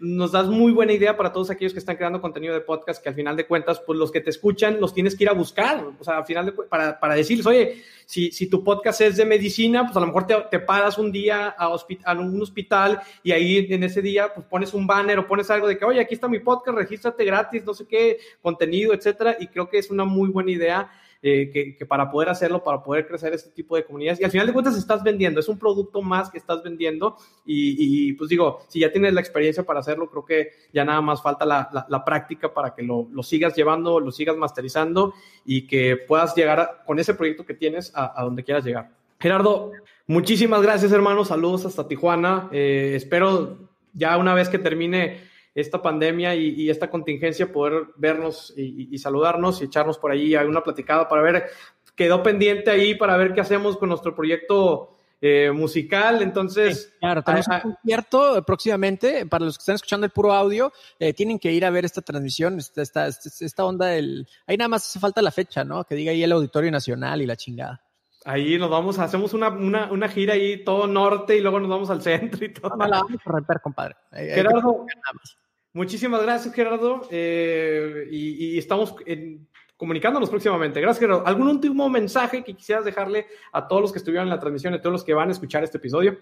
nos 0.00 0.32
das 0.32 0.48
muy 0.48 0.70
buena 0.70 0.92
idea 0.92 1.16
para 1.16 1.32
todos 1.32 1.48
aquellos 1.48 1.72
que 1.72 1.78
están 1.78 1.96
creando 1.96 2.20
contenido 2.20 2.52
de 2.52 2.60
podcast, 2.60 3.02
que 3.02 3.08
al 3.08 3.14
final 3.14 3.36
de 3.36 3.46
cuentas, 3.46 3.80
pues 3.86 3.98
los 3.98 4.12
que 4.12 4.20
te 4.20 4.28
escuchan 4.28 4.82
los 4.82 4.92
tienes 4.92 5.16
que 5.16 5.24
ir 5.24 5.30
a 5.30 5.32
buscar, 5.32 5.82
o 5.98 6.04
sea, 6.04 6.18
al 6.18 6.26
final 6.26 6.44
de, 6.44 6.52
para, 6.52 7.00
para 7.00 7.14
decirles, 7.14 7.46
oye, 7.46 7.82
si, 8.06 8.30
si 8.30 8.48
tu 8.48 8.62
podcast 8.62 9.00
es 9.00 9.16
de 9.16 9.24
medicina, 9.24 9.84
pues 9.84 9.96
a 9.96 10.00
lo 10.00 10.06
mejor 10.06 10.26
te, 10.26 10.34
te 10.50 10.58
paras 10.58 10.98
un 10.98 11.10
día 11.12 11.54
a, 11.58 11.74
a, 12.04 12.12
un 12.14 12.42
hospital 12.42 13.00
y 13.22 13.32
ahí 13.32 13.66
en 13.70 13.82
ese 13.82 14.02
día 14.02 14.32
pues 14.34 14.46
pones 14.46 14.74
un 14.74 14.86
banner 14.86 15.18
o 15.18 15.26
pones 15.26 15.50
algo 15.50 15.66
de 15.66 15.78
que, 15.78 15.84
oye, 15.84 16.00
aquí 16.00 16.14
está 16.14 16.28
mi 16.28 16.40
podcast, 16.40 16.78
regístrate 16.78 17.24
gratis, 17.24 17.64
no 17.64 17.74
sé 17.74 17.86
qué, 17.86 18.18
contenido, 18.42 18.92
etcétera, 18.94 19.36
y 19.38 19.48
creo 19.48 19.68
que 19.68 19.78
es 19.78 19.90
una 19.90 20.04
muy 20.04 20.28
buena 20.28 20.50
idea 20.50 20.90
eh, 21.26 21.74
que, 21.78 21.86
para 21.86 22.10
poder 22.10 22.28
hacerlo, 22.28 22.62
para 22.62 22.82
poder 22.82 23.06
crecer 23.06 23.32
este 23.32 23.48
tipo 23.48 23.76
de 23.76 23.84
comunidades. 23.86 24.20
Y 24.20 24.24
al 24.24 24.30
final 24.30 24.46
de 24.46 24.52
cuentas 24.52 24.76
estás 24.76 25.02
vendiendo, 25.02 25.40
es 25.40 25.48
un 25.48 25.58
producto 25.58 26.02
más 26.02 26.28
que 26.28 26.36
estás 26.36 26.62
vendiendo 26.62 27.16
y, 27.46 28.12
pues 28.12 28.28
digo, 28.28 28.60
si 28.68 28.80
ya 28.80 28.92
tienes 28.92 29.14
la 29.14 29.22
experiencia 29.22 29.62
para 29.62 29.80
hacerlo, 29.80 30.10
creo 30.10 30.26
que 30.26 30.50
ya 30.70 30.84
nada 30.84 31.00
más 31.00 31.22
falta 31.22 31.46
la, 31.46 32.04
práctica 32.04 32.52
para 32.52 32.74
que 32.74 32.82
lo, 32.82 33.08
sigas 33.22 33.56
llevando, 33.56 34.00
lo 34.00 34.12
sigas 34.12 34.36
masterizando 34.36 35.14
y 35.46 35.66
que 35.66 35.96
puedas 35.96 36.36
llegar 36.36 36.82
con 36.84 36.98
ese 36.98 37.14
proyecto 37.14 37.46
que 37.46 37.54
tienes 37.54 37.90
a, 37.94 38.22
donde 38.22 38.44
quieras 38.44 38.62
llegar. 38.62 38.90
Gerardo, 39.18 39.72
muchísimas 40.06 40.60
gracias 40.60 40.92
hermano, 40.92 41.24
saludos 41.24 41.64
hasta 41.64 41.88
Tijuana, 41.88 42.50
eh, 42.52 42.92
espero 42.96 43.70
ya 43.94 44.18
una 44.18 44.34
vez 44.34 44.50
que 44.50 44.58
termine 44.58 45.22
esta 45.54 45.80
pandemia 45.80 46.34
y, 46.34 46.68
esta 46.68 46.90
contingencia, 46.90 47.52
poder 47.52 47.86
vernos 47.96 48.52
y, 48.56 48.98
saludarnos 48.98 49.60
y 49.60 49.64
echarnos 49.64 49.98
por 49.98 50.10
ahí 50.10 50.34
alguna 50.34 50.62
platicada 50.62 51.08
para 51.08 51.22
ver, 51.22 51.44
quedó 51.94 52.22
pendiente 52.22 52.70
ahí 52.70 52.94
para 52.94 53.16
ver 53.16 53.34
qué 53.34 53.40
hacemos 53.40 53.76
con 53.76 53.88
nuestro 53.88 54.14
proyecto 54.14 54.96
eh, 55.20 55.52
musical. 55.52 56.22
Entonces, 56.22 56.92
claro, 57.00 57.22
tenemos 57.22 57.46
un 57.48 57.60
concierto 57.60 58.42
próximamente. 58.44 59.26
Para 59.26 59.44
los 59.44 59.56
que 59.56 59.62
están 59.62 59.76
escuchando 59.76 60.04
el 60.04 60.12
puro 60.12 60.32
audio, 60.32 60.72
eh, 60.98 61.14
tienen 61.14 61.38
que 61.38 61.52
ir 61.52 61.64
a 61.64 61.70
ver 61.70 61.84
esta 61.84 62.02
transmisión, 62.02 62.58
esta, 62.58 62.82
esta, 62.82 63.06
esta 63.06 63.64
onda 63.64 63.86
del. 63.86 64.28
Ahí 64.46 64.56
nada 64.56 64.68
más 64.68 64.84
hace 64.84 64.98
falta 64.98 65.22
la 65.22 65.30
fecha, 65.30 65.64
¿no? 65.64 65.84
Que 65.84 65.94
diga 65.94 66.12
ahí 66.12 66.22
el 66.22 66.32
Auditorio 66.32 66.70
Nacional 66.70 67.22
y 67.22 67.26
la 67.26 67.36
chingada. 67.36 67.80
Ahí 68.26 68.58
nos 68.58 68.70
vamos, 68.70 68.98
hacemos 68.98 69.34
una, 69.34 69.48
una, 69.48 69.90
una, 69.92 70.08
gira 70.08 70.32
ahí 70.32 70.64
todo 70.64 70.86
norte 70.86 71.36
y 71.36 71.40
luego 71.40 71.60
nos 71.60 71.68
vamos 71.68 71.90
al 71.90 72.00
centro 72.00 72.44
y 72.44 72.52
todo. 72.52 72.74
No, 72.76 72.86
la 72.86 73.02
vamos 73.02 73.20
a 73.24 73.30
romper, 73.30 73.60
compadre. 73.60 73.96
Gerardo, 74.12 74.86
muchísimas 75.74 76.22
gracias, 76.22 76.54
Gerardo. 76.54 77.06
Eh, 77.10 78.08
y, 78.10 78.56
estamos 78.56 78.94
comunicándonos 79.76 80.30
próximamente. 80.30 80.80
Gracias, 80.80 81.00
Gerardo. 81.00 81.26
¿Algún 81.26 81.48
último 81.48 81.90
mensaje 81.90 82.42
que 82.42 82.54
quisieras 82.54 82.86
dejarle 82.86 83.26
a 83.52 83.68
todos 83.68 83.82
los 83.82 83.92
que 83.92 83.98
estuvieron 83.98 84.28
en 84.28 84.30
la 84.30 84.40
transmisión 84.40 84.72
y 84.72 84.76
a 84.76 84.80
todos 84.80 84.92
los 84.92 85.04
que 85.04 85.12
van 85.12 85.28
a 85.28 85.32
escuchar 85.32 85.62
este 85.62 85.76
episodio? 85.76 86.18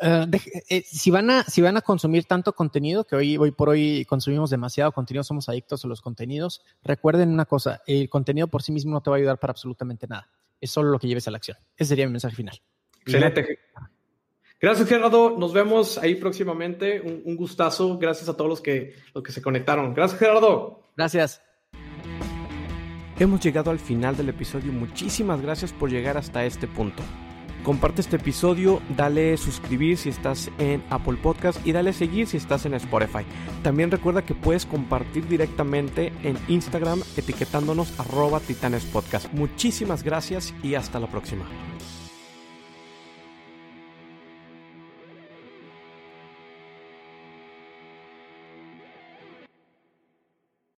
Eh, 0.00 0.26
eh, 0.68 0.82
si, 0.86 1.10
van 1.10 1.30
a, 1.30 1.42
si 1.42 1.60
van 1.60 1.76
a 1.76 1.80
consumir 1.80 2.26
tanto 2.26 2.54
contenido, 2.54 3.04
que 3.04 3.16
hoy, 3.16 3.36
hoy 3.36 3.50
por 3.50 3.70
hoy 3.70 4.04
consumimos 4.04 4.50
demasiado 4.50 4.92
contenido, 4.92 5.24
somos 5.24 5.48
adictos 5.48 5.84
a 5.84 5.88
los 5.88 6.00
contenidos, 6.00 6.62
recuerden 6.82 7.30
una 7.30 7.44
cosa, 7.44 7.82
el 7.86 8.08
contenido 8.08 8.46
por 8.46 8.62
sí 8.62 8.70
mismo 8.70 8.92
no 8.92 9.02
te 9.02 9.10
va 9.10 9.16
a 9.16 9.18
ayudar 9.18 9.38
para 9.38 9.50
absolutamente 9.50 10.06
nada 10.06 10.30
es 10.62 10.70
solo 10.70 10.90
lo 10.90 10.98
que 10.98 11.08
lleves 11.08 11.28
a 11.28 11.32
la 11.32 11.36
acción. 11.36 11.58
Ese 11.76 11.88
sería 11.88 12.06
mi 12.06 12.12
mensaje 12.12 12.36
final. 12.36 12.58
Excelente. 13.00 13.58
Gracias, 14.62 14.88
Gerardo. 14.88 15.36
Nos 15.36 15.52
vemos 15.52 15.98
ahí 15.98 16.14
próximamente. 16.14 17.00
Un, 17.00 17.34
gustazo. 17.34 17.98
Gracias 17.98 18.28
a 18.28 18.36
todos 18.36 18.48
los 18.48 18.60
que, 18.60 18.94
los 19.12 19.24
que 19.24 19.32
se 19.32 19.42
conectaron. 19.42 19.92
Gracias, 19.92 20.20
Gerardo. 20.20 20.84
Gracias. 20.96 21.42
Hemos 23.18 23.40
llegado 23.40 23.72
al 23.72 23.80
final 23.80 24.16
del 24.16 24.28
episodio. 24.28 24.72
Muchísimas 24.72 25.42
gracias 25.42 25.72
por 25.72 25.90
llegar 25.90 26.16
hasta 26.16 26.44
este 26.44 26.68
punto. 26.68 27.02
Comparte 27.64 28.00
este 28.00 28.16
episodio, 28.16 28.80
dale 28.96 29.36
suscribir 29.36 29.96
si 29.96 30.08
estás 30.08 30.50
en 30.58 30.82
Apple 30.90 31.16
Podcast 31.22 31.64
y 31.64 31.70
dale 31.70 31.92
seguir 31.92 32.26
si 32.26 32.36
estás 32.36 32.66
en 32.66 32.74
Spotify. 32.74 33.24
También 33.62 33.90
recuerda 33.90 34.22
que 34.22 34.34
puedes 34.34 34.66
compartir 34.66 35.28
directamente 35.28 36.12
en 36.24 36.36
Instagram 36.48 37.02
etiquetándonos 37.16 37.98
arroba 38.00 38.40
titanespodcast. 38.40 39.32
Muchísimas 39.32 40.02
gracias 40.02 40.52
y 40.64 40.74
hasta 40.74 40.98
la 40.98 41.06
próxima. 41.06 41.46